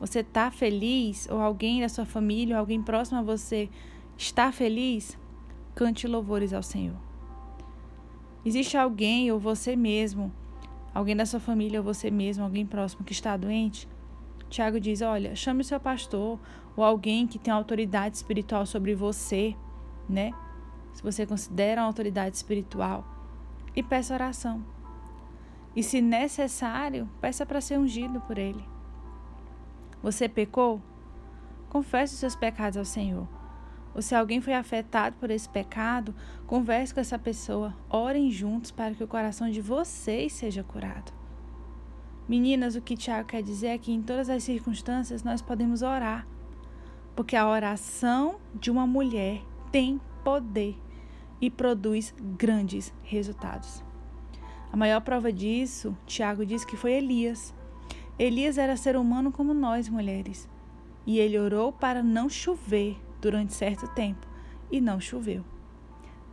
Você 0.00 0.20
está 0.20 0.50
feliz? 0.50 1.28
Ou 1.30 1.40
alguém 1.40 1.80
da 1.80 1.88
sua 1.88 2.04
família, 2.04 2.56
ou 2.56 2.60
alguém 2.60 2.82
próximo 2.82 3.20
a 3.20 3.22
você 3.22 3.68
está 4.16 4.50
feliz? 4.50 5.16
Cante 5.74 6.08
louvores 6.08 6.52
ao 6.52 6.62
Senhor. 6.62 6.96
Existe 8.44 8.76
alguém 8.76 9.30
ou 9.30 9.38
você 9.38 9.76
mesmo, 9.76 10.32
alguém 10.94 11.14
da 11.14 11.26
sua 11.26 11.38
família 11.38 11.78
ou 11.78 11.84
você 11.84 12.10
mesmo, 12.10 12.42
alguém 12.42 12.64
próximo 12.64 13.04
que 13.04 13.12
está 13.12 13.36
doente? 13.36 13.86
Tiago 14.48 14.80
diz: 14.80 15.02
olha, 15.02 15.36
chame 15.36 15.60
o 15.60 15.64
seu 15.64 15.78
pastor 15.78 16.40
ou 16.74 16.82
alguém 16.82 17.26
que 17.26 17.38
tem 17.38 17.52
autoridade 17.52 18.16
espiritual 18.16 18.64
sobre 18.64 18.94
você, 18.94 19.54
né? 20.08 20.32
se 20.92 21.02
você 21.02 21.26
considera 21.26 21.80
uma 21.80 21.86
autoridade 21.86 22.36
espiritual, 22.36 23.04
e 23.74 23.82
peça 23.82 24.14
oração. 24.14 24.64
E 25.74 25.82
se 25.82 26.00
necessário, 26.00 27.08
peça 27.20 27.46
para 27.46 27.60
ser 27.60 27.78
ungido 27.78 28.20
por 28.22 28.36
ele. 28.36 28.62
Você 30.02 30.28
pecou? 30.28 30.80
Confesse 31.68 32.14
os 32.14 32.20
seus 32.20 32.34
pecados 32.34 32.76
ao 32.76 32.84
Senhor. 32.84 33.28
Ou 33.94 34.00
se 34.00 34.14
alguém 34.14 34.40
foi 34.40 34.54
afetado 34.54 35.16
por 35.16 35.30
esse 35.30 35.48
pecado, 35.48 36.14
converse 36.46 36.94
com 36.94 37.00
essa 37.00 37.18
pessoa, 37.18 37.74
orem 37.88 38.30
juntos 38.30 38.70
para 38.70 38.94
que 38.94 39.02
o 39.02 39.08
coração 39.08 39.50
de 39.50 39.60
vocês 39.60 40.32
seja 40.32 40.62
curado. 40.62 41.12
Meninas, 42.28 42.76
o 42.76 42.80
que 42.80 42.96
Tiago 42.96 43.28
quer 43.28 43.42
dizer 43.42 43.68
é 43.68 43.78
que 43.78 43.92
em 43.92 44.00
todas 44.00 44.30
as 44.30 44.44
circunstâncias 44.44 45.24
nós 45.24 45.42
podemos 45.42 45.82
orar, 45.82 46.26
porque 47.16 47.34
a 47.34 47.48
oração 47.48 48.36
de 48.54 48.70
uma 48.70 48.86
mulher 48.86 49.42
tem 49.72 50.00
poder 50.22 50.78
e 51.40 51.50
produz 51.50 52.14
grandes 52.38 52.94
resultados. 53.02 53.82
A 54.72 54.76
maior 54.76 55.00
prova 55.00 55.32
disso, 55.32 55.96
Tiago 56.06 56.46
diz 56.46 56.64
que 56.64 56.76
foi 56.76 56.92
Elias. 56.92 57.52
Elias 58.22 58.58
era 58.58 58.76
ser 58.76 58.96
humano 58.96 59.32
como 59.32 59.54
nós, 59.54 59.88
mulheres, 59.88 60.46
e 61.06 61.18
ele 61.18 61.38
orou 61.38 61.72
para 61.72 62.02
não 62.02 62.28
chover 62.28 63.00
durante 63.18 63.54
certo 63.54 63.88
tempo 63.94 64.26
e 64.70 64.78
não 64.78 65.00
choveu. 65.00 65.42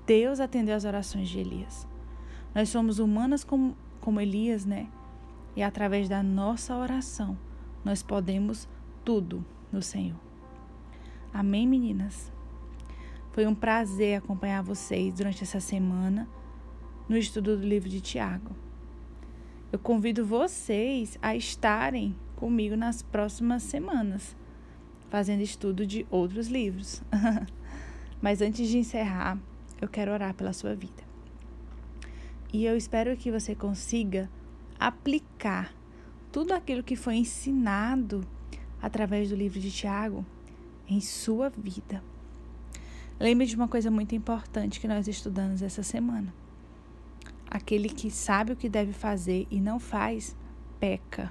Deus 0.06 0.42
atendeu 0.42 0.76
as 0.76 0.84
orações 0.84 1.30
de 1.30 1.40
Elias. 1.40 1.88
Nós 2.54 2.68
somos 2.68 3.00
humanas 3.00 3.46
como, 3.46 3.74
como 4.02 4.20
Elias, 4.20 4.66
né? 4.66 4.90
E 5.56 5.64
através 5.64 6.10
da 6.10 6.22
nossa 6.22 6.76
oração, 6.76 7.38
nós 7.86 8.04
podemos 8.04 8.68
tudo 9.06 9.46
no 9.72 9.82
Senhor. 9.82 10.20
Amém, 11.34 11.66
meninas? 11.66 12.34
Foi 13.32 13.48
um 13.48 13.56
prazer 13.56 14.18
acompanhar 14.18 14.62
vocês 14.62 15.14
durante 15.14 15.42
essa 15.42 15.62
semana 15.62 16.28
no 17.08 17.16
estudo 17.16 17.56
do 17.56 17.66
livro 17.66 17.88
de 17.88 18.02
Tiago. 18.02 18.66
Eu 19.70 19.78
convido 19.78 20.26
vocês 20.26 21.18
a 21.22 21.36
estarem 21.36 22.15
comigo 22.38 22.78
nas 22.78 23.01
próximas 23.01 23.63
semanas, 23.63 24.34
fazendo 25.09 25.41
estudo 25.41 25.86
de 25.86 26.07
outros 26.09 26.47
livros. 26.47 27.01
Mas 28.22 28.41
antes 28.41 28.70
de 28.70 28.78
encerrar, 28.78 29.38
eu 29.82 29.89
quero 29.89 30.11
orar 30.11 30.34
pela 30.34 30.53
sua 30.53 30.74
vida. 30.74 31.03
E 32.53 32.63
eu 32.65 32.78
espero 32.78 33.18
que 33.18 33.30
você 33.30 33.53
consiga 33.53 34.30
aplicar 34.80 35.74
tudo 36.32 36.53
aquilo 36.53 36.82
que 36.82 36.95
foi 36.95 37.15
ensinado 37.15 38.26
através 38.82 39.30
do 39.30 39.36
livro 39.36 39.59
de 39.59 39.70
Tiago 39.70 40.26
em 40.88 41.01
sua 41.01 41.49
vida. 41.49 42.01
Lembre 43.20 43.45
de 43.45 43.55
uma 43.55 43.68
coisa 43.68 43.91
muito 43.91 44.15
importante 44.15 44.80
que 44.80 44.88
nós 44.88 45.09
estudamos 45.09 45.61
essa 45.61 45.84
semana. 45.84 46.34
Aquele 47.68 47.89
que 47.89 48.09
sabe 48.09 48.53
o 48.53 48.55
que 48.55 48.70
deve 48.70 48.93
fazer 48.93 49.45
e 49.51 49.59
não 49.59 49.78
faz, 49.78 50.34
peca. 50.80 51.30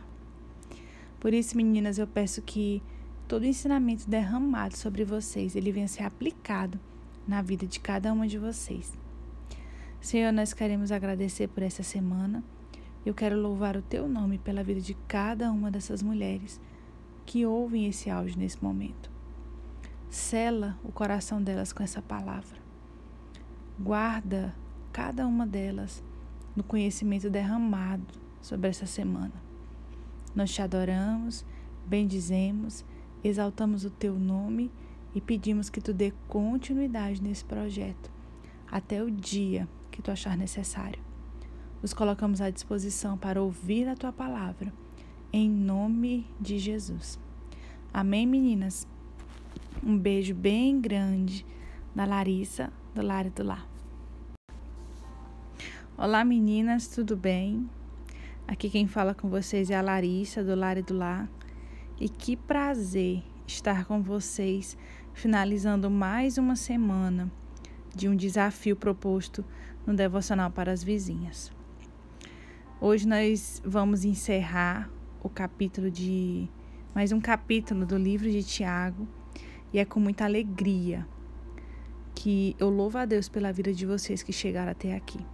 Por 1.19 1.33
isso, 1.33 1.57
meninas, 1.57 1.97
eu 1.97 2.07
peço 2.07 2.43
que 2.43 2.83
todo 3.27 3.45
o 3.45 3.47
ensinamento 3.47 4.07
derramado 4.07 4.77
sobre 4.77 5.03
vocês, 5.03 5.57
ele 5.57 5.73
venha 5.73 5.89
ser 5.89 6.03
aplicado 6.03 6.79
na 7.27 7.41
vida 7.41 7.67
de 7.67 7.81
cada 7.81 8.13
uma 8.13 8.29
de 8.29 8.37
vocês. 8.37 8.93
Senhor, 9.99 10.31
nós 10.31 10.53
queremos 10.53 10.93
agradecer 10.93 11.49
por 11.49 11.63
essa 11.63 11.83
semana. 11.83 12.45
Eu 13.07 13.15
quero 13.15 13.41
louvar 13.41 13.75
o 13.75 13.81
teu 13.81 14.07
nome 14.07 14.37
pela 14.37 14.63
vida 14.63 14.83
de 14.83 14.93
cada 15.09 15.51
uma 15.51 15.71
dessas 15.71 16.03
mulheres 16.03 16.61
que 17.25 17.47
ouvem 17.47 17.87
esse 17.87 18.11
áudio 18.11 18.39
nesse 18.39 18.63
momento. 18.63 19.11
Sela 20.11 20.79
o 20.85 20.93
coração 20.93 21.43
delas 21.43 21.73
com 21.73 21.83
essa 21.83 22.03
palavra. 22.03 22.59
Guarda 23.81 24.55
cada 24.93 25.27
uma 25.27 25.47
delas 25.47 26.05
no 26.57 26.65
conhecimento 26.65 27.29
derramado 27.29 28.07
sobre 28.41 28.69
essa 28.69 28.87
semana. 28.87 29.33
Nós 30.35 30.53
te 30.53 30.63
adoramos, 30.63 31.45
bendizemos, 31.87 32.85
exaltamos 33.23 33.85
o 33.85 33.91
teu 33.91 34.19
nome 34.19 34.71
e 35.15 35.21
pedimos 35.21 35.69
que 35.69 35.81
tu 35.81 35.93
dê 35.93 36.13
continuidade 36.29 37.23
nesse 37.23 37.45
projeto 37.45 38.11
até 38.71 39.03
o 39.03 39.11
dia 39.11 39.69
que 39.91 40.03
tu 40.03 40.11
achar 40.11 40.37
necessário. 40.37 41.01
Nos 41.81 41.95
colocamos 41.95 42.41
à 42.41 42.51
disposição 42.51 43.17
para 43.17 43.43
ouvir 43.43 43.89
a 43.89 43.95
tua 43.95 44.13
palavra, 44.13 44.73
em 45.33 45.49
nome 45.49 46.27
de 46.41 46.59
Jesus. 46.59 47.19
Amém, 47.93 48.27
meninas? 48.27 48.87
Um 49.85 49.97
beijo 49.97 50.35
bem 50.35 50.81
grande 50.81 51.47
da 51.95 52.05
Larissa, 52.05 52.73
do 52.95 53.03
Lar 53.03 53.31
do 53.31 53.45
Lar. 53.45 53.76
Olá 55.99 56.23
meninas, 56.27 56.89
tudo 56.89 57.17
bem? 57.17 57.67
Aqui 58.47 58.69
quem 58.69 58.87
fala 58.87 59.15
com 59.15 59.31
vocês 59.31 59.71
é 59.71 59.77
a 59.77 59.81
Larissa, 59.81 60.45
do 60.45 60.55
Lar 60.55 60.83
do 60.83 60.93
Lar. 60.93 61.27
E 61.99 62.07
que 62.07 62.37
prazer 62.37 63.23
estar 63.47 63.87
com 63.87 64.03
vocês, 64.03 64.77
finalizando 65.15 65.91
mais 65.91 66.37
uma 66.37 66.55
semana 66.55 67.33
de 67.95 68.11
um 68.11 68.15
desafio 68.15 68.77
proposto 68.77 69.43
no 69.87 69.95
Devocional 69.95 70.51
para 70.51 70.71
as 70.71 70.85
Vizinhas. 70.85 71.51
Hoje 72.79 73.09
nós 73.09 73.63
vamos 73.65 74.05
encerrar 74.05 74.91
o 75.23 75.31
capítulo 75.31 75.91
de. 75.91 76.47
mais 76.95 77.11
um 77.11 77.23
capítulo 77.23 77.87
do 77.87 77.97
livro 77.97 78.31
de 78.31 78.43
Tiago 78.43 79.09
e 79.73 79.79
é 79.79 79.85
com 79.87 79.99
muita 79.99 80.27
alegria 80.27 81.09
que 82.15 82.55
eu 82.59 82.69
louvo 82.69 82.99
a 82.99 83.07
Deus 83.07 83.31
pela 83.31 83.51
vida 83.51 83.73
de 83.73 83.87
vocês 83.87 84.23
que 84.23 84.31
chegaram 84.31 84.73
até 84.73 84.95
aqui. 84.95 85.25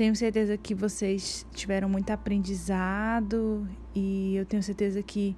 Tenho 0.00 0.16
certeza 0.16 0.56
que 0.56 0.74
vocês 0.74 1.46
tiveram 1.52 1.86
muito 1.86 2.10
aprendizado 2.10 3.68
e 3.94 4.34
eu 4.34 4.46
tenho 4.46 4.62
certeza 4.62 5.02
que 5.02 5.36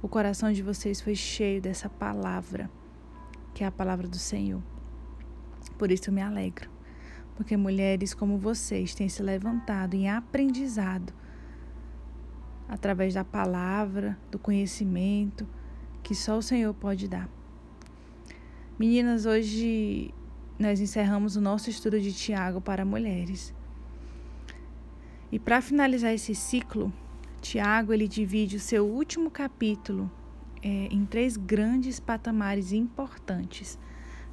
o 0.00 0.08
coração 0.08 0.50
de 0.50 0.62
vocês 0.62 0.98
foi 0.98 1.14
cheio 1.14 1.60
dessa 1.60 1.90
palavra, 1.90 2.70
que 3.52 3.62
é 3.62 3.66
a 3.66 3.70
palavra 3.70 4.08
do 4.08 4.16
Senhor. 4.16 4.62
Por 5.76 5.92
isso 5.92 6.08
eu 6.08 6.14
me 6.14 6.22
alegro, 6.22 6.70
porque 7.36 7.54
mulheres 7.54 8.14
como 8.14 8.38
vocês 8.38 8.94
têm 8.94 9.10
se 9.10 9.22
levantado 9.22 9.92
em 9.92 10.08
aprendizado 10.08 11.12
através 12.66 13.12
da 13.12 13.24
palavra, 13.26 14.18
do 14.30 14.38
conhecimento 14.38 15.46
que 16.02 16.14
só 16.14 16.38
o 16.38 16.42
Senhor 16.42 16.72
pode 16.72 17.06
dar. 17.08 17.28
Meninas, 18.78 19.26
hoje 19.26 20.14
nós 20.58 20.80
encerramos 20.80 21.36
o 21.36 21.42
nosso 21.42 21.68
estudo 21.68 22.00
de 22.00 22.10
Tiago 22.10 22.58
para 22.58 22.86
mulheres. 22.86 23.57
E 25.30 25.38
para 25.38 25.60
finalizar 25.60 26.12
esse 26.12 26.34
ciclo, 26.34 26.92
Tiago 27.40 27.92
ele 27.92 28.08
divide 28.08 28.56
o 28.56 28.60
seu 28.60 28.86
último 28.86 29.30
capítulo 29.30 30.10
é, 30.62 30.88
em 30.90 31.04
três 31.04 31.36
grandes 31.36 32.00
patamares 32.00 32.72
importantes, 32.72 33.78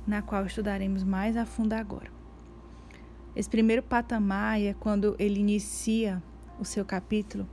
na 0.08 0.22
qual 0.22 0.46
estudaremos 0.46 1.04
mais 1.04 1.36
a 1.36 1.46
fundo 1.46 1.74
agora. 1.74 2.12
Esse 3.36 3.50
primeiro 3.50 3.84
patamar 3.84 4.62
é 4.62 4.74
quando 4.74 5.16
ele 5.20 5.40
inicia 5.40 6.24
o 6.60 6.64
seu 6.64 6.86
capítulo, 6.86 7.48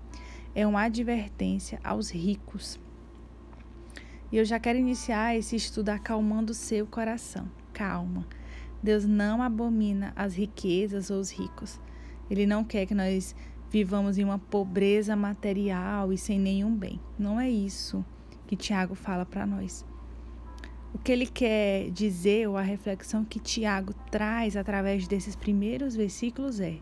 é 0.55 0.67
uma 0.67 0.83
advertência 0.83 1.81
aos 1.83 2.11
ricos. 2.11 2.79
E 4.31 4.37
eu 4.37 4.45
já 4.45 4.59
quero 4.61 4.79
iniciar 4.79 5.37
esse 5.37 5.57
estudo 5.57 5.89
acalmando 5.91 6.53
o 6.53 6.55
seu 6.55 6.87
coração. 6.87 7.51
Calma. 7.73 8.27
Deus 8.83 9.05
não 9.05 9.43
abomina 9.43 10.13
as 10.17 10.37
riquezas 10.37 11.11
ou 11.11 11.21
os 11.21 11.31
ricos. 11.31 11.81
Ele 12.33 12.47
não 12.47 12.65
quer 12.65 12.87
que 12.87 12.95
nós 12.95 13.37
vivamos 13.69 14.17
em 14.17 14.25
uma 14.25 14.39
pobreza 14.39 15.15
material 15.15 16.15
e 16.15 16.17
sem 16.17 16.39
nenhum 16.39 16.75
bem. 16.75 16.99
Não 17.19 17.39
é 17.39 17.51
isso 17.51 18.03
que 18.47 18.57
Tiago 18.57 18.95
fala 18.95 19.27
para 19.27 19.45
nós. 19.45 19.85
O 20.95 20.99
que 20.99 21.13
ele 21.13 21.27
quer 21.27 21.91
dizer, 21.91 22.49
ou 22.49 22.57
a 22.57 22.63
reflexão 22.63 23.23
que 23.23 23.39
Tiago 23.39 23.93
traz 24.11 24.57
através 24.57 25.07
desses 25.07 25.37
primeiros 25.37 25.95
versículos 25.95 26.59
é: 26.59 26.79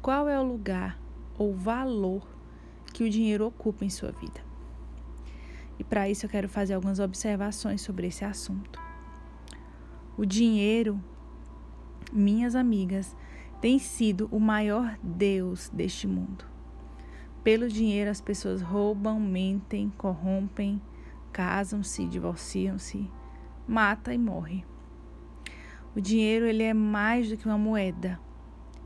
qual 0.00 0.28
é 0.28 0.38
o 0.38 0.44
lugar 0.44 0.96
ou 1.36 1.52
valor 1.52 2.24
que 2.94 3.02
o 3.02 3.10
dinheiro 3.10 3.44
ocupa 3.44 3.84
em 3.84 3.90
sua 3.90 4.12
vida? 4.12 4.40
E 5.76 5.82
para 5.82 6.08
isso 6.08 6.24
eu 6.24 6.30
quero 6.30 6.48
fazer 6.48 6.74
algumas 6.74 7.00
observações 7.00 7.80
sobre 7.80 8.06
esse 8.06 8.24
assunto. 8.24 8.80
O 10.16 10.24
dinheiro, 10.24 11.02
minhas 12.12 12.54
amigas, 12.54 13.16
tem 13.62 13.78
sido 13.78 14.28
o 14.32 14.40
maior 14.40 14.98
Deus 15.00 15.70
deste 15.72 16.08
mundo. 16.08 16.44
Pelo 17.44 17.68
dinheiro, 17.68 18.10
as 18.10 18.20
pessoas 18.20 18.60
roubam, 18.60 19.20
mentem, 19.20 19.88
corrompem, 19.96 20.82
casam-se, 21.32 22.08
divorciam-se, 22.08 23.08
mata 23.66 24.12
e 24.12 24.18
morre. 24.18 24.64
O 25.94 26.00
dinheiro 26.00 26.44
ele 26.44 26.64
é 26.64 26.74
mais 26.74 27.28
do 27.28 27.36
que 27.36 27.46
uma 27.46 27.56
moeda. 27.56 28.18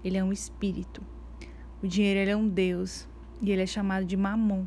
Ele 0.04 0.18
é 0.18 0.22
um 0.22 0.30
espírito. 0.30 1.02
O 1.82 1.88
dinheiro 1.88 2.20
ele 2.20 2.30
é 2.32 2.36
um 2.36 2.46
Deus 2.46 3.08
e 3.40 3.50
ele 3.50 3.62
é 3.62 3.66
chamado 3.66 4.04
de 4.04 4.16
mamon. 4.16 4.66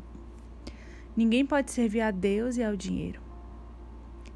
Ninguém 1.16 1.46
pode 1.46 1.70
servir 1.70 2.00
a 2.00 2.10
Deus 2.10 2.56
e 2.56 2.64
ao 2.64 2.74
dinheiro. 2.74 3.20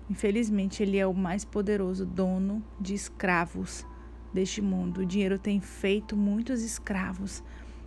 Infelizmente, 0.09 0.85
ele 0.85 0.99
é 0.99 1.07
o 1.07 1.13
mais 1.15 1.45
poderoso 1.45 2.07
dono 2.07 2.63
de 2.81 2.95
escravos 2.95 3.85
deste 4.35 4.61
mundo. 4.61 4.99
O 4.99 5.07
dinheiro 5.07 5.39
tem 5.39 5.61
feito 5.61 6.17
muitos 6.17 6.63
escravos 6.63 7.43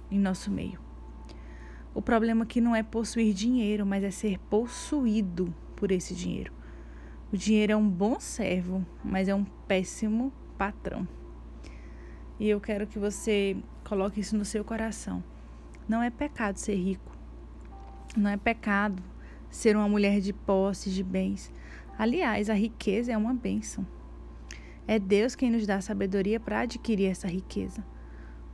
em 0.09 0.17
nosso 0.17 0.49
meio. 0.49 0.79
O 1.93 2.01
problema 2.01 2.43
aqui 2.43 2.61
não 2.61 2.75
é 2.75 2.81
possuir 2.81 3.33
dinheiro, 3.33 3.85
mas 3.85 4.03
é 4.03 4.11
ser 4.11 4.39
possuído 4.49 5.53
por 5.75 5.91
esse 5.91 6.15
dinheiro. 6.15 6.53
O 7.31 7.37
dinheiro 7.37 7.73
é 7.73 7.75
um 7.75 7.89
bom 7.89 8.19
servo, 8.19 8.85
mas 9.03 9.27
é 9.27 9.35
um 9.35 9.43
péssimo 9.43 10.31
patrão. 10.57 11.07
E 12.39 12.47
eu 12.47 12.61
quero 12.61 12.87
que 12.87 12.97
você 12.97 13.57
coloque 13.83 14.19
isso 14.19 14.37
no 14.37 14.45
seu 14.45 14.63
coração. 14.63 15.23
Não 15.89 16.01
é 16.01 16.09
pecado 16.09 16.57
ser 16.57 16.75
rico. 16.75 17.11
Não 18.15 18.29
é 18.29 18.37
pecado 18.37 19.03
ser 19.49 19.75
uma 19.75 19.89
mulher 19.89 20.21
de 20.21 20.31
posses, 20.31 20.93
de 20.93 21.03
bens. 21.03 21.51
Aliás, 21.97 22.49
a 22.49 22.53
riqueza 22.53 23.11
é 23.11 23.17
uma 23.17 23.33
bênção. 23.33 23.85
É 24.87 24.97
Deus 24.97 25.35
quem 25.35 25.51
nos 25.51 25.67
dá 25.67 25.81
sabedoria 25.81 26.39
para 26.39 26.61
adquirir 26.61 27.07
essa 27.07 27.27
riqueza. 27.27 27.85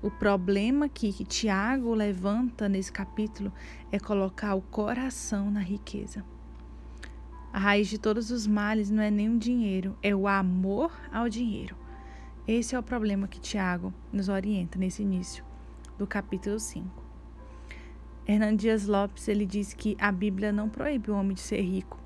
O 0.02 0.10
problema 0.10 0.90
que 0.90 1.24
Tiago 1.24 1.94
levanta 1.94 2.68
nesse 2.68 2.92
capítulo 2.92 3.54
é 3.92 4.00
colocar 4.00 4.56
o 4.56 4.62
coração 4.62 5.52
na 5.52 5.60
riqueza. 5.60 6.26
A 7.54 7.60
raiz 7.60 7.88
de 7.88 8.00
todos 8.00 8.32
os 8.32 8.48
males 8.48 8.90
não 8.90 9.04
é 9.04 9.12
nem 9.12 9.30
o 9.30 9.38
dinheiro, 9.38 9.96
é 10.02 10.16
o 10.16 10.28
amor 10.28 10.92
ao 11.12 11.30
dinheiro. 11.30 11.78
Esse 12.48 12.76
é 12.76 12.80
o 12.80 12.84
problema 12.84 13.28
que 13.28 13.40
Tiago 13.40 13.94
nos 14.12 14.28
orienta 14.28 14.80
nesse 14.80 15.04
início 15.04 15.46
do 16.00 16.08
capítulo 16.08 16.60
5. 16.60 17.04
Hernando 18.28 18.58
Dias 18.58 18.88
Lopes 18.88 19.28
ele 19.28 19.46
diz 19.46 19.74
que 19.74 19.96
a 20.00 20.12
Bíblia 20.12 20.52
não 20.52 20.68
proíbe 20.68 21.12
o 21.12 21.16
homem 21.16 21.36
de 21.36 21.42
ser 21.42 21.62
rico, 21.62 22.00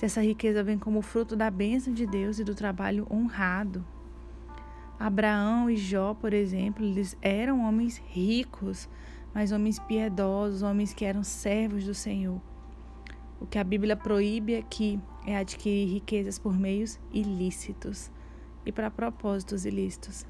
se 0.00 0.06
essa 0.06 0.22
riqueza 0.22 0.64
vem 0.64 0.78
como 0.78 1.02
fruto 1.02 1.36
da 1.36 1.50
bênção 1.50 1.92
de 1.92 2.06
Deus 2.06 2.38
e 2.38 2.44
do 2.44 2.54
trabalho 2.54 3.06
honrado. 3.10 3.84
Abraão 4.98 5.68
e 5.68 5.76
Jó, 5.76 6.14
por 6.14 6.32
exemplo, 6.32 6.82
eles 6.82 7.18
eram 7.20 7.60
homens 7.60 8.00
ricos, 8.06 8.88
mas 9.34 9.52
homens 9.52 9.78
piedosos, 9.78 10.62
homens 10.62 10.94
que 10.94 11.04
eram 11.04 11.22
servos 11.22 11.84
do 11.84 11.92
Senhor. 11.92 12.40
O 13.38 13.44
que 13.44 13.58
a 13.58 13.62
Bíblia 13.62 13.94
proíbe 13.94 14.56
aqui 14.56 14.98
é 15.26 15.36
adquirir 15.36 15.92
riquezas 15.92 16.38
por 16.38 16.58
meios 16.58 16.98
ilícitos 17.12 18.10
e 18.64 18.72
para 18.72 18.90
propósitos 18.90 19.66
ilícitos. 19.66 20.24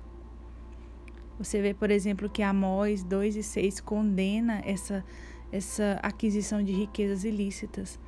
Você 1.38 1.62
vê, 1.62 1.74
por 1.74 1.92
exemplo, 1.92 2.28
que 2.28 2.42
Amós 2.42 3.04
2 3.04 3.36
e 3.36 3.42
6 3.44 3.80
condena 3.82 4.62
essa, 4.64 5.04
essa 5.52 6.00
aquisição 6.02 6.60
de 6.60 6.72
riquezas 6.72 7.22
ilícitas. 7.22 8.00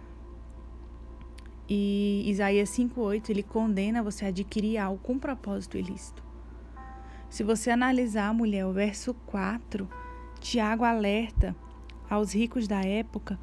E 1.68 2.24
Isaías 2.26 2.68
5:8 2.70 3.30
ele 3.30 3.42
condena 3.42 4.02
você 4.02 4.24
a 4.24 4.28
adquirir 4.28 4.78
algo 4.78 4.98
com 5.02 5.18
propósito 5.18 5.78
ilícito. 5.78 6.22
Se 7.30 7.42
você 7.42 7.70
analisar, 7.70 8.34
mulher, 8.34 8.66
o 8.66 8.72
verso 8.72 9.14
4, 9.26 9.88
Tiago 10.40 10.84
alerta 10.84 11.56
aos 12.10 12.34
ricos 12.34 12.68
da 12.68 12.82
época 12.82 13.38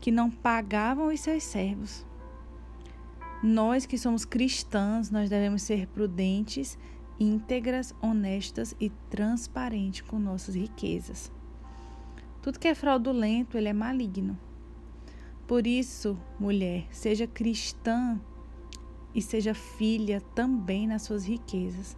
que 0.00 0.10
não 0.10 0.30
pagavam 0.30 1.06
os 1.06 1.20
seus 1.20 1.44
servos. 1.44 2.04
Nós 3.42 3.86
que 3.86 3.96
somos 3.96 4.24
cristãs, 4.24 5.10
nós 5.10 5.30
devemos 5.30 5.62
ser 5.62 5.86
prudentes, 5.86 6.76
íntegras, 7.20 7.94
honestas 8.02 8.74
e 8.80 8.90
transparentes 9.08 10.00
com 10.00 10.18
nossas 10.18 10.56
riquezas. 10.56 11.30
Tudo 12.42 12.58
que 12.58 12.66
é 12.66 12.74
fraudulento, 12.74 13.56
ele 13.56 13.68
é 13.68 13.72
maligno. 13.72 14.36
Por 15.48 15.66
isso, 15.66 16.18
mulher, 16.38 16.86
seja 16.90 17.26
cristã 17.26 18.20
e 19.14 19.22
seja 19.22 19.54
filha 19.54 20.20
também 20.34 20.86
nas 20.86 21.00
suas 21.00 21.26
riquezas. 21.26 21.96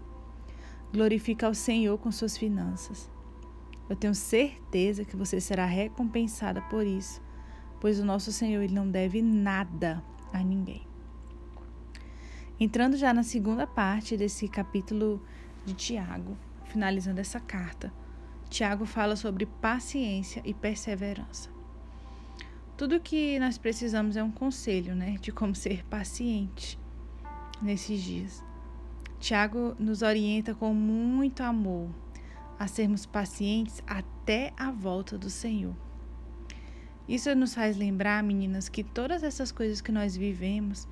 Glorifica 0.92 1.48
ao 1.48 1.54
Senhor 1.54 1.98
com 1.98 2.12
suas 2.12 2.38
finanças. 2.38 3.10
Eu 3.88 3.96
tenho 3.96 4.14
certeza 4.14 5.04
que 5.04 5.16
você 5.16 5.40
será 5.40 5.66
recompensada 5.66 6.62
por 6.62 6.86
isso, 6.86 7.20
pois 7.80 7.98
o 7.98 8.04
nosso 8.04 8.30
Senhor 8.30 8.62
ele 8.62 8.72
não 8.72 8.88
deve 8.88 9.20
nada 9.20 10.00
a 10.32 10.38
ninguém. 10.44 10.86
Entrando 12.58 12.96
já 12.96 13.12
na 13.12 13.24
segunda 13.24 13.66
parte 13.66 14.16
desse 14.16 14.46
capítulo 14.46 15.20
de 15.66 15.74
Tiago, 15.74 16.38
finalizando 16.66 17.20
essa 17.20 17.40
carta, 17.40 17.92
Tiago 18.48 18.86
fala 18.86 19.16
sobre 19.16 19.44
paciência 19.44 20.40
e 20.44 20.54
perseverança. 20.54 21.59
Tudo 22.80 22.98
que 22.98 23.38
nós 23.38 23.58
precisamos 23.58 24.16
é 24.16 24.24
um 24.24 24.30
conselho, 24.30 24.94
né, 24.94 25.18
de 25.20 25.30
como 25.30 25.54
ser 25.54 25.84
paciente 25.84 26.78
nesses 27.60 28.00
dias. 28.00 28.42
Tiago 29.18 29.76
nos 29.78 30.00
orienta 30.00 30.54
com 30.54 30.72
muito 30.72 31.42
amor 31.42 31.90
a 32.58 32.66
sermos 32.66 33.04
pacientes 33.04 33.82
até 33.86 34.54
a 34.56 34.70
volta 34.70 35.18
do 35.18 35.28
Senhor. 35.28 35.76
Isso 37.06 37.34
nos 37.34 37.54
faz 37.54 37.76
lembrar, 37.76 38.22
meninas, 38.22 38.70
que 38.70 38.82
todas 38.82 39.22
essas 39.22 39.52
coisas 39.52 39.82
que 39.82 39.92
nós 39.92 40.16
vivemos, 40.16 40.88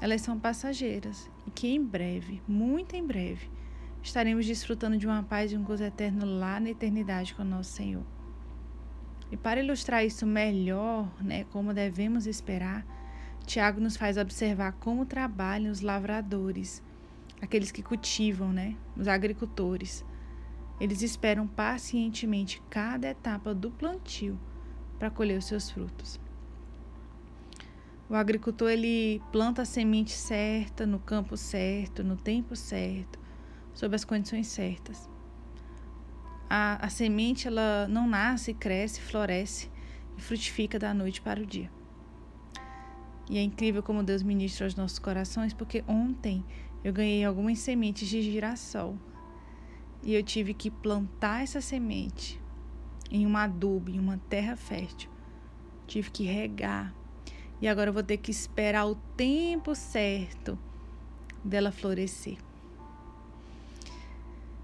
elas 0.00 0.20
são 0.20 0.38
passageiras 0.38 1.28
e 1.44 1.50
que 1.50 1.66
em 1.66 1.84
breve, 1.84 2.40
muito 2.46 2.94
em 2.94 3.04
breve, 3.04 3.50
estaremos 4.00 4.46
desfrutando 4.46 4.96
de 4.96 5.08
uma 5.08 5.24
paz 5.24 5.50
e 5.50 5.56
um 5.56 5.64
gozo 5.64 5.82
eterno 5.82 6.24
lá 6.24 6.60
na 6.60 6.70
eternidade 6.70 7.34
com 7.34 7.42
o 7.42 7.44
nosso 7.44 7.72
Senhor. 7.72 8.13
E 9.34 9.36
para 9.36 9.58
ilustrar 9.58 10.06
isso 10.06 10.24
melhor, 10.24 11.12
né, 11.20 11.42
como 11.50 11.74
devemos 11.74 12.24
esperar, 12.24 12.86
Tiago 13.44 13.80
nos 13.80 13.96
faz 13.96 14.16
observar 14.16 14.74
como 14.74 15.04
trabalham 15.04 15.72
os 15.72 15.80
lavradores, 15.80 16.80
aqueles 17.42 17.72
que 17.72 17.82
cultivam, 17.82 18.52
né? 18.52 18.76
Os 18.96 19.08
agricultores. 19.08 20.04
Eles 20.80 21.02
esperam 21.02 21.48
pacientemente 21.48 22.62
cada 22.70 23.08
etapa 23.08 23.52
do 23.52 23.72
plantio 23.72 24.38
para 25.00 25.10
colher 25.10 25.40
os 25.40 25.46
seus 25.46 25.68
frutos. 25.68 26.20
O 28.08 28.14
agricultor 28.14 28.70
ele 28.70 29.20
planta 29.32 29.62
a 29.62 29.64
semente 29.64 30.12
certa, 30.12 30.86
no 30.86 31.00
campo 31.00 31.36
certo, 31.36 32.04
no 32.04 32.14
tempo 32.16 32.54
certo, 32.54 33.18
sob 33.72 33.96
as 33.96 34.04
condições 34.04 34.46
certas. 34.46 35.12
A, 36.56 36.86
a 36.86 36.88
semente 36.88 37.48
ela 37.48 37.88
não 37.88 38.06
nasce, 38.06 38.54
cresce, 38.54 39.00
floresce 39.00 39.68
e 40.16 40.20
frutifica 40.20 40.78
da 40.78 40.94
noite 40.94 41.20
para 41.20 41.42
o 41.42 41.44
dia. 41.44 41.68
E 43.28 43.38
é 43.38 43.42
incrível 43.42 43.82
como 43.82 44.04
Deus 44.04 44.22
ministra 44.22 44.64
aos 44.64 44.76
nossos 44.76 45.00
corações, 45.00 45.52
porque 45.52 45.82
ontem 45.88 46.44
eu 46.84 46.92
ganhei 46.92 47.24
algumas 47.24 47.58
sementes 47.58 48.08
de 48.08 48.22
girassol 48.22 48.96
e 50.00 50.14
eu 50.14 50.22
tive 50.22 50.54
que 50.54 50.70
plantar 50.70 51.42
essa 51.42 51.60
semente 51.60 52.40
em 53.10 53.26
uma 53.26 53.42
adubo, 53.42 53.90
em 53.90 53.98
uma 53.98 54.18
terra 54.30 54.54
fértil. 54.54 55.10
Tive 55.88 56.08
que 56.08 56.22
regar. 56.22 56.94
E 57.60 57.66
agora 57.66 57.90
eu 57.90 57.94
vou 57.94 58.04
ter 58.04 58.18
que 58.18 58.30
esperar 58.30 58.86
o 58.86 58.94
tempo 59.16 59.74
certo 59.74 60.56
dela 61.44 61.72
florescer. 61.72 62.38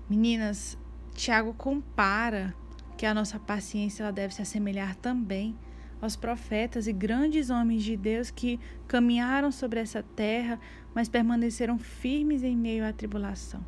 Meninas, 0.08 0.78
Tiago 1.20 1.52
compara 1.52 2.54
que 2.96 3.04
a 3.04 3.12
nossa 3.12 3.38
paciência 3.38 4.02
ela 4.02 4.10
deve 4.10 4.32
se 4.32 4.40
assemelhar 4.40 4.96
também 4.96 5.54
aos 6.00 6.16
profetas 6.16 6.86
e 6.86 6.94
grandes 6.94 7.50
homens 7.50 7.82
de 7.82 7.94
Deus 7.94 8.30
que 8.30 8.58
caminharam 8.88 9.52
sobre 9.52 9.80
essa 9.80 10.02
terra, 10.02 10.58
mas 10.94 11.10
permaneceram 11.10 11.78
firmes 11.78 12.42
em 12.42 12.56
meio 12.56 12.86
à 12.86 12.90
tribulação. 12.90 13.62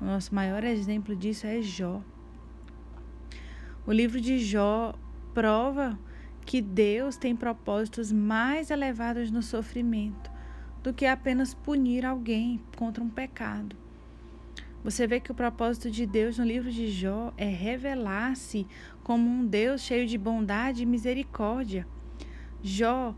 O 0.00 0.04
nosso 0.04 0.34
maior 0.34 0.64
exemplo 0.64 1.14
disso 1.14 1.46
é 1.46 1.62
Jó. 1.62 2.02
O 3.86 3.92
livro 3.92 4.20
de 4.20 4.40
Jó 4.40 4.94
prova 5.32 5.96
que 6.44 6.60
Deus 6.60 7.16
tem 7.16 7.36
propósitos 7.36 8.10
mais 8.10 8.72
elevados 8.72 9.30
no 9.30 9.40
sofrimento 9.40 10.28
do 10.82 10.92
que 10.92 11.06
apenas 11.06 11.54
punir 11.54 12.04
alguém 12.04 12.60
contra 12.76 13.04
um 13.04 13.08
pecado. 13.08 13.76
Você 14.82 15.06
vê 15.06 15.20
que 15.20 15.30
o 15.30 15.34
propósito 15.34 15.90
de 15.90 16.06
Deus 16.06 16.38
no 16.38 16.44
livro 16.44 16.70
de 16.70 16.90
Jó 16.90 17.32
é 17.36 17.48
revelar-se 17.48 18.66
como 19.02 19.28
um 19.28 19.46
Deus 19.46 19.82
cheio 19.82 20.06
de 20.06 20.16
bondade 20.16 20.82
e 20.82 20.86
misericórdia. 20.86 21.86
Jó 22.62 23.14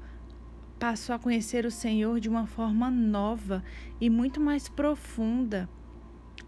passou 0.79 1.15
a 1.15 1.19
conhecer 1.19 1.65
o 1.65 1.71
Senhor 1.71 2.19
de 2.19 2.29
uma 2.29 2.47
forma 2.47 2.91
nova 2.91 3.63
e 4.01 4.11
muito 4.11 4.41
mais 4.41 4.69
profunda 4.69 5.69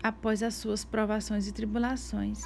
após 0.02 0.42
as 0.42 0.54
suas 0.54 0.84
provações 0.84 1.46
e 1.46 1.52
tribulações. 1.52 2.42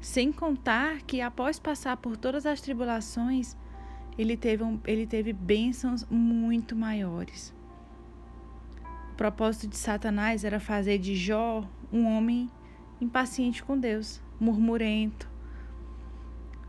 Sem 0.00 0.32
contar 0.32 1.02
que, 1.02 1.20
após 1.20 1.58
passar 1.58 1.98
por 1.98 2.16
todas 2.16 2.46
as 2.46 2.62
tribulações, 2.62 3.54
ele 4.16 4.36
teve, 4.36 4.62
um, 4.64 4.80
ele 4.86 5.06
teve 5.06 5.34
bênçãos 5.34 6.06
muito 6.08 6.74
maiores. 6.74 7.54
Propósito 9.18 9.66
de 9.66 9.76
Satanás 9.76 10.44
era 10.44 10.60
fazer 10.60 10.96
de 10.96 11.16
Jó 11.16 11.68
um 11.92 12.06
homem 12.06 12.48
impaciente 13.00 13.64
com 13.64 13.76
Deus, 13.76 14.22
murmurento. 14.38 15.28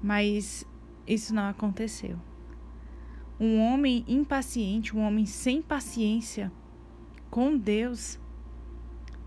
Mas 0.01 0.65
isso 1.05 1.31
não 1.31 1.47
aconteceu. 1.47 2.17
Um 3.39 3.59
homem 3.59 4.03
impaciente, 4.07 4.97
um 4.97 5.01
homem 5.01 5.27
sem 5.27 5.61
paciência 5.61 6.51
com 7.29 7.55
Deus, 7.55 8.19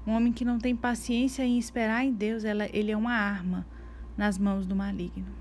um 0.05 0.11
homem 0.11 0.33
que 0.33 0.45
não 0.45 0.59
tem 0.59 0.75
paciência 0.75 1.45
em 1.45 1.61
esperar 1.61 2.05
em 2.05 2.13
Deus, 2.13 2.43
ela, 2.43 2.67
ele 2.77 2.91
é 2.91 2.97
uma 2.97 3.15
arma 3.15 3.65
nas 4.17 4.37
mãos 4.37 4.67
do 4.67 4.75
maligno. 4.75 5.33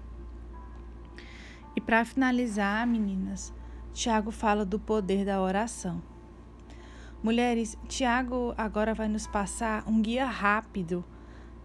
E 1.75 1.82
para 1.82 2.05
finalizar, 2.05 2.86
meninas, 2.86 3.51
Tiago 3.91 4.29
fala 4.29 4.63
do 4.63 4.79
poder 4.79 5.25
da 5.25 5.41
oração. 5.41 6.11
Mulheres, 7.24 7.78
Tiago 7.88 8.51
agora 8.57 8.95
vai 8.95 9.07
nos 9.07 9.28
passar 9.28 9.84
um 9.88 10.01
guia 10.01 10.26
rápido 10.26 11.05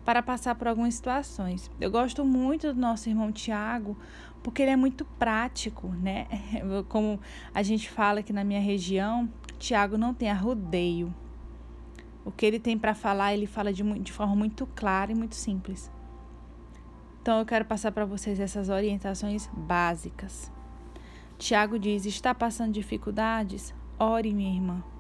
para 0.04 0.22
passar 0.22 0.54
por 0.54 0.68
algumas 0.68 0.94
situações. 0.94 1.70
Eu 1.80 1.90
gosto 1.90 2.26
muito 2.26 2.74
do 2.74 2.78
nosso 2.78 3.09
irmão 3.09 3.32
Tiago, 3.32 3.96
porque 4.42 4.61
ele 4.61 4.72
é 4.72 4.76
muito 4.76 5.04
prático, 5.18 5.88
né? 5.88 6.26
Como 6.90 7.18
a 7.54 7.62
gente 7.62 7.88
fala 7.88 8.20
aqui 8.20 8.34
na 8.34 8.44
minha 8.44 8.61
região, 8.61 9.32
Tiago 9.59 9.96
não 9.96 10.12
tem 10.12 10.30
arrudeio. 10.30 11.12
O 12.22 12.30
que 12.30 12.44
ele 12.44 12.61
tem 12.61 12.76
para 12.76 12.94
falar, 12.94 13.32
ele 13.32 13.46
fala 13.46 13.72
de, 13.72 13.82
de 14.00 14.12
forma 14.12 14.36
muito 14.36 14.66
clara 14.66 15.11
e 15.11 15.14
muito 15.14 15.36
simples. 15.36 15.90
Então 17.22 17.38
eu 17.38 17.46
quero 17.46 17.64
passar 17.64 17.92
para 17.92 18.04
vocês 18.04 18.38
essas 18.38 18.68
orientações 18.68 19.48
básicas. 19.57 20.52
Tiago 21.38 21.78
diz: 21.78 22.04
está 22.04 22.34
passando 22.34 22.72
dificuldades? 22.72 23.74
Ore, 23.98 24.34
minha 24.34 24.54
irmã. 24.54 24.95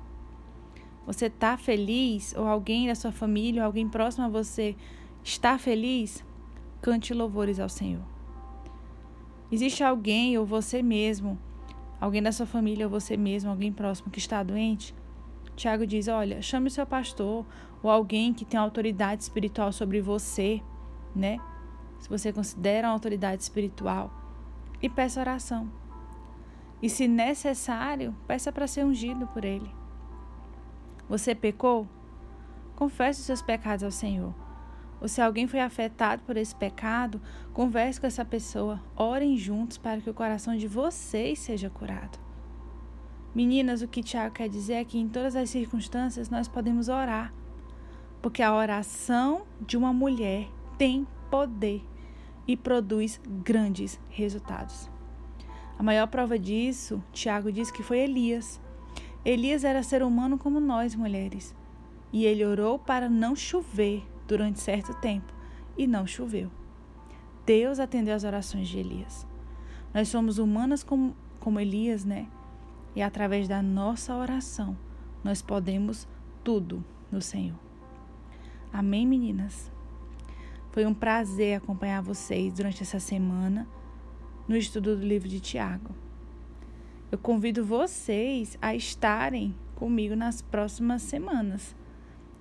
Você 1.06 1.26
está 1.26 1.56
feliz? 1.56 2.34
Ou 2.36 2.46
alguém 2.46 2.88
da 2.88 2.94
sua 2.94 3.12
família, 3.12 3.62
ou 3.62 3.66
alguém 3.66 3.88
próximo 3.88 4.26
a 4.26 4.28
você 4.28 4.74
está 5.22 5.56
feliz? 5.56 6.24
Cante 6.82 7.14
louvores 7.14 7.60
ao 7.60 7.68
Senhor. 7.68 8.02
Existe 9.50 9.84
alguém 9.84 10.36
ou 10.36 10.44
você 10.44 10.82
mesmo, 10.82 11.38
alguém 12.00 12.20
da 12.20 12.32
sua 12.32 12.46
família 12.46 12.86
ou 12.86 12.90
você 12.90 13.16
mesmo, 13.16 13.48
alguém 13.48 13.72
próximo 13.72 14.10
que 14.10 14.18
está 14.18 14.42
doente? 14.42 14.92
Tiago 15.54 15.86
diz: 15.86 16.08
olha, 16.08 16.42
chame 16.42 16.66
o 16.66 16.70
seu 16.70 16.84
pastor 16.84 17.46
ou 17.82 17.90
alguém 17.90 18.34
que 18.34 18.44
tem 18.44 18.58
autoridade 18.58 19.22
espiritual 19.22 19.72
sobre 19.72 20.00
você, 20.00 20.60
né? 21.14 21.38
Se 22.00 22.08
você 22.08 22.32
considera 22.32 22.88
uma 22.88 22.94
autoridade 22.94 23.42
espiritual, 23.42 24.10
e 24.82 24.88
peça 24.88 25.20
oração. 25.20 25.70
E 26.82 26.90
se 26.90 27.08
necessário, 27.08 28.14
peça 28.26 28.52
para 28.52 28.66
ser 28.66 28.84
ungido 28.84 29.26
por 29.28 29.44
ele. 29.44 29.70
Você 31.08 31.34
pecou? 31.34 31.88
Confesse 32.74 33.20
os 33.20 33.26
seus 33.26 33.42
pecados 33.42 33.84
ao 33.84 33.90
Senhor. 33.90 34.34
Ou 35.00 35.08
se 35.08 35.20
alguém 35.20 35.46
foi 35.46 35.60
afetado 35.60 36.22
por 36.22 36.36
esse 36.36 36.54
pecado, 36.54 37.20
converse 37.52 38.00
com 38.00 38.06
essa 38.06 38.24
pessoa, 38.24 38.82
orem 38.96 39.36
juntos 39.36 39.76
para 39.76 40.00
que 40.00 40.10
o 40.10 40.14
coração 40.14 40.56
de 40.56 40.66
vocês 40.66 41.38
seja 41.38 41.68
curado. 41.68 42.18
Meninas, 43.34 43.82
o 43.82 43.88
que 43.88 44.02
Tiago 44.02 44.34
quer 44.34 44.48
dizer 44.48 44.74
é 44.74 44.84
que 44.84 44.98
em 44.98 45.08
todas 45.08 45.36
as 45.36 45.50
circunstâncias 45.50 46.30
nós 46.30 46.48
podemos 46.48 46.88
orar, 46.88 47.34
porque 48.22 48.42
a 48.42 48.54
oração 48.54 49.42
de 49.60 49.76
uma 49.76 49.92
mulher 49.92 50.48
tem 50.78 51.06
poder 51.30 51.84
e 52.48 52.56
produz 52.56 53.20
grandes 53.44 54.00
resultados. 54.08 54.90
A 55.78 55.82
maior 55.82 56.06
prova 56.06 56.38
disso, 56.38 57.02
Tiago 57.12 57.52
diz 57.52 57.70
que 57.70 57.82
foi 57.82 57.98
Elias. 57.98 58.58
Elias 59.26 59.64
era 59.64 59.82
ser 59.82 60.04
humano 60.04 60.38
como 60.38 60.60
nós, 60.60 60.94
mulheres, 60.94 61.52
e 62.12 62.24
ele 62.24 62.46
orou 62.46 62.78
para 62.78 63.08
não 63.08 63.34
chover 63.34 64.06
durante 64.24 64.60
certo 64.60 64.94
tempo 65.00 65.34
e 65.76 65.84
não 65.84 66.06
choveu. 66.06 66.48
Deus 67.44 67.80
atendeu 67.80 68.14
as 68.14 68.22
orações 68.22 68.68
de 68.68 68.78
Elias. 68.78 69.26
Nós 69.92 70.06
somos 70.06 70.38
humanas 70.38 70.84
como, 70.84 71.12
como 71.40 71.58
Elias, 71.58 72.04
né? 72.04 72.28
E 72.94 73.02
através 73.02 73.48
da 73.48 73.60
nossa 73.60 74.14
oração, 74.14 74.78
nós 75.24 75.42
podemos 75.42 76.06
tudo 76.44 76.84
no 77.10 77.20
Senhor. 77.20 77.58
Amém, 78.72 79.04
meninas? 79.04 79.72
Foi 80.70 80.86
um 80.86 80.94
prazer 80.94 81.56
acompanhar 81.56 82.00
vocês 82.00 82.54
durante 82.54 82.80
essa 82.80 83.00
semana 83.00 83.66
no 84.46 84.56
estudo 84.56 84.94
do 84.94 85.04
livro 85.04 85.28
de 85.28 85.40
Tiago. 85.40 86.05
Eu 87.10 87.18
convido 87.18 87.64
vocês 87.64 88.58
a 88.60 88.74
estarem 88.74 89.54
comigo 89.76 90.16
nas 90.16 90.42
próximas 90.42 91.02
semanas, 91.02 91.74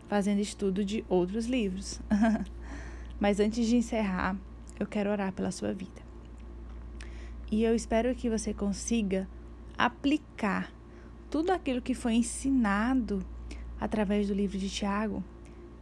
fazendo 0.07 0.39
estudo 0.39 0.83
de 0.83 1.05
outros 1.07 1.45
livros. 1.45 2.01
Mas 3.19 3.39
antes 3.39 3.67
de 3.67 3.75
encerrar, 3.75 4.35
eu 4.79 4.87
quero 4.87 5.11
orar 5.11 5.31
pela 5.33 5.51
sua 5.51 5.71
vida. 5.71 6.01
E 7.51 7.63
eu 7.63 7.75
espero 7.75 8.15
que 8.15 8.27
você 8.27 8.55
consiga 8.55 9.27
aplicar 9.77 10.73
tudo 11.29 11.51
aquilo 11.51 11.81
que 11.81 11.93
foi 11.93 12.13
ensinado 12.13 13.23
através 13.79 14.27
do 14.27 14.33
livro 14.33 14.57
de 14.57 14.69
Tiago 14.69 15.23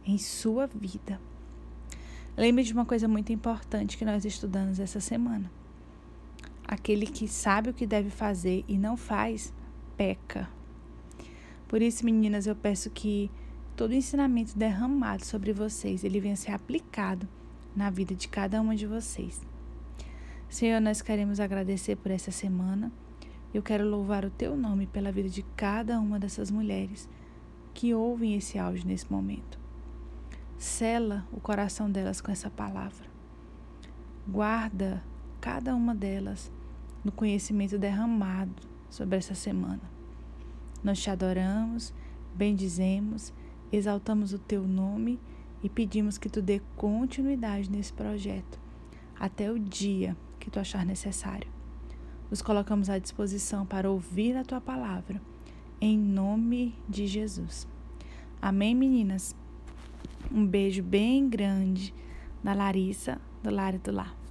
em 0.04 0.18
sua 0.18 0.66
vida. 0.66 1.18
Lembre 2.36 2.64
de 2.64 2.74
uma 2.74 2.84
coisa 2.84 3.08
muito 3.08 3.32
importante 3.32 3.96
que 3.96 4.04
nós 4.04 4.26
estudamos 4.26 4.78
essa 4.78 5.00
semana. 5.00 5.50
Aquele 6.66 7.06
que 7.06 7.28
sabe 7.28 7.70
o 7.70 7.74
que 7.74 7.86
deve 7.86 8.10
fazer 8.10 8.64
e 8.66 8.78
não 8.78 8.96
faz, 8.96 9.52
peca. 9.96 10.48
Por 11.68 11.82
isso, 11.82 12.04
meninas, 12.04 12.46
eu 12.46 12.56
peço 12.56 12.90
que 12.90 13.30
todo 13.76 13.90
o 13.90 13.94
ensinamento 13.94 14.56
derramado 14.56 15.24
sobre 15.24 15.52
vocês, 15.52 16.04
ele 16.04 16.20
venha 16.20 16.36
ser 16.36 16.52
aplicado 16.52 17.28
na 17.74 17.90
vida 17.90 18.14
de 18.14 18.28
cada 18.28 18.60
uma 18.60 18.76
de 18.76 18.86
vocês. 18.86 19.40
Senhor, 20.48 20.80
nós 20.80 21.02
queremos 21.02 21.40
agradecer 21.40 21.96
por 21.96 22.12
essa 22.12 22.30
semana 22.30 22.92
Eu 23.54 23.62
quero 23.62 23.88
louvar 23.88 24.24
o 24.24 24.30
teu 24.30 24.56
nome 24.56 24.84
pela 24.84 25.12
vida 25.12 25.28
de 25.28 25.44
cada 25.56 26.00
uma 26.00 26.18
dessas 26.18 26.50
mulheres 26.50 27.08
que 27.72 27.94
ouvem 27.94 28.34
esse 28.34 28.58
áudio 28.58 28.84
nesse 28.84 29.10
momento. 29.10 29.60
Sela 30.58 31.24
o 31.32 31.38
coração 31.38 31.88
delas 31.88 32.20
com 32.20 32.32
essa 32.32 32.50
palavra. 32.50 33.06
Guarda 34.26 35.04
cada 35.44 35.76
uma 35.76 35.94
delas 35.94 36.50
no 37.04 37.12
conhecimento 37.12 37.78
derramado 37.78 38.62
sobre 38.88 39.18
essa 39.18 39.34
semana. 39.34 39.82
Nós 40.82 40.98
te 40.98 41.10
adoramos, 41.10 41.92
bendizemos, 42.34 43.30
exaltamos 43.70 44.32
o 44.32 44.38
teu 44.38 44.66
nome 44.66 45.20
e 45.62 45.68
pedimos 45.68 46.16
que 46.16 46.30
tu 46.30 46.40
dê 46.40 46.62
continuidade 46.78 47.70
nesse 47.70 47.92
projeto 47.92 48.58
até 49.20 49.52
o 49.52 49.58
dia 49.58 50.16
que 50.40 50.50
tu 50.50 50.58
achar 50.58 50.86
necessário. 50.86 51.52
Nos 52.30 52.40
colocamos 52.40 52.88
à 52.88 52.98
disposição 52.98 53.66
para 53.66 53.90
ouvir 53.90 54.38
a 54.38 54.44
tua 54.44 54.62
palavra, 54.62 55.20
em 55.78 55.98
nome 55.98 56.74
de 56.88 57.06
Jesus. 57.06 57.68
Amém, 58.40 58.74
meninas? 58.74 59.36
Um 60.32 60.46
beijo 60.46 60.82
bem 60.82 61.28
grande 61.28 61.92
da 62.42 62.54
Larissa, 62.54 63.20
do 63.42 63.50
Lar 63.50 63.76
do 63.76 63.92
Lar. 63.92 64.23